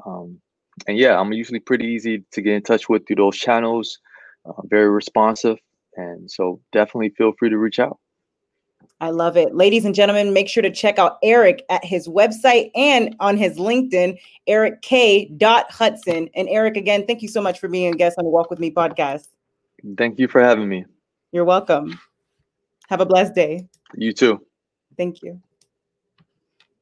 um, 0.06 0.40
and 0.88 0.98
yeah 0.98 1.20
i'm 1.20 1.34
usually 1.34 1.60
pretty 1.60 1.86
easy 1.86 2.24
to 2.32 2.42
get 2.42 2.54
in 2.54 2.62
touch 2.62 2.90
with 2.90 3.06
through 3.08 3.16
those 3.16 3.38
channels 3.38 4.00
uh, 4.46 4.62
very 4.70 4.90
responsive 4.90 5.58
and 5.96 6.30
so 6.30 6.60
definitely 6.72 7.10
feel 7.10 7.34
free 7.38 7.50
to 7.50 7.58
reach 7.58 7.80
out. 7.80 8.00
I 9.02 9.10
love 9.10 9.36
it. 9.36 9.54
Ladies 9.54 9.84
and 9.84 9.94
gentlemen, 9.94 10.34
make 10.34 10.48
sure 10.48 10.64
to 10.64 10.72
check 10.72 11.00
out 11.00 11.18
Eric 11.22 11.64
at 11.70 11.84
his 11.84 12.08
website 12.08 12.72
and 12.76 13.16
on 13.20 13.36
his 13.36 13.58
LinkedIn, 13.58 14.18
Eric 14.48 14.82
K. 14.82 15.30
Hudson. 15.42 16.30
And 16.34 16.48
Eric, 16.50 16.78
again, 16.78 17.06
thank 17.06 17.22
you 17.22 17.28
so 17.28 17.42
much 17.42 17.60
for 17.60 17.68
being 17.68 17.94
a 17.94 17.98
guest 17.98 18.18
on 18.18 18.24
the 18.24 18.30
Walk 18.30 18.50
With 18.50 18.60
Me 18.60 18.72
podcast. 18.72 19.28
Thank 19.98 20.18
you 20.18 20.28
for 20.28 20.42
having 20.42 20.70
me. 20.70 20.86
You're 21.32 21.46
welcome. 21.46 22.00
Have 22.88 23.02
a 23.02 23.06
blessed 23.06 23.36
day. 23.36 23.68
You 23.96 24.14
too. 24.14 24.42
Thank 24.98 25.22
you. 25.22 25.42